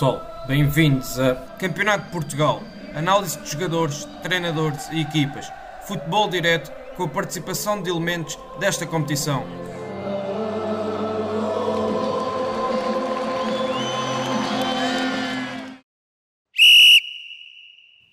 Pessoal, 0.00 0.44
bem-vindos 0.46 1.20
a 1.20 1.34
Campeonato 1.58 2.06
de 2.06 2.10
Portugal, 2.10 2.62
análise 2.94 3.38
de 3.38 3.50
jogadores, 3.50 4.06
treinadores 4.22 4.88
e 4.90 5.02
equipas, 5.02 5.52
futebol 5.86 6.26
direto 6.26 6.72
com 6.96 7.02
a 7.02 7.08
participação 7.08 7.82
de 7.82 7.90
elementos 7.90 8.38
desta 8.58 8.86
competição. 8.86 9.44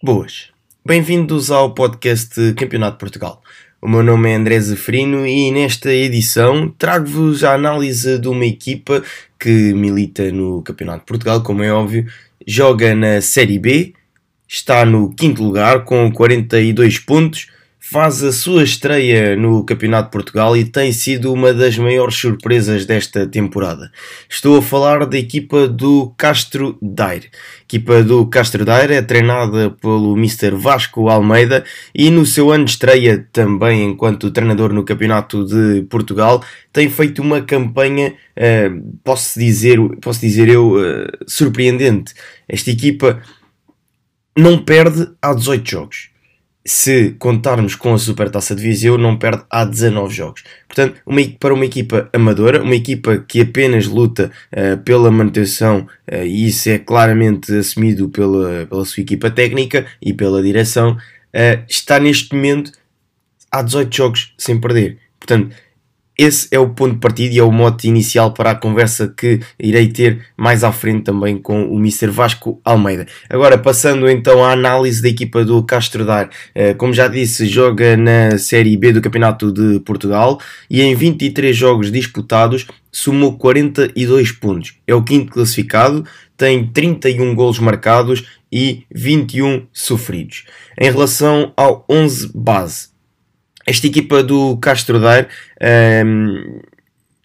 Boas, 0.03 0.51
bem-vindos 0.85 1.49
ao 1.49 1.73
podcast 1.73 2.53
Campeonato 2.55 2.97
de 2.97 2.99
Portugal. 2.99 3.41
O 3.79 3.87
meu 3.87 4.01
nome 4.01 4.31
é 4.31 4.35
André 4.35 4.59
Zeferino 4.59 5.27
e 5.27 5.51
nesta 5.51 5.93
edição 5.93 6.67
trago-vos 6.79 7.43
a 7.43 7.53
análise 7.53 8.17
de 8.17 8.27
uma 8.27 8.43
equipa 8.43 9.03
que 9.39 9.71
milita 9.71 10.31
no 10.31 10.63
Campeonato 10.63 11.01
de 11.01 11.05
Portugal, 11.05 11.43
como 11.43 11.61
é 11.61 11.71
óbvio, 11.71 12.07
joga 12.45 12.95
na 12.95 13.21
Série 13.21 13.59
B, 13.59 13.93
está 14.47 14.83
no 14.83 15.13
quinto 15.13 15.43
lugar 15.43 15.83
com 15.83 16.11
42 16.11 16.97
pontos, 16.97 17.49
faz 17.89 18.21
a 18.21 18.33
sua 18.33 18.63
estreia 18.63 19.37
no 19.37 19.63
Campeonato 19.63 20.09
de 20.09 20.11
Portugal 20.11 20.57
e 20.57 20.65
tem 20.65 20.91
sido 20.91 21.31
uma 21.31 21.53
das 21.53 21.77
maiores 21.77 22.15
surpresas 22.15 22.85
desta 22.85 23.25
temporada. 23.25 23.89
Estou 24.29 24.57
a 24.57 24.61
falar 24.61 25.05
da 25.05 25.17
equipa 25.17 25.69
do 25.69 26.13
Castro 26.17 26.77
Daire. 26.81 27.29
A 27.61 27.63
equipa 27.63 28.03
do 28.03 28.25
Castro 28.27 28.65
Daire 28.65 28.95
é 28.95 29.01
treinada 29.01 29.69
pelo 29.69 30.17
Mr. 30.17 30.51
Vasco 30.51 31.07
Almeida 31.07 31.63
e 31.95 32.09
no 32.09 32.25
seu 32.25 32.51
ano 32.51 32.65
de 32.65 32.71
estreia 32.71 33.25
também 33.31 33.85
enquanto 33.85 34.31
treinador 34.31 34.73
no 34.73 34.83
Campeonato 34.83 35.45
de 35.45 35.83
Portugal 35.83 36.43
tem 36.73 36.89
feito 36.89 37.21
uma 37.21 37.41
campanha, 37.41 38.13
uh, 38.37 38.99
posso 39.01 39.39
dizer, 39.39 39.79
posso 40.01 40.19
dizer 40.19 40.49
eu, 40.49 40.73
uh, 40.73 41.07
surpreendente. 41.25 42.13
Esta 42.49 42.69
equipa 42.69 43.21
não 44.37 44.57
perde 44.57 45.07
há 45.21 45.33
18 45.33 45.71
jogos 45.71 46.16
se 46.67 47.15
contarmos 47.17 47.75
com 47.75 47.93
a 47.93 47.97
Supertaça 47.97 48.53
de 48.53 48.61
Viseu, 48.61 48.97
não 48.97 49.17
perde 49.17 49.41
há 49.49 49.63
19 49.63 50.13
jogos. 50.13 50.43
Portanto, 50.67 50.99
uma, 51.05 51.21
para 51.39 51.53
uma 51.53 51.63
equipa 51.63 52.09
amadora, 52.11 52.61
uma 52.61 52.75
equipa 52.75 53.23
que 53.25 53.39
apenas 53.39 53.87
luta 53.87 54.29
uh, 54.51 54.77
pela 54.83 55.09
manutenção, 55.09 55.87
uh, 56.11 56.25
e 56.25 56.47
isso 56.47 56.69
é 56.69 56.77
claramente 56.77 57.53
assumido 57.55 58.09
pela, 58.09 58.65
pela 58.65 58.83
sua 58.83 58.99
equipa 58.99 59.31
técnica 59.31 59.85
e 60.01 60.13
pela 60.13 60.43
direção, 60.43 60.97
uh, 60.97 61.63
está 61.69 62.01
neste 62.01 62.35
momento 62.35 62.73
há 63.49 63.61
18 63.61 63.95
jogos 63.95 64.33
sem 64.37 64.59
perder. 64.59 64.97
Portanto, 65.17 65.55
esse 66.17 66.47
é 66.49 66.57
o 66.57 66.69
ponto 66.69 66.93
de 66.93 66.99
partida 66.99 67.35
e 67.35 67.37
é 67.37 67.43
o 67.43 67.51
mote 67.51 67.87
inicial 67.87 68.33
para 68.33 68.51
a 68.51 68.55
conversa 68.55 69.13
que 69.15 69.39
irei 69.59 69.87
ter 69.87 70.25
mais 70.35 70.63
à 70.63 70.71
frente 70.71 71.03
também 71.03 71.37
com 71.37 71.65
o 71.65 71.77
Mr. 71.77 72.07
Vasco 72.07 72.59
Almeida. 72.65 73.05
Agora, 73.29 73.57
passando 73.57 74.09
então 74.09 74.43
à 74.43 74.51
análise 74.51 75.01
da 75.01 75.09
equipa 75.09 75.45
do 75.45 75.61
Castro 75.63 76.05
Dar. 76.05 76.29
Eh, 76.55 76.73
como 76.73 76.91
já 76.91 77.07
disse, 77.07 77.45
joga 77.45 77.95
na 77.95 78.37
Série 78.37 78.75
B 78.75 78.93
do 78.93 79.01
Campeonato 79.01 79.51
de 79.51 79.79
Portugal 79.81 80.39
e 80.69 80.81
em 80.81 80.95
23 80.95 81.55
jogos 81.55 81.91
disputados 81.91 82.65
somou 82.91 83.37
42 83.37 84.31
pontos. 84.31 84.73
É 84.87 84.95
o 84.95 85.03
quinto 85.03 85.31
classificado, 85.31 86.03
tem 86.35 86.65
31 86.65 87.35
golos 87.35 87.59
marcados 87.59 88.25
e 88.51 88.83
21 88.91 89.67
sofridos. 89.71 90.45
Em 90.79 90.89
relação 90.89 91.53
ao 91.55 91.85
11 91.89 92.31
base, 92.33 92.89
esta 93.67 93.85
equipa 93.85 94.23
do 94.23 94.57
Castro 94.57 94.99
Daire, 94.99 95.27
um, 95.61 95.65
ehm, 95.65 96.61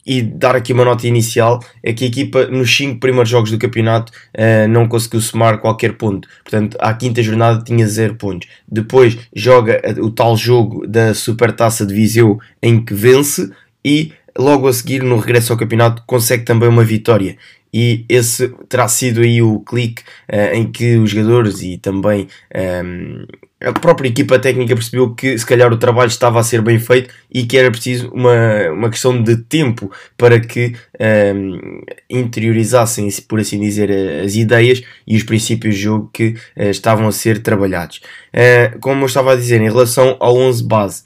e 0.05 0.21
dar 0.21 0.57
aqui 0.57 0.73
uma 0.73 0.85
nota 0.85 1.07
inicial, 1.07 1.63
é 1.83 1.93
que 1.93 2.05
a 2.05 2.09
equipa 2.09 2.47
nos 2.47 2.77
5 2.77 2.99
primeiros 2.99 3.31
jogos 3.31 3.53
do 3.53 3.59
campeonato 3.59 4.13
uh, 4.37 4.67
não 4.69 4.89
conseguiu 4.89 5.21
somar 5.21 5.59
qualquer 5.59 5.93
ponto. 5.93 6.29
Portanto, 6.43 6.77
à 6.81 6.93
quinta 6.93 7.23
jornada 7.23 7.63
tinha 7.63 7.87
0 7.87 8.17
pontos. 8.17 8.49
Depois 8.67 9.17
joga 9.35 9.81
o 10.01 10.11
tal 10.11 10.37
jogo 10.37 10.87
da 10.89 11.15
Supertaça 11.15 11.87
de 11.87 11.95
Viseu 11.95 12.41
em 12.61 12.85
que 12.85 12.93
vence 12.93 13.51
e 13.85 14.13
logo 14.39 14.69
a 14.69 14.73
seguir, 14.73 15.03
no 15.03 15.17
regresso 15.17 15.53
ao 15.53 15.59
campeonato, 15.59 16.03
consegue 16.07 16.45
também 16.45 16.69
uma 16.69 16.85
vitória. 16.85 17.37
E 17.75 18.05
esse 18.07 18.49
terá 18.69 18.87
sido 18.87 19.23
aí 19.23 19.41
o 19.41 19.61
clique 19.61 20.03
uh, 20.31 20.55
em 20.55 20.71
que 20.71 20.97
os 20.97 21.11
jogadores 21.11 21.63
e 21.63 21.79
também 21.79 22.29
um, 22.55 22.59
ehm, 22.59 23.27
a 23.65 23.73
própria 23.73 24.09
equipa 24.09 24.39
técnica 24.39 24.75
percebeu 24.75 25.15
que 25.15 25.39
se 25.39 25.47
calhar 25.47 25.73
o 25.73 25.79
trabalho 25.79 26.09
estava 26.09 26.39
a 26.39 26.43
ser 26.43 26.61
bem 26.61 26.79
feito 26.79 27.15
e 27.33 27.45
que 27.45 27.57
era 27.57 27.71
preciso 27.71 28.11
uma, 28.11 28.71
uma 28.73 28.91
questão 28.91 29.23
de 29.23 29.37
tempo 29.37 29.91
para 30.19 30.39
que 30.39 30.75
um, 31.01 31.55
ehm, 31.55 31.81
interiorizassem, 32.11 33.09
por 33.27 33.41
assim 33.41 33.59
dizer, 33.59 33.91
as 34.23 34.35
ideias 34.35 34.83
e 35.07 35.17
os 35.17 35.23
princípios 35.23 35.75
de 35.77 35.83
jogo 35.83 36.11
que 36.13 36.35
uh, 36.57 36.65
estavam 36.65 37.09
a 37.09 37.13
ser 37.13 37.41
trabalhados. 37.43 38.03
Uh, 38.35 38.79
como 38.81 39.03
eu 39.03 39.07
estava 39.07 39.33
a 39.33 39.37
dizer, 39.37 39.63
em 39.63 39.71
relação 39.71 40.17
ao 40.21 40.37
11 40.37 40.65
base, 40.65 41.03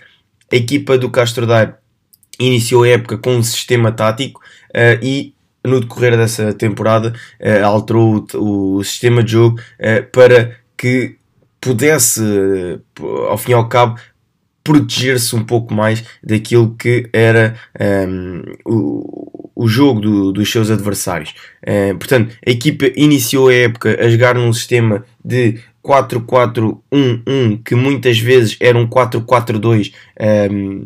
a 0.52 0.56
equipa 0.56 0.98
do 0.98 1.10
Castro 1.10 1.46
Daire 1.46 1.74
iniciou 2.38 2.82
a 2.82 2.88
época 2.88 3.18
com 3.18 3.36
um 3.36 3.42
sistema 3.42 3.92
tático 3.92 4.40
uh, 4.70 5.04
e 5.04 5.34
no 5.64 5.80
decorrer 5.80 6.16
dessa 6.16 6.52
temporada 6.52 7.12
alterou 7.64 8.24
o, 8.34 8.76
o, 8.78 8.84
sistema 8.84 9.20
de 9.20 9.32
jogo 9.32 9.60
para 10.12 10.56
que 10.76 11.16
pudesse, 11.60 12.22
ao 13.28 13.36
fim 13.36 13.50
e 13.50 13.54
ao 13.54 13.68
cabo, 13.68 13.98
proteger-se 14.66 15.34
um 15.34 15.44
pouco 15.44 15.72
mais 15.72 16.04
daquilo 16.22 16.74
que 16.76 17.08
era 17.12 17.56
um, 17.78 17.84
ehm, 17.84 18.42
o, 18.64 19.50
o 19.54 19.68
jogo 19.68 20.00
do, 20.00 20.32
dos 20.32 20.50
seus 20.50 20.70
adversários. 20.70 21.34
Uh, 21.62 21.96
portanto, 21.96 22.36
a 22.44 22.50
equipa 22.50 22.86
iniciou 22.96 23.48
a 23.48 23.54
época 23.54 23.96
a 23.98 24.08
jogar 24.08 24.34
num 24.34 24.52
sistema 24.52 25.04
de 25.24 25.60
4-4-1-1, 25.84 27.62
que 27.64 27.74
muitas 27.76 28.18
vezes 28.18 28.56
era 28.60 28.76
um 28.76 28.88
4-4-2. 28.88 29.92
Um, 30.50 30.84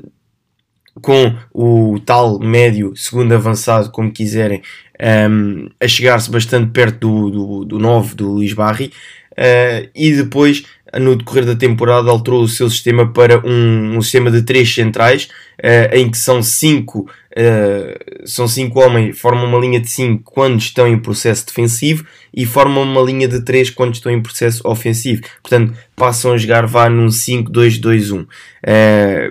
com 1.00 1.34
o 1.52 1.98
tal 2.04 2.38
médio, 2.38 2.92
segundo 2.96 3.32
avançado, 3.32 3.90
como 3.90 4.10
quiserem, 4.10 4.58
um, 4.58 5.04
ehm, 5.04 5.68
a 5.80 5.88
chegar-se 5.88 6.30
bastante 6.30 6.70
perto 6.72 6.98
do, 6.98 7.30
do, 7.30 7.64
do 7.64 7.78
9 7.78 8.14
do 8.14 8.32
Luís 8.32 8.52
Barri, 8.52 8.92
uh, 9.32 9.88
e 9.94 10.12
depois, 10.12 10.64
no 10.98 11.16
decorrer 11.16 11.44
da 11.44 11.54
temporada, 11.54 12.10
alterou 12.10 12.42
o 12.42 12.48
seu 12.48 12.68
sistema 12.68 13.10
para 13.10 13.38
um, 13.46 13.96
um 13.96 14.02
sistema 14.02 14.30
de 14.30 14.42
três 14.42 14.72
centrais, 14.72 15.28
uh, 15.58 15.94
em 15.94 16.10
que 16.10 16.18
são 16.18 16.42
cinco, 16.42 17.08
uh, 17.32 18.26
são 18.26 18.46
cinco 18.46 18.80
homens, 18.80 19.18
formam 19.18 19.46
uma 19.46 19.58
linha 19.58 19.80
de 19.80 19.88
cinco 19.88 20.22
quando 20.32 20.60
estão 20.60 20.86
em 20.86 20.98
processo 20.98 21.46
defensivo 21.46 22.04
e 22.34 22.44
formam 22.44 22.82
uma 22.82 23.00
linha 23.00 23.26
de 23.26 23.42
três 23.44 23.70
quando 23.70 23.94
estão 23.94 24.12
em 24.12 24.20
processo 24.20 24.60
ofensivo. 24.66 25.22
Portanto, 25.42 25.72
passam 25.96 26.32
a 26.32 26.38
jogar 26.38 26.66
vá 26.66 26.88
num 26.88 27.06
5-2-2-1, 27.06 28.26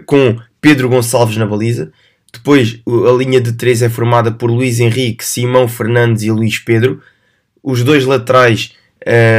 com 0.05 0.37
Pedro 0.61 0.89
Gonçalves 0.89 1.37
na 1.37 1.45
baliza. 1.45 1.91
Depois, 2.31 2.79
a 2.85 3.11
linha 3.17 3.41
de 3.41 3.53
três 3.53 3.81
é 3.81 3.89
formada 3.89 4.31
por 4.31 4.51
Luís 4.51 4.79
Henrique, 4.79 5.25
Simão 5.25 5.67
Fernandes 5.67 6.23
e 6.23 6.31
Luís 6.31 6.59
Pedro. 6.59 7.01
Os 7.63 7.83
dois 7.83 8.05
laterais 8.05 8.73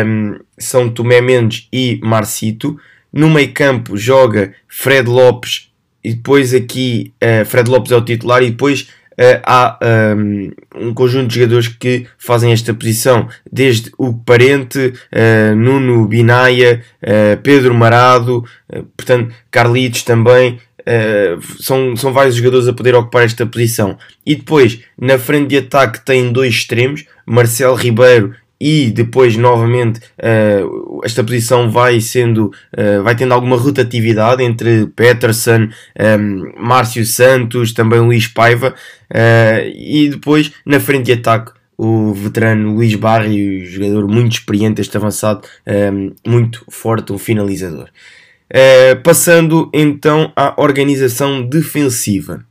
um, 0.06 0.38
são 0.58 0.88
Tomé 0.88 1.20
Mendes 1.20 1.69
e 1.72 2.00
Marcito. 2.02 2.78
No 3.12 3.28
meio 3.28 3.52
campo 3.52 3.96
joga 3.96 4.55
Fred 4.69 5.08
Lopes 5.08 5.70
e 6.02 6.14
depois 6.14 6.55
aqui 6.55 7.12
uh, 7.23 7.44
Fred 7.44 7.69
Lopes 7.69 7.93
é 7.93 7.96
o 7.96 8.05
titular 8.05 8.43
e 8.43 8.50
depois 8.50 8.82
uh, 9.12 9.40
há 9.44 9.78
um, 10.16 10.50
um, 10.76 10.94
conjunto 10.94 11.28
de 11.28 11.34
jogadores 11.34 11.69
que 11.69 12.06
fazem 12.16 12.52
esta 12.52 12.73
posição, 12.73 13.28
desde 13.50 13.90
o 13.99 14.14
Parente, 14.14 14.78
uh, 15.12 15.55
Nuno 15.55 16.06
Binaia, 16.06 16.82
Pedro 17.43 17.75
Marado, 17.75 18.44
portanto 18.96 19.34
Carlitos 19.50 20.02
também, 20.02 20.58
Uh, 20.81 21.62
são, 21.62 21.97
são 21.97 22.12
vários 22.12 22.37
jogadores 22.37 22.69
a 22.69 22.73
poder 22.73 22.94
ocupar 22.94 23.25
esta 23.25 23.47
posição. 23.47 23.99
E 24.25 24.35
depois, 24.35 24.81
na 24.99 25.19
frente 25.19 25.49
de 25.49 25.59
ataque, 25.59 26.05
tem 26.05 26.32
dois 26.32 26.55
extremos, 26.55 27.05
Marcelo 27.27 27.75
Ribeiro 27.75 28.35
e 28.61 28.91
depois 28.91 29.37
novamente 29.37 30.00
uh, 30.19 31.00
esta 31.03 31.25
posição 31.25 31.71
vai 31.71 32.00
sendo 32.00 32.53
uh, 32.77 33.03
vai 33.03 33.17
tendo 33.17 33.32
alguma 33.32 33.56
rotatividade 33.56 34.43
entre 34.43 34.87
Peterson, 34.88 35.62
um, 35.62 35.71
ehm, 35.99 36.53
Márcio 36.59 37.06
Santos, 37.06 37.73
também 37.73 38.00
Luís 38.00 38.26
Paiva 38.26 38.75
uh, 39.11 39.69
e 39.75 40.11
depois 40.11 40.53
na 40.67 40.79
frente 40.79 41.06
de 41.06 41.12
ataque 41.12 41.53
o 41.79 42.12
veterano 42.12 42.75
Luís 42.75 42.94
Barri, 42.94 43.65
jogador 43.65 44.06
muito 44.06 44.33
experiente, 44.33 44.83
este 44.83 44.94
avançado, 44.99 45.49
um, 45.67 45.73
ehm, 45.73 46.12
muito 46.26 46.62
forte, 46.69 47.11
um 47.11 47.17
finalizador. 47.17 47.88
Passando 49.02 49.70
então 49.73 50.32
à 50.35 50.55
organização 50.61 51.43
defensiva. 51.43 52.44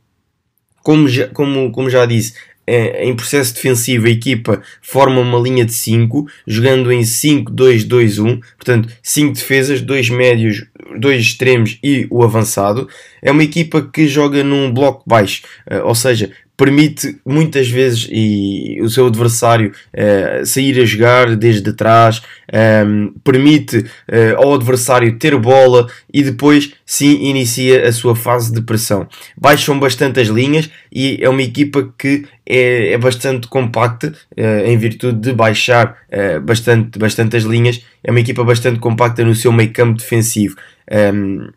Como 0.82 1.06
já, 1.08 1.28
como, 1.28 1.70
como 1.70 1.90
já 1.90 2.06
disse, 2.06 2.34
é, 2.70 3.04
em 3.04 3.16
processo 3.16 3.52
defensivo, 3.52 4.06
a 4.06 4.10
equipa 4.10 4.62
forma 4.80 5.20
uma 5.20 5.40
linha 5.40 5.64
de 5.64 5.72
5, 5.72 6.26
jogando 6.46 6.92
em 6.92 7.00
5-2-2-1, 7.00 8.40
portanto, 8.56 8.88
5 9.02 9.34
defesas, 9.34 9.80
2 9.80 10.10
médios, 10.10 10.64
2 10.96 11.20
extremos 11.20 11.78
e 11.82 12.06
o 12.10 12.22
avançado. 12.22 12.88
É 13.20 13.32
uma 13.32 13.42
equipa 13.42 13.82
que 13.82 14.06
joga 14.06 14.44
num 14.44 14.72
bloco 14.72 15.02
baixo, 15.04 15.42
eh, 15.66 15.82
ou 15.82 15.96
seja, 15.96 16.30
permite 16.60 17.18
muitas 17.24 17.70
vezes 17.70 18.06
e 18.12 18.82
o 18.82 18.90
seu 18.90 19.06
adversário 19.06 19.72
uh, 19.94 20.44
sair 20.44 20.78
a 20.78 20.84
jogar 20.84 21.34
desde 21.34 21.72
trás, 21.72 22.20
um, 22.52 22.58
ehm, 22.58 23.08
permite 23.24 23.78
uh, 23.78 24.36
ao 24.36 24.52
adversário 24.52 25.18
ter 25.18 25.34
bola 25.38 25.86
e 26.12 26.22
depois 26.22 26.74
sim 26.84 27.30
inicia 27.30 27.88
a 27.88 27.90
sua 27.90 28.14
fase 28.14 28.52
de 28.52 28.60
pressão. 28.60 29.08
Baixam 29.38 29.80
bastante 29.80 30.20
as 30.20 30.28
linhas 30.28 30.68
e 30.92 31.18
é 31.22 31.30
uma 31.30 31.42
equipa 31.42 31.94
que 31.98 32.26
é, 32.44 32.92
é 32.92 32.98
bastante 32.98 33.48
compacta 33.48 34.12
uh, 34.36 34.66
em 34.66 34.76
virtude 34.76 35.18
de 35.18 35.32
baixar 35.32 35.96
bastante, 36.42 36.98
bastante 36.98 37.38
as 37.38 37.44
linhas. 37.44 37.82
É 38.04 38.10
uma 38.10 38.20
equipa 38.20 38.44
bastante 38.44 38.78
compacta 38.80 39.24
no 39.24 39.34
seu 39.34 39.50
meio 39.50 39.72
campo 39.72 39.98
defensivo. 39.98 40.56
Um, 40.92 40.94
ehm, 40.94 41.50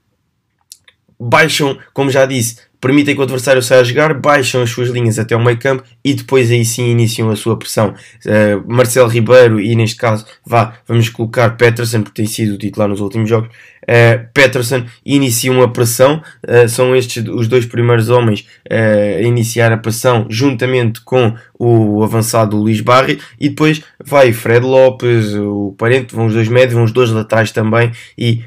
baixam, 1.19 1.77
como 1.93 2.09
já 2.09 2.25
disse, 2.25 2.57
permitem 2.83 3.15
que 3.15 3.21
o 3.21 3.23
adversário 3.23 3.61
saia 3.61 3.79
a 3.79 3.83
jogar, 3.85 4.13
baixam 4.13 4.61
as 4.61 4.69
suas 4.69 4.89
linhas 4.89 5.17
até 5.17 5.33
o 5.33 5.41
meio 5.41 5.57
campo 5.57 5.81
e 6.03 6.13
depois 6.13 6.51
aí 6.51 6.65
sim 6.65 6.91
iniciam 6.91 7.29
a 7.29 7.35
sua 7.37 7.57
pressão. 7.57 7.93
Uh, 8.25 8.61
Marcelo 8.67 9.07
Ribeiro 9.07 9.57
e 9.61 9.73
neste 9.73 9.95
caso, 9.95 10.25
vá, 10.45 10.73
vamos 10.85 11.07
colocar 11.07 11.51
Peterson, 11.51 12.01
porque 12.01 12.21
tem 12.21 12.25
sido 12.29 12.55
o 12.55 12.57
titular 12.57 12.89
nos 12.89 12.99
últimos 12.99 13.29
jogos. 13.29 13.47
Uh, 13.83 14.27
Peterson 14.33 14.83
iniciam 15.05 15.61
a 15.61 15.69
pressão, 15.69 16.21
uh, 16.45 16.67
são 16.67 16.93
estes 16.93 17.25
os 17.25 17.47
dois 17.47 17.65
primeiros 17.65 18.09
homens 18.09 18.45
a 18.69 19.21
iniciar 19.21 19.71
a 19.71 19.77
pressão 19.77 20.27
juntamente 20.29 20.99
com 21.01 21.35
o 21.57 22.03
avançado 22.03 22.57
Luís 22.57 22.81
Barri 22.81 23.17
e 23.39 23.47
depois 23.47 23.81
vai 24.03 24.33
Fred 24.33 24.65
Lopes, 24.65 25.33
o 25.35 25.73
Parente, 25.77 26.13
vão 26.13 26.25
os 26.25 26.33
dois 26.33 26.49
médios, 26.49 26.73
vão 26.73 26.83
os 26.83 26.91
dois 26.91 27.09
laterais 27.11 27.51
também 27.51 27.91
e 28.17 28.41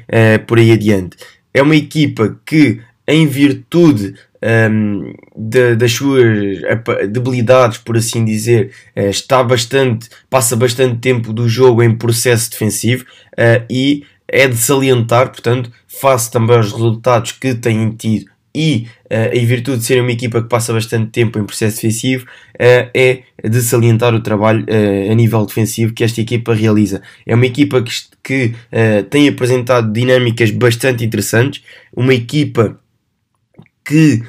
por 0.45 0.59
aí 0.59 0.71
adiante. 0.71 1.17
É 1.53 1.61
uma 1.63 1.75
equipa 1.75 2.37
que 2.45 2.81
em 3.07 3.25
virtude 3.25 4.15
um, 4.71 5.13
de, 5.35 5.75
das 5.75 5.93
suas 5.93 6.61
debilidades, 7.09 7.77
por 7.77 7.97
assim 7.97 8.25
dizer, 8.25 8.71
uh, 8.95 9.09
está 9.09 9.43
bastante, 9.43 10.09
passa 10.29 10.55
bastante 10.55 10.99
tempo 10.99 11.31
do 11.31 11.47
jogo 11.47 11.81
em 11.81 11.95
processo 11.95 12.51
defensivo 12.51 13.03
uh, 13.33 13.65
e 13.69 14.03
é 14.27 14.47
de 14.47 14.57
salientar, 14.57 15.29
portanto, 15.29 15.71
face 15.87 16.29
também 16.29 16.57
aos 16.57 16.71
resultados 16.71 17.31
que 17.31 17.55
têm 17.55 17.91
tido 17.91 18.25
e 18.57 18.87
uh, 19.05 19.35
em 19.35 19.45
virtude 19.45 19.77
de 19.77 19.85
ser 19.85 20.01
uma 20.01 20.11
equipa 20.11 20.41
que 20.41 20.49
passa 20.49 20.73
bastante 20.73 21.11
tempo 21.11 21.37
em 21.37 21.45
processo 21.45 21.75
defensivo, 21.75 22.25
uh, 22.25 22.89
é 22.91 23.21
de 23.47 23.61
salientar 23.61 24.15
o 24.15 24.19
trabalho 24.19 24.65
uh, 24.65 25.11
a 25.11 25.13
nível 25.13 25.45
defensivo 25.45 25.93
que 25.93 26.03
esta 26.03 26.19
equipa 26.19 26.55
realiza. 26.55 27.03
É 27.23 27.35
uma 27.35 27.45
equipa 27.45 27.83
que, 27.83 27.91
que 28.23 28.53
tem 29.11 29.27
apresentado 29.27 29.93
dinâmicas 29.93 30.49
bastante 30.49 31.05
interessantes, 31.05 31.63
uma 31.95 32.15
equipa 32.15 32.79
que, 33.87 34.21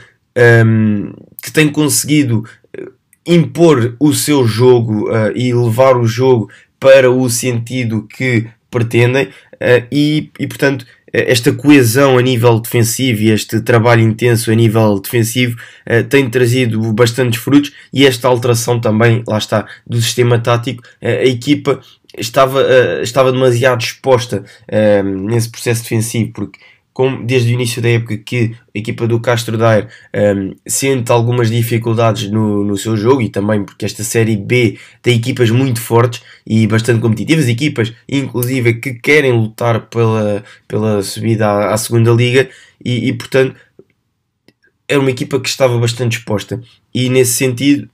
um, 0.65 1.13
que 1.43 1.51
tem 1.51 1.69
conseguido 1.69 2.45
eh, 2.73 2.87
impor 3.27 3.97
o 3.99 4.15
seu 4.15 4.47
jogo 4.47 5.11
uh, 5.11 5.33
e 5.35 5.53
levar 5.53 5.97
o 5.97 6.07
jogo 6.07 6.49
para 6.79 7.11
o 7.11 7.29
sentido 7.29 8.07
que 8.07 8.47
pretendem 8.71 9.27
uh, 9.27 9.85
e, 9.91 10.31
e, 10.39 10.47
portanto, 10.47 10.87
esta 11.11 11.51
coesão 11.53 12.19
a 12.19 12.23
nível 12.23 12.61
defensivo 12.61 13.23
e 13.23 13.31
este 13.31 13.63
trabalho 13.63 14.03
intenso 14.03 14.53
a 14.53 14.55
nível 14.55 15.01
defensivo 15.01 15.57
uh, 15.91 16.05
tem 16.05 16.31
trazido 16.31 16.93
bastantes 16.93 17.41
frutos 17.41 17.73
e 17.93 18.07
esta 18.07 18.29
alteração 18.29 18.81
também, 18.81 19.25
lá 19.27 19.39
está, 19.39 19.67
do 19.85 20.01
sistema 20.01 20.39
tático, 20.39 20.85
a 21.03 21.25
equipa 21.25 21.81
estava, 22.17 22.63
estava 23.03 23.33
demasiado 23.33 23.81
exposta 23.81 24.45
nesse 25.27 25.51
processo 25.51 25.83
defensivo, 25.83 26.33
porque 26.33 26.59
como 26.99 27.25
desde 27.25 27.53
o 27.53 27.55
início 27.55 27.81
da 27.81 27.91
época 27.91 28.19
que 28.19 28.57
a 28.75 28.79
equipa 28.81 29.07
do 29.07 29.21
Castro 29.21 29.57
Daire 29.57 29.87
um, 30.13 30.57
sente 30.67 31.13
algumas 31.13 31.49
dificuldades 31.49 32.29
no, 32.29 32.65
no 32.65 32.77
seu 32.77 32.97
jogo 32.97 33.23
e 33.23 33.29
também 33.29 33.63
porque 33.63 33.85
esta 33.85 34.03
série 34.03 34.37
B 34.37 34.77
tem 35.01 35.15
equipas 35.15 35.49
muito 35.49 35.81
fortes 35.81 36.21
e 36.45 36.67
bastante 36.67 37.01
competitivas, 37.01 37.47
equipas 37.47 37.95
inclusive 38.09 38.81
que 38.81 38.95
querem 38.95 39.31
lutar 39.31 39.83
pela, 39.83 40.43
pela 40.67 41.01
subida 41.01 41.47
à, 41.47 41.73
à 41.73 41.77
segunda 41.77 42.11
liga 42.11 42.51
e, 42.85 43.09
e 43.09 43.13
portanto 43.13 43.55
é 44.89 44.99
uma 44.99 45.13
equipa 45.13 45.39
que 45.39 45.49
estava 45.49 45.79
bastante 45.79 46.19
exposta 46.19 46.61
e 46.93 47.09
nesse 47.09 47.35
sentido 47.35 47.89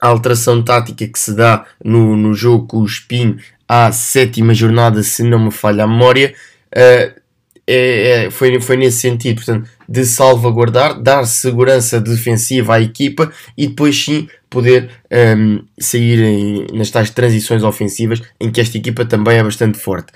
a 0.00 0.08
alteração 0.08 0.62
tática 0.62 1.06
que 1.06 1.18
se 1.18 1.36
dá 1.36 1.66
no, 1.84 2.16
no 2.16 2.32
jogo 2.32 2.66
com 2.66 2.78
o 2.78 2.86
Espinho 2.86 3.36
à 3.68 3.92
sétima 3.92 4.54
jornada, 4.54 5.02
se 5.02 5.22
não 5.22 5.38
me 5.38 5.50
falha 5.50 5.84
a 5.84 5.86
memória, 5.86 6.34
uh, 6.74 7.25
é, 7.66 8.26
é, 8.26 8.30
foi, 8.30 8.60
foi 8.60 8.76
nesse 8.76 8.98
sentido, 8.98 9.36
portanto, 9.36 9.68
de 9.88 10.04
salvaguardar, 10.04 11.00
dar 11.00 11.24
segurança 11.26 12.00
defensiva 12.00 12.74
à 12.76 12.80
equipa 12.80 13.32
e 13.56 13.66
depois 13.66 14.04
sim 14.04 14.28
poder 14.48 14.90
um, 15.36 15.62
sair 15.78 16.20
em, 16.20 16.66
nas 16.72 16.90
tais 16.90 17.10
transições 17.10 17.62
ofensivas 17.62 18.22
em 18.40 18.50
que 18.50 18.60
esta 18.60 18.76
equipa 18.78 19.04
também 19.04 19.38
é 19.38 19.42
bastante 19.42 19.78
forte. 19.78 20.12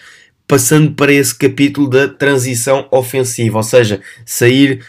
Passando 0.47 0.93
para 0.93 1.13
esse 1.13 1.37
capítulo 1.37 1.89
da 1.89 2.09
transição 2.09 2.87
ofensiva, 2.91 3.59
ou 3.59 3.63
seja, 3.63 4.01
sair 4.25 4.85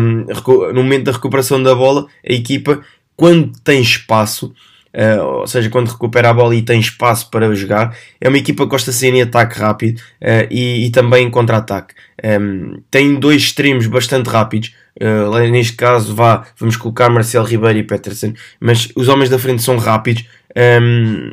um, 0.00 0.26
no 0.72 0.82
momento 0.82 1.04
da 1.04 1.12
recuperação 1.12 1.62
da 1.62 1.74
bola, 1.74 2.06
a 2.28 2.32
equipa, 2.32 2.80
quando 3.16 3.52
tem 3.62 3.80
espaço, 3.80 4.52
uh, 4.94 5.22
ou 5.40 5.46
seja, 5.46 5.68
quando 5.68 5.88
recupera 5.88 6.30
a 6.30 6.34
bola 6.34 6.54
e 6.54 6.62
tem 6.62 6.80
espaço 6.80 7.30
para 7.30 7.54
jogar, 7.54 7.96
é 8.20 8.28
uma 8.28 8.38
equipa 8.38 8.64
que 8.64 8.70
gosta 8.70 8.90
de 8.90 8.96
ser 8.96 9.14
em 9.14 9.22
ataque 9.22 9.58
rápido 9.58 9.98
uh, 9.98 10.46
e, 10.50 10.86
e, 10.86 10.90
também 10.90 11.26
em 11.26 11.30
contra-ataque. 11.30 11.94
Um, 12.22 12.28
ehm, 12.28 12.82
tem 12.90 13.14
dois 13.14 13.42
extremos 13.42 13.86
bastante 13.86 14.28
rápidos, 14.28 14.74
uh, 15.00 15.50
neste 15.50 15.74
caso 15.74 16.14
vá, 16.14 16.46
vamos 16.58 16.76
colocar 16.76 17.08
Marcelo 17.10 17.46
Ribeiro 17.46 17.78
e 17.78 17.82
Peterson, 17.82 18.32
mas 18.60 18.88
os 18.94 19.08
homens 19.08 19.28
da 19.28 19.38
frente 19.38 19.62
são 19.62 19.76
rápidos. 19.76 20.24
Um, 20.56 21.30
ehm, 21.30 21.32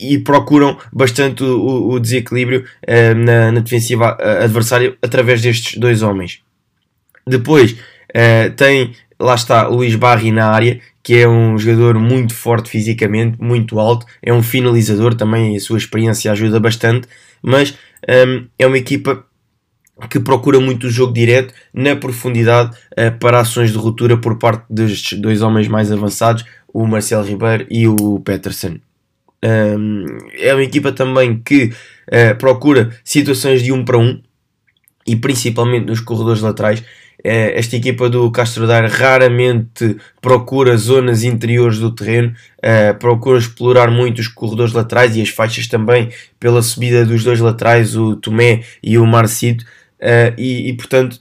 e 0.00 0.18
procuram 0.18 0.76
bastante 0.92 1.44
o, 1.44 1.90
o 1.90 2.00
desequilíbrio 2.00 2.64
uh, 2.88 3.14
na, 3.14 3.52
na, 3.52 3.60
defensiva 3.60 4.16
adversária 4.42 4.96
através 5.00 5.40
destes 5.40 5.78
dois 5.78 6.02
homens. 6.02 6.40
Depois 7.26 7.72
uh, 7.72 8.50
tem, 8.56 8.94
lá 9.22 9.34
está, 9.34 9.68
Luís 9.68 9.94
Barri 9.94 10.32
na 10.32 10.48
área, 10.48 10.80
que 11.02 11.14
é 11.14 11.28
um 11.28 11.56
jogador 11.56 11.98
muito 11.98 12.34
forte 12.34 12.68
fisicamente, 12.68 13.40
muito 13.40 13.78
alto, 13.78 14.04
é 14.22 14.32
um 14.32 14.42
finalizador 14.42 15.14
também, 15.14 15.56
a 15.56 15.60
sua 15.60 15.78
experiência 15.78 16.30
ajuda 16.30 16.58
bastante, 16.60 17.08
mas 17.42 17.76
um, 18.08 18.46
é 18.58 18.66
uma 18.66 18.78
equipa 18.78 19.24
que 20.10 20.18
procura 20.18 20.58
muito 20.58 20.88
o 20.88 20.90
jogo 20.90 21.12
direto 21.12 21.54
na 21.72 21.94
profundidade 21.94 22.76
uh, 22.92 23.16
para 23.18 23.40
ações 23.40 23.70
de 23.70 23.78
ruptura 23.78 24.16
por 24.16 24.38
parte 24.38 24.64
destes 24.68 25.18
dois 25.18 25.42
homens 25.42 25.68
mais 25.68 25.92
avançados, 25.92 26.44
o 26.72 26.86
Marcelo 26.86 27.24
Ribeiro 27.24 27.66
e 27.70 27.86
o 27.86 28.20
Peterson. 28.20 28.78
Um, 29.44 30.06
é 30.38 30.54
uma 30.54 30.62
equipa 30.62 30.92
também 30.92 31.40
que 31.44 31.72
uh, 32.08 32.36
procura 32.38 32.96
situações 33.04 33.62
de 33.62 33.72
um 33.72 33.84
para 33.84 33.98
um 33.98 34.20
e 35.06 35.16
principalmente 35.16 35.86
nos 35.86 36.00
corredores 36.00 36.42
laterais 36.42 36.82
esta 37.24 37.76
equipa 37.76 38.10
do 38.10 38.30
Castro 38.30 38.66
Dar 38.66 38.84
raramente 38.86 39.96
procura 40.20 40.76
zonas 40.76 41.22
interiores 41.22 41.78
do 41.78 41.90
terreno, 41.90 42.34
é, 42.60 42.92
procura 42.92 43.38
explorar 43.38 43.90
muito 43.90 44.18
os 44.18 44.28
corredores 44.28 44.72
laterais 44.72 45.16
e 45.16 45.22
as 45.22 45.28
faixas 45.28 45.66
também 45.66 46.10
pela 46.40 46.62
subida 46.62 47.06
dos 47.06 47.22
dois 47.22 47.38
laterais, 47.38 47.96
o 47.96 48.16
Tomé 48.16 48.62
e 48.82 48.98
o 48.98 49.06
Marcito, 49.06 49.64
é, 50.00 50.34
e, 50.36 50.68
e 50.68 50.72
portanto, 50.72 51.20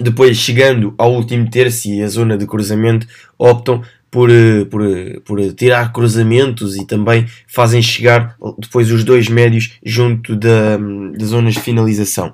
depois 0.00 0.36
chegando 0.36 0.94
ao 0.98 1.14
último 1.14 1.48
terço 1.48 1.88
e 1.88 2.02
a 2.02 2.08
zona 2.08 2.36
de 2.36 2.46
cruzamento, 2.46 3.06
optam 3.38 3.82
por, 4.10 4.30
por, 4.70 4.82
por 5.24 5.52
tirar 5.54 5.92
cruzamentos 5.92 6.76
e 6.76 6.86
também 6.86 7.26
fazem 7.48 7.82
chegar 7.82 8.36
depois 8.58 8.90
os 8.92 9.02
dois 9.02 9.28
médios 9.28 9.72
junto 9.84 10.36
da, 10.36 10.76
das 11.16 11.28
zonas 11.28 11.54
de 11.54 11.60
finalização. 11.60 12.32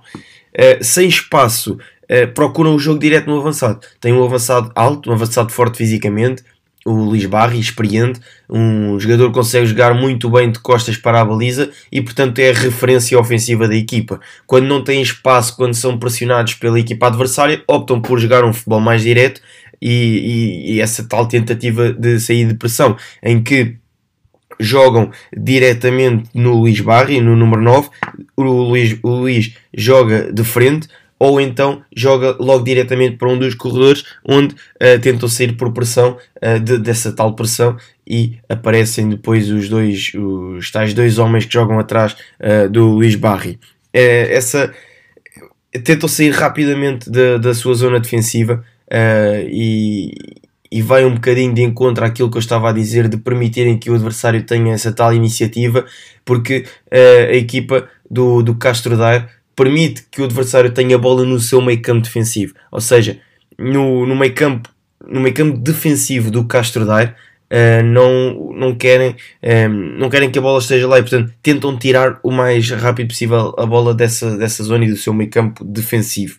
Uh, 0.53 0.83
sem 0.83 1.09
espaço 1.09 1.79
uh, 2.11 2.33
procuram 2.35 2.75
o 2.75 2.79
jogo 2.79 2.99
direto 2.99 3.29
no 3.29 3.39
avançado. 3.39 3.81
Tem 4.01 4.13
um 4.13 4.25
avançado 4.25 4.71
alto, 4.75 5.11
um 5.11 5.13
avançado 5.13 5.53
forte 5.53 5.79
fisicamente, 5.79 6.43
o 6.85 6.93
Luís 6.93 7.27
Barri, 7.27 7.61
experiente, 7.61 8.21
um 8.49 8.99
jogador 8.99 9.29
que 9.29 9.35
consegue 9.35 9.67
jogar 9.67 9.95
muito 9.95 10.31
bem 10.31 10.51
de 10.51 10.59
costas 10.59 10.97
para 10.97 11.21
a 11.21 11.25
baliza 11.25 11.71
e, 11.93 12.01
portanto, 12.01 12.39
é 12.39 12.51
a 12.51 12.55
referência 12.55 13.19
ofensiva 13.19 13.69
da 13.69 13.75
equipa. 13.75 14.19
Quando 14.47 14.67
não 14.67 14.83
têm 14.83 15.03
espaço, 15.03 15.57
quando 15.57 15.75
são 15.75 15.99
pressionados 15.99 16.55
pela 16.55 16.81
equipa 16.81 17.07
adversária, 17.07 17.63
optam 17.69 18.01
por 18.01 18.19
jogar 18.19 18.45
um 18.45 18.53
futebol 18.53 18.81
mais 18.81 19.03
direto 19.03 19.43
e, 19.81 19.91
e, 19.91 20.75
e 20.75 20.81
essa 20.81 21.05
tal 21.05 21.27
tentativa 21.27 21.93
de 21.93 22.19
sair 22.19 22.47
de 22.47 22.55
pressão, 22.55 22.97
em 23.23 23.43
que 23.43 23.77
jogam 24.59 25.11
diretamente 25.37 26.29
no 26.35 26.55
Luís 26.55 26.81
Barri, 26.81 27.21
no 27.21 27.35
número 27.35 27.63
9, 27.63 27.89
o 28.37 28.43
Luís, 28.43 28.99
o 29.03 29.09
Luís 29.09 29.55
joga 29.75 30.31
de 30.33 30.45
frente, 30.45 30.87
ou 31.21 31.39
então 31.39 31.83
joga 31.95 32.35
logo 32.41 32.65
diretamente 32.65 33.17
para 33.17 33.29
um 33.29 33.39
dos 33.39 33.55
corredores 33.55 34.05
onde 34.25 34.55
uh, 34.55 34.99
tentam 35.03 35.29
sair 35.29 35.53
por 35.53 35.71
pressão 35.71 36.17
uh, 36.43 36.59
de, 36.59 36.79
dessa 36.79 37.13
tal 37.13 37.37
pressão 37.37 37.77
e 38.09 38.39
aparecem 38.49 39.11
depois 39.11 39.51
os 39.51 39.69
dois 39.69 40.13
os 40.15 40.71
tais 40.71 40.95
dois 40.95 41.19
homens 41.19 41.45
que 41.45 41.53
jogam 41.53 41.79
atrás 41.79 42.17
uh, 42.41 42.69
do 42.71 42.87
Luís 42.87 43.15
Barri. 43.15 43.61
essa 43.93 44.73
tentam 45.85 46.09
sair 46.09 46.31
rapidamente 46.31 47.11
da, 47.11 47.37
da 47.37 47.55
sua 47.55 47.75
zona 47.75 48.01
defensiva 48.01 48.65
e, 49.49 50.13
e 50.73 50.83
vai 50.83 51.05
um 51.05 51.15
bocadinho 51.15 51.53
de 51.53 51.63
encontro 51.63 52.05
àquilo 52.05 52.31
que 52.31 52.37
eu 52.37 52.41
estava 52.41 52.71
a 52.71 52.73
dizer, 52.73 53.09
de 53.09 53.17
permitirem 53.17 53.79
que 53.79 53.91
o 53.91 53.95
adversário 53.95 54.43
tenha 54.43 54.73
essa 54.73 54.93
tal 54.93 55.13
iniciativa, 55.15 55.85
porque 56.25 56.65
uh, 56.87 57.31
a 57.31 57.35
equipa 57.35 57.89
do, 58.11 58.43
do 58.43 58.55
Castro 58.55 58.97
Daire 58.97 59.27
permite 59.63 60.07
que 60.11 60.23
o 60.23 60.25
adversário 60.25 60.71
tenha 60.71 60.97
a 60.97 60.99
bola 60.99 61.25
no 61.25 61.39
seu 61.39 61.61
meio 61.61 61.83
campo 61.83 62.03
defensivo. 62.03 62.55
Ou 62.73 62.81
seja, 62.81 63.19
no, 63.59 64.07
no 64.07 64.17
meio 64.17 64.35
campo 64.35 64.71
no 65.07 65.21
meio 65.21 65.35
campo 65.35 65.57
defensivo 65.59 66.31
do 66.31 66.45
Castro 66.45 66.85
uh, 66.85 67.83
não, 67.85 68.53
não, 68.53 68.75
querem, 68.75 69.11
um, 69.11 69.15
eh, 69.43 69.69
não 69.69 70.11
querem 70.11 70.31
que 70.31 70.39
a 70.39 70.43
bola 70.43 70.59
esteja 70.59 70.87
lá 70.87 70.99
e 70.99 71.03
portanto 71.03 71.33
tentam 71.43 71.77
tirar 71.79 72.21
o 72.23 72.31
mais 72.31 72.71
rápido 72.71 73.09
possível 73.09 73.55
a 73.59 73.67
bola 73.67 73.95
dessa, 73.95 74.37
dessa 74.37 74.63
zona 74.63 74.85
e 74.85 74.91
do 74.91 74.97
seu 74.97 75.15
meio 75.15 75.31
campo 75.31 75.65
defensivo. 75.65 76.39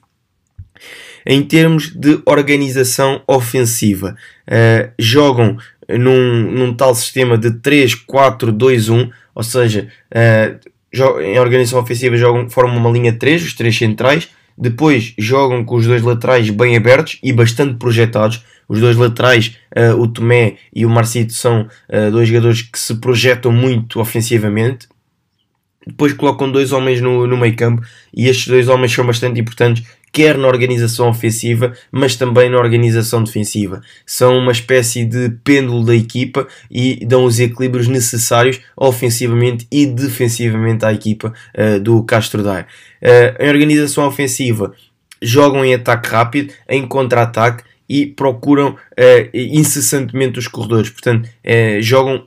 Em 1.26 1.44
termos 1.44 1.92
de 1.94 2.22
organização 2.26 3.22
ofensiva, 3.28 4.16
uh, 4.48 4.92
jogam 4.98 5.58
num, 5.90 6.52
num 6.52 6.74
tal 6.74 6.96
sistema 6.96 7.38
de 7.38 7.52
3-4-2-1, 7.52 9.12
ou 9.36 9.44
seja, 9.44 9.88
uh, 10.12 10.71
em 10.94 11.40
organização 11.40 11.80
ofensiva 11.80 12.18
jogam, 12.18 12.50
formam 12.50 12.78
uma 12.78 12.90
linha 12.90 13.14
3, 13.14 13.44
os 13.44 13.54
três 13.54 13.78
centrais, 13.78 14.30
depois 14.58 15.14
jogam 15.18 15.64
com 15.64 15.76
os 15.76 15.88
dois 15.88 16.02
laterais 16.02 16.50
bem 16.50 16.76
abertos 16.76 17.18
e 17.24 17.32
bastante 17.32 17.76
projetados. 17.76 18.44
Os 18.68 18.80
dois 18.80 18.96
laterais, 18.96 19.58
uh, 19.76 20.00
o 20.00 20.08
Tomé 20.08 20.56
e 20.74 20.86
o 20.86 20.90
Marcito, 20.90 21.34
são 21.34 21.68
uh, 21.90 22.12
dois 22.12 22.28
jogadores 22.28 22.62
que 22.62 22.78
se 22.78 22.96
projetam 22.96 23.52
muito 23.52 24.00
ofensivamente. 24.00 24.88
Depois 25.86 26.14
colocam 26.14 26.52
dois 26.52 26.72
homens 26.72 27.02
no, 27.02 27.26
no 27.26 27.38
meio 27.38 27.56
campo 27.56 27.82
e 28.14 28.28
estes 28.28 28.48
dois 28.48 28.68
homens 28.68 28.94
são 28.94 29.06
bastante 29.06 29.40
importantes 29.40 29.84
quer 30.12 30.38
na 30.38 30.48
organização 30.48 31.10
ofensiva, 31.10 31.74
mas 31.92 32.16
também 32.16 32.50
na 32.50 32.58
organização 32.58 33.24
defensiva. 33.24 33.82
São 34.06 34.38
uma 34.38 34.52
espécie 34.52 35.06
de 35.06 35.30
pêndulo 35.44 35.86
da 35.86 35.96
equipa 35.96 36.48
e 36.70 37.06
dão 37.06 37.24
os 37.24 37.40
equilíbrios 37.40 37.88
necessários 37.88 38.60
ofensivamente 38.76 39.66
e 39.72 39.86
defensivamente 39.86 40.86
à 40.86 40.92
equipa 40.92 41.34
uh, 41.58 41.80
do 41.80 42.04
Castro 42.04 42.44
Daire. 42.44 42.68
Uh, 43.02 43.44
em 43.44 43.50
organização 43.50 44.06
ofensiva, 44.06 44.74
jogam 45.22 45.64
em 45.64 45.74
ataque 45.74 46.10
rápido, 46.10 46.54
em 46.68 46.86
contra-ataque 46.86 47.64
e 47.88 48.06
procuram 48.06 48.72
uh, 48.72 49.30
incessantemente 49.34 50.40
os 50.40 50.48
corredores. 50.48 50.90
Portanto, 50.90 51.30
jogam 51.82 52.26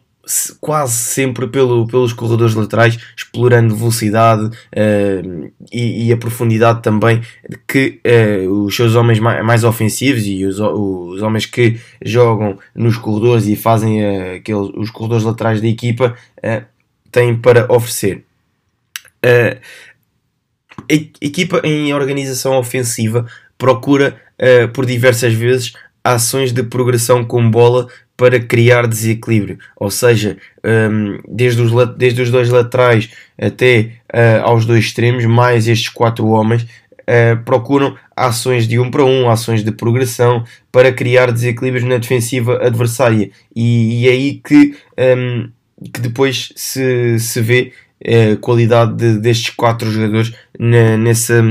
quase 0.61 0.93
sempre 0.93 1.47
pelo, 1.49 1.87
pelos 1.87 2.13
corredores 2.13 2.55
laterais, 2.55 2.99
explorando 3.17 3.77
velocidade 3.77 4.45
uh, 4.47 5.53
e, 5.73 6.07
e, 6.07 6.13
a 6.13 6.17
profundidade 6.17 6.83
também 6.83 7.23
que 7.67 8.01
uh, 8.07 8.51
os 8.65 8.75
seus 8.75 8.95
homens 8.95 9.19
mais, 9.19 9.45
mais 9.45 9.65
ofensivos 9.65 10.27
e 10.27 10.45
os, 10.45 10.59
os, 10.59 11.23
homens 11.23 11.47
que 11.47 11.79
jogam 12.03 12.59
nos 12.75 12.97
corredores 12.97 13.47
e 13.47 13.57
fazem 13.57 14.03
uh, 14.03 14.37
aqueles, 14.37 14.71
os 14.77 14.91
corredores 14.91 15.25
laterais 15.25 15.61
da 15.61 15.69
equipa 15.69 16.17
têm 17.11 17.37
para 17.37 17.73
oferecer. 17.73 18.25
a 19.23 19.57
equipa 21.21 21.61
em 21.65 21.95
organização 21.95 22.57
ofensiva 22.59 23.27
procura 23.57 24.21
por 24.75 24.85
diversas 24.85 25.33
vezes 25.33 25.73
ações 26.03 26.53
de 26.53 26.63
progressão 26.63 27.25
com 27.25 27.51
bola 27.51 27.89
para 28.17 28.39
criar 28.39 28.87
desequilíbrio, 28.87 29.59
ou 29.77 29.91
seja, 29.91 30.37
um, 30.65 31.19
desde, 31.29 31.61
os, 31.63 31.73
desde 31.97 32.23
os 32.23 32.31
dois 32.31 32.49
laterais 32.49 33.11
até 33.37 33.91
uh, 34.13 34.45
aos 34.45 34.65
dois 34.65 34.85
extremos, 34.85 35.25
mais 35.25 35.67
estes 35.67 35.89
quatro 35.89 36.29
homens, 36.29 36.63
uh, 36.63 37.43
procuram 37.45 37.97
ações 38.15 38.69
de 38.69 38.79
um 38.79 38.91
para 38.91 39.05
um, 39.05 39.29
ações 39.29 39.65
de 39.65 39.73
progressão 39.73 40.45
para 40.71 40.93
criar 40.93 41.33
desequilíbrios 41.33 41.85
na 41.85 41.99
defensiva 41.99 42.65
adversária, 42.65 43.31
e, 43.55 44.03
e 44.03 44.09
é 44.09 44.13
aí 44.13 44.41
que, 44.45 44.77
um, 45.17 45.51
que 45.93 46.01
depois 46.01 46.53
se, 46.55 47.19
se 47.19 47.41
vê 47.41 47.73
a 48.05 48.35
uh, 48.35 48.37
qualidade 48.39 48.95
de, 48.95 49.19
destes 49.19 49.51
quatro 49.57 49.91
jogadores 49.91 50.33
na, 50.57 50.97
nessa, 50.97 51.43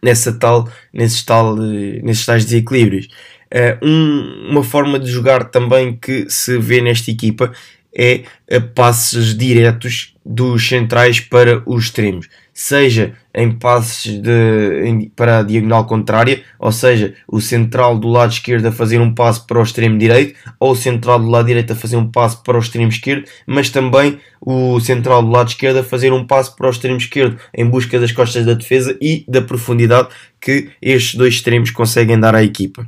nessa 0.00 0.32
tal, 0.32 0.68
nesses, 0.92 1.24
tal, 1.24 1.56
nesses 1.56 2.24
tais 2.24 2.44
desequilíbrios. 2.44 3.08
Uh, 3.54 3.86
um, 3.86 4.50
uma 4.50 4.62
forma 4.62 4.98
de 4.98 5.10
jogar 5.10 5.44
também 5.44 5.96
que 5.96 6.28
se 6.28 6.58
vê 6.58 6.82
nesta 6.82 7.10
equipa 7.10 7.50
é 7.96 8.24
uh, 8.52 8.60
passes 8.74 9.34
diretos 9.34 10.14
dos 10.24 10.68
centrais 10.68 11.20
para 11.20 11.62
os 11.64 11.84
extremos, 11.84 12.28
seja 12.52 13.14
em 13.34 13.50
passes 13.50 14.20
de, 14.20 14.82
em, 14.84 15.08
para 15.08 15.38
a 15.38 15.42
diagonal 15.42 15.86
contrária, 15.86 16.42
ou 16.58 16.70
seja, 16.70 17.14
o 17.26 17.40
central 17.40 17.98
do 17.98 18.08
lado 18.08 18.32
esquerdo 18.32 18.66
a 18.66 18.72
fazer 18.72 19.00
um 19.00 19.14
passo 19.14 19.46
para 19.46 19.58
o 19.58 19.62
extremo 19.62 19.96
direito, 19.96 20.38
ou 20.60 20.72
o 20.72 20.76
central 20.76 21.18
do 21.18 21.30
lado 21.30 21.46
direito 21.46 21.72
a 21.72 21.76
fazer 21.76 21.96
um 21.96 22.10
passo 22.10 22.42
para 22.42 22.58
o 22.58 22.60
extremo 22.60 22.90
esquerdo, 22.90 23.24
mas 23.46 23.70
também 23.70 24.18
o 24.40 24.78
central 24.80 25.22
do 25.22 25.30
lado 25.30 25.48
esquerdo 25.48 25.78
a 25.78 25.84
fazer 25.84 26.12
um 26.12 26.26
passo 26.26 26.54
para 26.54 26.66
o 26.66 26.70
extremo 26.70 26.98
esquerdo, 26.98 27.38
em 27.56 27.64
busca 27.64 27.98
das 27.98 28.12
costas 28.12 28.44
da 28.44 28.52
defesa 28.52 28.94
e 29.00 29.24
da 29.26 29.40
profundidade 29.40 30.08
que 30.38 30.68
estes 30.82 31.14
dois 31.14 31.34
extremos 31.34 31.70
conseguem 31.70 32.20
dar 32.20 32.34
à 32.34 32.44
equipa 32.44 32.86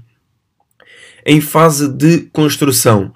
em 1.24 1.40
fase 1.40 1.88
de 1.88 2.28
construção. 2.32 3.12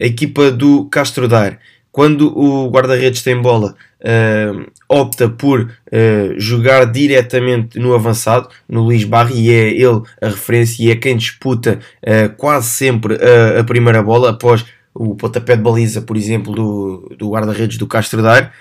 A 0.00 0.06
equipa 0.06 0.50
do 0.50 0.84
Castro 0.86 1.26
Dar, 1.26 1.58
quando 1.90 2.32
o 2.38 2.70
guarda-redes 2.70 3.22
tem 3.22 3.40
bola, 3.40 3.74
uh, 4.00 4.70
opta 4.88 5.28
por 5.28 5.62
uh, 5.62 6.34
jogar 6.36 6.84
diretamente 6.86 7.78
no 7.78 7.94
avançado, 7.94 8.48
no 8.68 8.82
Luís 8.82 9.04
Barri, 9.04 9.48
e 9.48 9.50
é 9.50 9.68
ele 9.70 10.02
a 10.20 10.28
referência 10.28 10.82
e 10.82 10.90
é 10.90 10.96
quem 10.96 11.16
disputa 11.16 11.80
uh, 12.02 12.34
quase 12.36 12.68
sempre 12.68 13.18
a, 13.58 13.64
primeira 13.64 14.02
bola 14.02 14.30
após 14.30 14.64
o 14.94 15.14
pontapé 15.14 15.56
de 15.56 15.62
baliza, 15.62 16.02
por 16.02 16.16
exemplo, 16.16 16.52
do, 16.52 17.16
do 17.16 17.30
guarda-redes 17.30 17.78
do 17.78 17.86
Castro 17.86 18.22
Dar. 18.22 18.52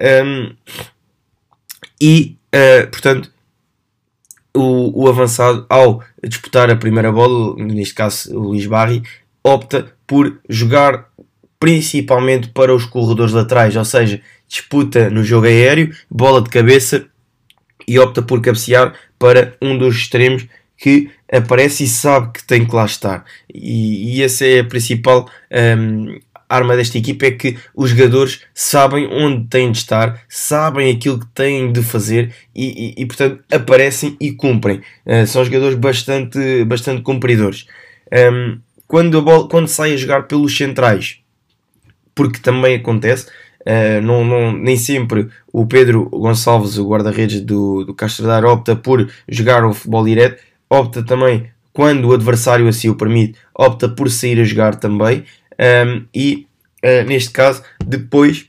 Um, 0.00 0.54
e, 2.00 2.36
portanto, 2.90 3.32
o, 4.56 5.04
o 5.04 5.08
avançado, 5.08 5.66
ao 5.68 6.02
disputar 6.24 6.70
a 6.70 6.76
primeira 6.76 7.12
bola, 7.12 7.54
neste 7.56 7.94
caso 7.94 8.36
o 8.36 8.48
Luís 8.48 8.66
Barri, 8.66 9.02
opta 9.44 9.92
por 10.06 10.40
jogar 10.48 11.08
principalmente 11.58 12.48
para 12.48 12.74
os 12.74 12.84
corredores 12.84 13.32
laterais, 13.32 13.76
ou 13.76 13.84
seja, 13.84 14.20
disputa 14.48 15.10
no 15.10 15.24
jogo 15.24 15.46
aéreo, 15.46 15.94
bola 16.10 16.42
de 16.42 16.50
cabeça 16.50 17.06
e 17.86 17.98
opta 17.98 18.22
por 18.22 18.40
cabecear 18.40 18.94
para 19.18 19.56
um 19.62 19.78
dos 19.78 19.96
extremos 19.96 20.46
que 20.76 21.10
aparece 21.32 21.84
e 21.84 21.88
sabe 21.88 22.32
que 22.32 22.44
tem 22.44 22.66
que 22.66 22.74
lá 22.74 22.84
estar. 22.84 23.24
E, 23.52 24.16
e 24.16 24.22
essa 24.22 24.44
é 24.44 24.60
a 24.60 24.64
principal 24.64 25.28
um, 25.78 26.18
arma 26.48 26.76
desta 26.76 26.98
equipa 26.98 27.26
é 27.26 27.30
que 27.32 27.56
os 27.74 27.90
jogadores 27.90 28.42
sabem 28.54 29.06
onde 29.06 29.46
têm 29.48 29.72
de 29.72 29.78
estar, 29.78 30.22
sabem 30.28 30.90
aquilo 30.90 31.20
que 31.20 31.26
têm 31.26 31.72
de 31.72 31.82
fazer 31.82 32.32
e, 32.54 32.94
e, 32.98 33.02
e 33.02 33.06
portanto 33.06 33.42
aparecem 33.50 34.16
e 34.20 34.32
cumprem. 34.32 34.80
Uh, 35.04 35.26
são 35.26 35.44
jogadores 35.44 35.76
bastante, 35.76 36.64
bastante 36.64 37.02
cumpridores. 37.02 37.66
Um, 38.12 38.58
quando, 38.86 39.18
a 39.18 39.20
bola, 39.20 39.48
quando 39.48 39.66
sai 39.66 39.94
a 39.94 39.96
jogar 39.96 40.22
pelos 40.24 40.56
centrais, 40.56 41.18
porque 42.14 42.38
também 42.38 42.76
acontece, 42.76 43.26
uh, 43.26 44.00
não, 44.02 44.24
não, 44.24 44.52
nem 44.52 44.76
sempre 44.76 45.28
o 45.52 45.66
Pedro 45.66 46.08
Gonçalves, 46.10 46.78
o 46.78 46.88
guarda-redes 46.88 47.40
do, 47.40 47.84
do 47.84 47.94
Castro 47.94 48.26
Dar, 48.26 48.44
opta 48.44 48.76
por 48.76 49.10
jogar 49.28 49.64
o 49.64 49.74
futebol 49.74 50.04
direto, 50.04 50.42
opta 50.70 51.02
também 51.02 51.50
quando 51.76 52.06
o 52.06 52.14
adversário 52.14 52.66
assim 52.68 52.88
o 52.88 52.94
permite, 52.94 53.38
opta 53.54 53.86
por 53.86 54.10
sair 54.10 54.40
a 54.40 54.44
jogar 54.44 54.76
também 54.76 55.24
um, 55.58 56.04
e 56.14 56.46
uh, 56.84 57.06
neste 57.06 57.30
caso, 57.30 57.62
depois, 57.84 58.46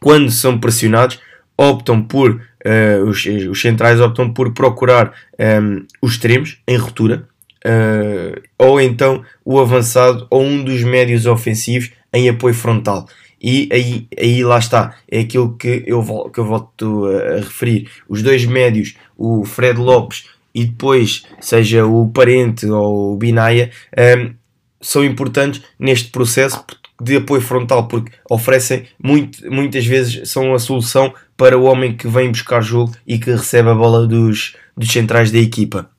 quando 0.00 0.30
são 0.30 0.58
pressionados, 0.58 1.20
optam 1.56 2.02
por 2.02 2.32
uh, 2.32 3.04
os, 3.06 3.24
os, 3.24 3.60
centrais 3.60 4.00
optam 4.00 4.32
por 4.32 4.52
procurar 4.52 5.12
um, 5.38 5.84
os 6.00 6.12
extremos 6.12 6.60
em 6.66 6.76
ruptura 6.76 7.28
uh, 7.64 8.40
ou 8.58 8.80
então 8.80 9.22
o 9.44 9.60
avançado 9.60 10.26
ou 10.30 10.42
um 10.42 10.64
dos 10.64 10.82
médios 10.82 11.26
ofensivos 11.26 11.90
em 12.12 12.28
apoio 12.28 12.54
frontal. 12.54 13.06
E 13.40 13.68
aí, 13.72 14.06
aí 14.16 14.44
lá 14.44 14.58
está, 14.58 14.96
é 15.10 15.20
aquilo 15.20 15.56
que 15.56 15.82
eu, 15.84 16.30
que 16.32 16.38
eu 16.38 16.44
volto 16.44 17.06
a, 17.06 17.34
a 17.34 17.36
referir. 17.38 17.88
Os 18.08 18.22
dois 18.22 18.44
médios, 18.44 18.94
o 19.16 19.44
Fred 19.44 19.80
Lopes 19.80 20.26
e 20.54 20.64
depois, 20.64 21.24
seja 21.40 21.84
o 21.84 22.08
Parente 22.08 22.66
ou 22.66 23.14
o 23.14 23.16
Binaia, 23.16 23.70
um, 24.18 24.34
são 24.82 25.04
importantes 25.04 25.62
neste 25.78 26.10
processo 26.10 26.62
de 27.00 27.16
apoio 27.16 27.40
frontal, 27.40 27.88
porque 27.88 28.12
oferecem 28.30 28.86
muito, 29.02 29.50
muitas 29.50 29.86
vezes 29.86 30.28
são 30.28 30.54
a 30.54 30.58
solução 30.58 31.12
para 31.36 31.58
o 31.58 31.64
homem 31.64 31.96
que 31.96 32.06
vem 32.06 32.30
buscar 32.30 32.60
jogo 32.60 32.94
e 33.06 33.18
que 33.18 33.30
recebe 33.30 33.70
a 33.70 33.74
bola 33.74 34.06
dos, 34.06 34.54
dos 34.76 34.92
centrais 34.92 35.30
da 35.30 35.38
equipa. 35.38 35.90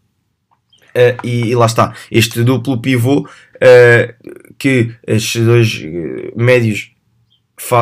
Uh, 0.95 1.17
e, 1.23 1.49
e, 1.49 1.55
lá 1.55 1.65
está, 1.65 1.93
este 2.11 2.43
duplo 2.43 2.79
pivô 2.79 3.21
uh, 3.21 4.43
que 4.59 4.93
estes 5.07 5.43
dois 5.43 5.81
eh, 5.83 6.31
médios 6.35 6.91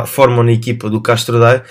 formam 0.08 0.43
na 0.43 0.53
equipa 0.53 0.89
do 0.89 1.01
Castro 1.01 1.38
Daire 1.38 1.63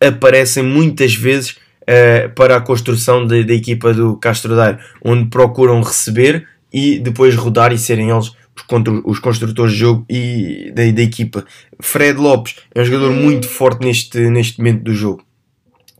aparecem 0.00 0.64
muitas 0.64 1.14
vezes 1.14 1.52
uh, 1.82 2.28
para 2.34 2.56
a 2.56 2.60
construção 2.60 3.24
da 3.24 3.36
equipa 3.36 3.94
do 3.94 4.16
Castro 4.16 4.56
Daire, 4.56 4.78
onde 5.04 5.30
procuram 5.30 5.80
receber 5.80 6.46
e 6.72 6.98
depois 6.98 7.34
rodar 7.36 7.72
e 7.72 7.78
serem 7.78 8.10
eles 8.10 8.32
contra 8.66 8.92
os 9.04 9.18
construtores 9.18 9.72
de 9.72 9.78
jogo 9.78 10.04
e 10.08 10.72
da, 10.74 10.90
da 10.90 11.02
equipa. 11.02 11.44
Fred 11.80 12.18
Lopes 12.18 12.56
é 12.74 12.80
um 12.80 12.84
jogador 12.84 13.12
muito 13.12 13.48
forte 13.48 13.84
neste, 13.84 14.18
neste 14.30 14.58
momento 14.58 14.82
do 14.82 14.94
jogo. 14.94 15.22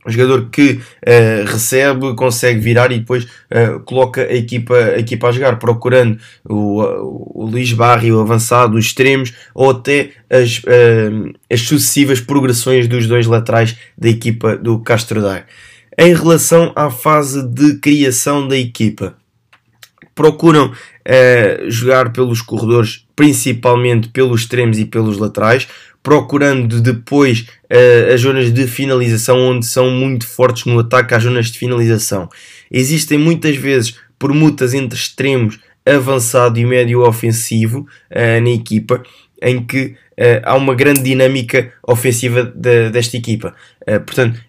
Um 0.07 0.11
jogador 0.11 0.49
que 0.51 0.73
uh, 0.73 1.45
recebe, 1.45 2.15
consegue 2.15 2.61
virar 2.61 2.91
e 2.93 3.01
depois 3.01 3.25
uh, 3.25 3.81
coloca 3.85 4.23
a 4.23 4.33
equipa, 4.33 4.75
a 4.75 4.99
equipa 4.99 5.29
a 5.29 5.33
jogar, 5.33 5.59
procurando 5.59 6.19
o, 6.49 6.81
o, 6.81 7.43
o 7.43 7.47
Luís 7.47 7.73
o 7.73 8.21
avançado, 8.21 8.79
os 8.79 8.87
extremos 8.87 9.35
ou 9.55 9.71
até 9.71 10.13
as, 10.31 10.59
uh, 10.59 11.35
as 11.53 11.61
sucessivas 11.61 12.21
progressões 12.21 12.89
dos 12.89 13.07
dois 13.07 13.27
laterais 13.27 13.77
da 13.99 14.09
equipa 14.09 14.57
do 14.57 14.79
Castro. 14.79 15.21
Em 15.99 16.15
relação 16.15 16.73
à 16.75 16.91
fase 16.91 17.43
de 17.47 17.75
criação 17.81 18.47
da 18.47 18.57
equipa, 18.57 19.17
procuram 20.19 20.73
jogar 21.69 22.13
pelos 22.13 22.43
corredores, 22.43 23.07
principalmente 23.17 24.09
pelos 24.09 24.43
extremos 24.43 24.79
e 24.79 24.85
pelos 24.85 25.17
laterais, 25.17 25.67
procurando 26.03 26.81
depois 26.81 27.47
uh, 27.65 28.15
as 28.15 28.21
zonas 28.23 28.53
de 28.53 28.67
finalização 28.67 29.39
onde 29.39 29.67
são 29.67 29.91
muito 29.91 30.27
fortes 30.27 30.65
no 30.65 30.79
ataque 30.79 31.15
às 31.15 31.23
zonas 31.23 31.51
de 31.51 31.59
finalização. 31.59 32.29
Existem 32.71 33.19
muitas 33.19 33.57
vezes 33.57 33.95
permutas 34.19 34.75
entre 34.75 34.99
extremos 34.99 35.59
avançado 35.85 36.59
e 36.59 36.65
médio 36.65 37.07
ofensivo 37.07 37.87
uh, 38.11 38.41
na 38.43 38.51
equipa, 38.51 39.03
em 39.43 39.63
que 39.63 39.97
uh, 40.19 40.41
há 40.45 40.55
uma 40.55 40.75
grande 40.75 41.03
dinâmica 41.03 41.73
ofensiva 41.87 42.43
de, 42.43 42.91
desta 42.91 43.17
equipa. 43.17 43.55
portanto, 44.07 44.41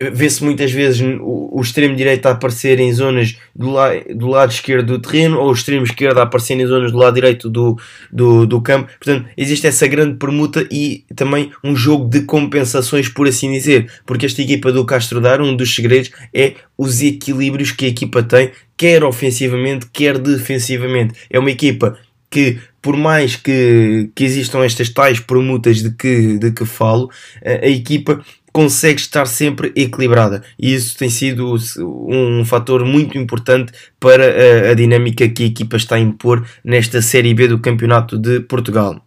vê-se 0.00 0.44
muitas 0.44 0.70
vezes 0.70 1.00
o, 1.20 1.60
extremo 1.60 1.96
direito 1.96 2.26
a 2.26 2.30
aparecer 2.30 2.78
em 2.78 2.92
zonas 2.92 3.36
do, 3.54 3.70
la, 3.70 3.90
do 4.14 4.28
lado 4.28 4.52
esquerdo 4.52 4.86
do 4.86 4.98
terreno 5.00 5.40
ou 5.40 5.48
o 5.48 5.52
extremo 5.52 5.84
esquerdo 5.84 6.18
a 6.18 6.22
aparecer 6.22 6.58
em 6.58 6.66
zonas 6.66 6.92
do 6.92 6.98
lado 6.98 7.14
direito 7.14 7.50
do, 7.50 7.76
do, 8.12 8.46
do 8.46 8.60
campo. 8.60 8.88
Portanto, 8.98 9.28
existe 9.36 9.66
essa 9.66 9.86
grande 9.88 10.16
permuta 10.16 10.66
e 10.70 11.04
também 11.16 11.50
um 11.64 11.74
jogo 11.74 12.08
de 12.08 12.22
compensações, 12.22 13.08
por 13.08 13.26
assim 13.26 13.52
dizer, 13.52 13.90
porque 14.06 14.26
esta 14.26 14.40
equipa 14.40 14.70
do 14.70 14.84
Castro 14.84 15.20
Dar, 15.20 15.40
um 15.40 15.56
dos 15.56 15.74
segredos 15.74 16.10
é 16.32 16.54
os 16.76 17.02
equilíbrios 17.02 17.72
que 17.72 17.86
a 17.86 17.88
equipa 17.88 18.22
tem, 18.22 18.52
quer 18.76 19.02
ofensivamente, 19.02 19.86
quer 19.92 20.16
defensivamente. 20.16 21.14
É 21.28 21.40
uma 21.40 21.50
equipa 21.50 21.98
que 22.30 22.58
por 22.80 22.96
mais 22.96 23.34
que, 23.34 24.10
que 24.14 24.24
existam 24.24 24.64
estas 24.64 24.90
tais 24.90 25.18
permutas 25.18 25.82
de 25.82 25.90
que, 25.90 26.38
de 26.38 26.52
que 26.52 26.64
falo, 26.64 27.10
a, 27.44 27.66
a 27.66 27.68
equipa 27.68 28.24
consegue 28.58 29.00
estar 29.00 29.24
sempre 29.24 29.72
equilibrada 29.76 30.42
e 30.58 30.74
isso 30.74 30.98
tem 30.98 31.08
sido 31.08 31.54
um 31.78 32.44
fator 32.44 32.84
muito 32.84 33.16
importante 33.16 33.72
para 34.00 34.24
a, 34.24 34.70
a, 34.72 34.74
dinâmica 34.74 35.28
que 35.28 35.44
a 35.44 35.46
equipa 35.46 35.76
está 35.76 35.94
a 35.94 36.00
impor 36.00 36.44
nesta 36.64 37.00
Série 37.00 37.32
B 37.32 37.46
do 37.46 37.60
Campeonato 37.60 38.18
de 38.18 38.40
Portugal. 38.40 39.00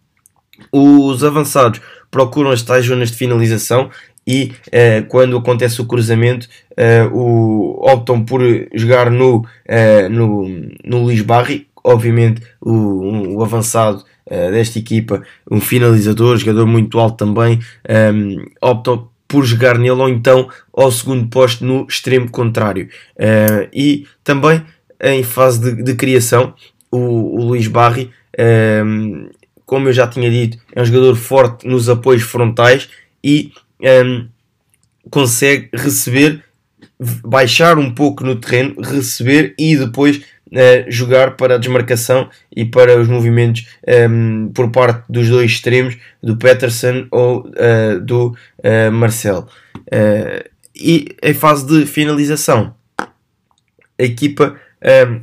Os 0.72 1.22
avançados 1.22 1.82
procuram 2.10 2.50
as 2.50 2.64
tais 2.64 2.86
zonas 2.86 3.12
de 3.12 3.18
finalização 3.18 3.90
e 4.26 4.54
uh, 4.68 5.06
quando 5.10 5.36
acontece 5.36 5.82
o 5.82 5.86
cruzamento 5.86 6.48
uh, 6.78 7.14
o, 7.14 7.92
optam 7.92 8.24
por 8.24 8.40
jogar 8.74 9.12
no, 9.12 9.40
uh, 9.40 10.10
no, 10.10 10.48
no 10.82 11.04
Luís 11.04 11.20
Barri, 11.20 11.68
obviamente 11.84 12.42
o, 12.62 13.36
o 13.36 13.44
avançado 13.44 14.06
desta 14.30 14.80
equipa, 14.80 15.22
um 15.52 15.60
finalizador, 15.60 16.38
jogador 16.38 16.66
muito 16.66 16.98
alto 16.98 17.26
também, 17.26 17.60
um, 18.14 18.46
optam 18.62 19.11
por 19.32 19.46
jogar 19.46 19.78
nele 19.78 19.92
ou 19.92 20.10
então 20.10 20.50
ao 20.74 20.92
segundo 20.92 21.26
posto 21.30 21.64
no 21.64 21.88
extremo 21.88 22.30
contrário. 22.30 22.90
Uh, 23.16 23.70
e 23.72 24.06
também 24.26 24.62
em 25.02 25.24
fase 25.24 25.62
de, 25.62 25.82
de 25.82 25.96
criação, 25.96 26.54
o, 26.92 26.98
o 27.40 27.46
Luís 27.46 27.66
Barri, 27.66 28.12
um, 28.86 29.30
como 29.66 29.88
eu 29.88 29.94
já 29.94 30.06
tinha 30.06 30.30
dito, 30.30 30.58
é 30.76 30.82
um 30.82 30.86
jogador 30.86 31.16
forte 31.16 31.66
nos 31.66 31.88
apoios 31.88 32.24
frontais 32.24 32.90
e 33.24 33.54
um, 34.06 34.28
consegue 35.10 35.70
receber, 35.74 36.44
baixar 37.24 37.80
um 37.80 37.96
pouco 37.96 38.26
no 38.26 38.36
terreno, 38.36 38.76
receber 38.82 39.56
e 39.58 39.78
depois 39.78 40.22
jogar 40.88 41.38
para 41.38 41.56
a 41.56 41.58
desmarcação 41.58 42.30
e 42.56 42.66
para 42.66 43.00
os 43.00 43.08
movimentos 43.08 43.68
um, 43.88 43.92
ehm, 43.92 44.48
por 44.54 44.70
parte 44.70 45.04
dos 45.10 45.30
dois 45.30 45.52
extremos, 45.52 45.98
do 46.22 46.38
Peterson 46.38 47.08
ou 47.10 47.48
uh, 47.48 48.00
do 48.02 48.36
uh, 48.60 48.92
Marcel. 48.92 49.48
e 50.76 51.16
em 51.24 51.34
fase 51.34 51.66
de 51.66 51.86
finalização, 51.86 52.76
a 53.00 54.04
equipa 54.04 54.56
um, 54.84 54.88
ehm, 54.88 55.22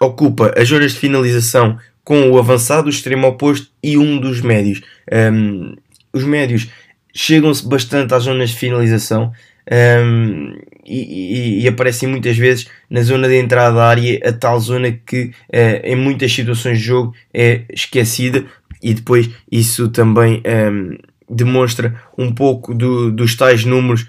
ocupa 0.00 0.54
as 0.56 0.68
zonas 0.68 0.92
de 0.92 0.98
finalização 0.98 1.78
com 2.02 2.30
o 2.30 2.38
avançado, 2.38 2.86
o 2.86 2.90
extremo 2.90 3.26
oposto 3.26 3.70
e 3.82 3.96
um 3.98 4.18
dos 4.18 4.40
médios. 4.40 4.80
Um, 5.10 5.16
ehm, 5.16 5.76
os 6.12 6.22
médios 6.22 6.68
chegam-se 7.14 7.66
bastante 7.66 8.14
às 8.14 8.24
zonas 8.24 8.50
de 8.50 8.56
finalização 8.56 9.32
um, 9.70 10.56
e, 10.86 11.62
e, 11.62 11.68
aparecem 11.68 12.08
muitas 12.08 12.36
vezes 12.36 12.66
na 12.90 13.00
zona 13.02 13.26
de 13.26 13.38
entrada 13.38 13.74
da 13.74 13.86
área, 13.86 14.20
a 14.22 14.32
tal 14.32 14.60
zona 14.60 14.92
que 14.92 15.24
uh, 15.24 15.80
em 15.82 15.96
muitas 15.96 16.32
situações 16.32 16.78
de 16.78 16.84
jogo 16.84 17.14
é 17.32 17.62
esquecida, 17.72 18.44
e 18.82 18.92
depois 18.92 19.30
isso 19.50 19.88
também 19.88 20.42
um, 20.46 20.98
demonstra 21.28 21.98
um 22.18 22.32
pouco 22.32 22.74
do, 22.74 23.10
dos 23.10 23.34
tais 23.34 23.64
números 23.64 24.06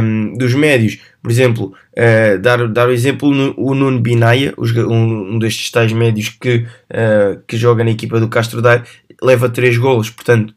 um, 0.00 0.36
dos 0.38 0.54
médios. 0.54 1.00
Por 1.20 1.30
exemplo, 1.30 1.74
uh, 1.92 2.38
dar, 2.38 2.68
dar 2.68 2.88
o 2.88 2.92
exemplo 2.92 3.28
o 3.56 3.74
Nuno 3.74 3.98
Binaia, 3.98 4.54
um, 4.56 5.38
destes 5.40 5.72
tais 5.72 5.92
médios 5.92 6.28
que, 6.28 6.66
uh, 6.90 7.42
que 7.48 7.56
joga 7.56 7.82
na 7.82 7.90
equipa 7.90 8.20
do 8.20 8.28
Castro 8.28 8.62
Daire, 8.62 8.84
leva 9.20 9.48
3 9.48 9.76
golos, 9.78 10.10
portanto, 10.10 10.54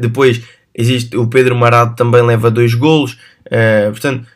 depois 0.00 0.42
Existe 0.74 1.16
o 1.16 1.26
Pedro 1.26 1.54
Marado 1.56 1.94
também 1.96 2.22
leva 2.22 2.50
dois 2.50 2.74
golos. 2.74 3.12
Uh, 3.46 3.90
portanto, 3.90 4.26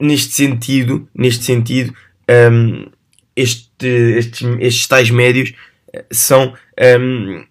neste 0.00 0.34
sentido, 0.34 1.08
neste 1.14 1.44
sentido, 1.44 1.92
um, 2.28 2.32
ehm, 2.32 2.86
este, 3.34 3.86
estes, 3.86 4.48
estes 4.60 4.86
tais 4.86 5.10
médios 5.10 5.52
eh, 5.92 6.04
são, 6.10 6.48
um, 6.48 6.52
ehm, 6.76 7.44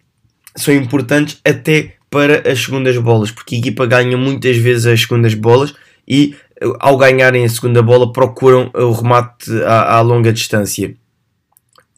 são 0.56 0.74
importantes 0.74 1.40
até 1.44 1.94
para 2.10 2.50
as 2.50 2.60
segundas 2.60 2.98
bolas, 2.98 3.32
porque 3.32 3.56
a 3.56 3.60
equipa 3.60 3.86
ganha 3.86 4.18
muitas 4.18 4.58
vezes 4.58 4.86
as 4.86 5.02
segundas 5.02 5.34
bolas 5.34 5.74
e 6.08 6.36
ao 6.80 6.98
ganharem 6.98 7.46
a 7.46 7.50
segunda 7.50 7.82
bola 7.82 8.12
procuram 8.12 8.72
o 8.74 8.92
remate 8.92 9.52
à, 9.64 9.98
à 9.98 10.02
longa 10.02 10.32
distância. 10.32 10.96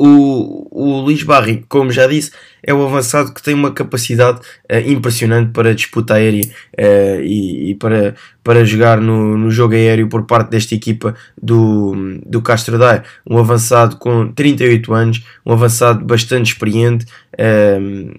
O, 0.01 0.65
o 0.71 1.01
Luís 1.01 1.23
Barri, 1.23 1.65
como 1.67 1.91
já 1.91 2.07
disse, 2.07 2.31
é 2.63 2.73
o 2.73 2.85
avançado 2.85 3.33
que 3.33 3.43
tem 3.43 3.53
uma 3.53 3.73
capacidade 3.73 4.39
uh, 4.39 4.89
impressionante 4.89 5.51
para 5.51 5.75
disputa 5.75 6.13
aérea 6.13 6.41
uh, 6.41 7.21
e, 7.21 7.71
e, 7.71 7.75
para, 7.75 8.15
para 8.41 8.63
jogar 8.63 9.01
no, 9.01 9.37
no 9.37 9.51
jogo 9.51 9.73
aéreo 9.73 10.07
por 10.07 10.25
parte 10.25 10.51
desta 10.51 10.73
equipa 10.73 11.13
do, 11.41 12.21
do 12.25 12.41
Castro 12.41 12.77
Daire. 12.79 13.03
Um 13.29 13.37
avançado 13.37 13.97
com 13.97 14.31
38 14.31 14.93
anos, 14.93 15.21
um 15.45 15.51
avançado 15.51 16.05
bastante 16.05 16.53
experiente, 16.53 17.05
uh, 17.33 18.17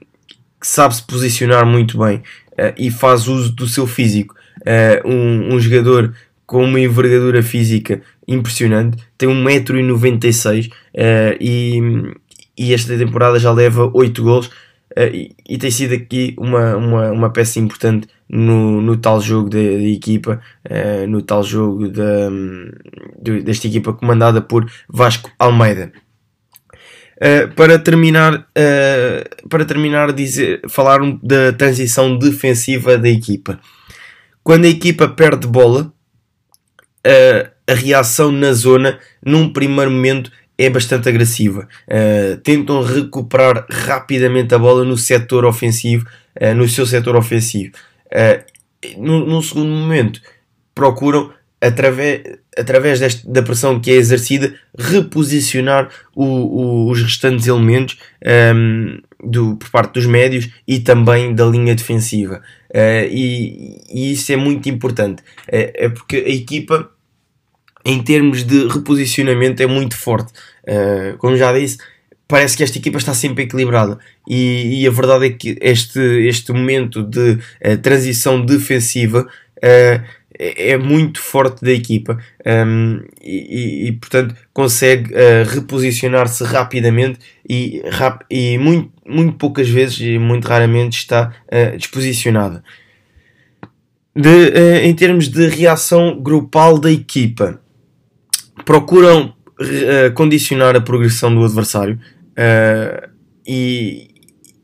que 0.60 0.68
sabe 0.68 0.94
se 0.94 1.02
posicionar 1.02 1.64
muito 1.64 1.98
bem 1.98 2.22
e 2.76 2.90
faz 2.90 3.26
uso 3.26 3.50
do 3.52 3.66
seu 3.66 3.86
físico. 3.86 4.34
Um, 5.06 5.54
um 5.54 5.58
jogador 5.58 6.12
com 6.44 6.62
uma 6.62 6.78
envergadura 6.78 7.42
física 7.42 8.02
impressionante, 8.30 8.96
tem 9.18 9.28
1,96m 9.28 10.70
uh, 10.70 10.72
e, 11.40 11.80
e 12.56 12.72
esta 12.72 12.96
temporada 12.96 13.38
já 13.38 13.52
leva 13.52 13.90
8 13.92 14.22
gols 14.22 14.46
uh, 14.46 15.02
e, 15.12 15.34
e, 15.48 15.58
tem 15.58 15.70
sido 15.70 15.94
aqui 15.94 16.34
uma, 16.38 16.76
uma, 16.76 17.10
uma 17.10 17.30
peça 17.30 17.58
importante 17.58 18.06
no, 18.28 18.80
no 18.80 18.96
tal 18.96 19.20
jogo 19.20 19.50
da 19.50 19.58
equipa, 19.58 20.40
uh, 20.64 21.06
no 21.08 21.20
tal 21.20 21.42
jogo 21.42 21.88
de, 21.88 23.42
desta 23.42 23.66
equipa 23.66 23.92
comandada 23.92 24.40
por 24.40 24.70
Vasco 24.88 25.30
Almeida. 25.36 25.92
Uh, 27.16 27.52
para 27.54 27.78
terminar, 27.78 28.34
uh, 28.34 29.48
para 29.48 29.64
terminar 29.64 30.12
dizer, 30.12 30.62
falar 30.70 31.00
da 31.22 31.52
transição 31.52 32.16
defensiva 32.16 32.96
da 32.96 33.10
equipa. 33.10 33.60
Quando 34.42 34.64
a 34.64 34.68
equipa 34.68 35.06
perde 35.06 35.46
bola, 35.46 35.92
uh, 37.06 37.59
a 37.70 37.74
reação 37.74 38.32
na 38.32 38.52
zona, 38.52 38.98
num 39.24 39.52
primeiro 39.52 39.92
momento, 39.92 40.32
é 40.58 40.68
bastante 40.68 41.08
agressiva. 41.08 41.68
Uh, 41.88 42.36
tentam 42.38 42.82
recuperar 42.82 43.64
rapidamente 43.70 44.54
a 44.54 44.58
bola 44.58 44.84
no 44.84 44.96
setor 44.96 45.44
ofensivo, 45.44 46.06
uh, 46.40 46.54
no 46.54 46.68
seu 46.68 46.84
setor 46.84 47.14
ofensivo. 47.14 47.72
Uh, 48.06 48.44
num 48.98 49.40
segundo 49.40 49.70
momento, 49.70 50.20
procuram, 50.74 51.32
através, 51.60 52.22
através 52.58 52.98
deste, 52.98 53.28
da 53.28 53.42
pressão 53.42 53.78
que 53.78 53.90
é 53.90 53.94
exercida, 53.94 54.52
reposicionar 54.76 55.88
o, 56.14 56.24
o, 56.24 56.90
os 56.90 57.00
restantes 57.00 57.46
elementos 57.46 57.98
um, 58.24 58.28
ehm, 58.28 59.02
do, 59.22 59.56
por 59.56 59.70
parte 59.70 59.94
dos 59.94 60.06
médios 60.06 60.50
e 60.66 60.80
também 60.80 61.34
da 61.34 61.44
linha 61.44 61.74
defensiva. 61.74 62.42
E, 62.74 63.82
e, 63.90 64.12
isso 64.12 64.32
é 64.32 64.36
muito 64.36 64.68
importante. 64.68 65.22
É 65.46 65.88
porque 65.90 66.16
a 66.16 66.30
equipa, 66.30 66.90
em 67.90 68.02
termos 68.02 68.44
de 68.44 68.68
reposicionamento, 68.68 69.62
é 69.62 69.66
muito 69.66 69.96
forte. 69.96 70.32
Uh, 70.62 71.16
como 71.18 71.36
já 71.36 71.52
disse, 71.52 71.78
parece 72.28 72.56
que 72.56 72.62
esta 72.62 72.78
equipa 72.78 72.98
está 72.98 73.12
sempre 73.12 73.44
equilibrada 73.44 73.98
e, 74.28 74.82
e 74.82 74.86
a 74.86 74.90
verdade 74.90 75.26
é 75.26 75.30
que 75.30 75.58
este, 75.60 75.98
este 75.98 76.52
momento 76.52 77.02
de 77.02 77.32
uh, 77.32 77.76
transição 77.82 78.44
defensiva 78.44 79.22
uh, 79.26 80.20
é, 80.42 80.78
muito 80.78 81.20
forte 81.20 81.62
da 81.62 81.72
equipa 81.72 82.18
um, 82.46 83.02
e, 83.20 83.88
e, 83.88 83.92
portanto 83.92 84.34
consegue 84.54 85.12
reposicionar-se 85.52 86.42
rapidamente 86.44 87.18
e, 87.46 87.82
rap 87.90 88.24
e 88.30 88.56
muito, 88.56 88.90
muito 89.06 89.34
poucas 89.34 89.68
vezes 89.68 90.00
e 90.00 90.18
muito 90.18 90.48
raramente 90.48 90.96
está 90.96 91.34
desposicionada. 91.76 92.64
De, 94.16 94.80
em 94.82 94.94
termos 94.94 95.28
de 95.28 95.46
reação 95.46 96.18
grupal 96.18 96.78
da 96.78 96.90
equipa, 96.90 97.60
procuram 98.70 99.34
condicionar 100.14 100.76
a 100.76 100.80
progressão 100.80 101.34
do 101.34 101.44
adversário 101.44 101.98
uh, 102.30 103.10
e 103.44 104.08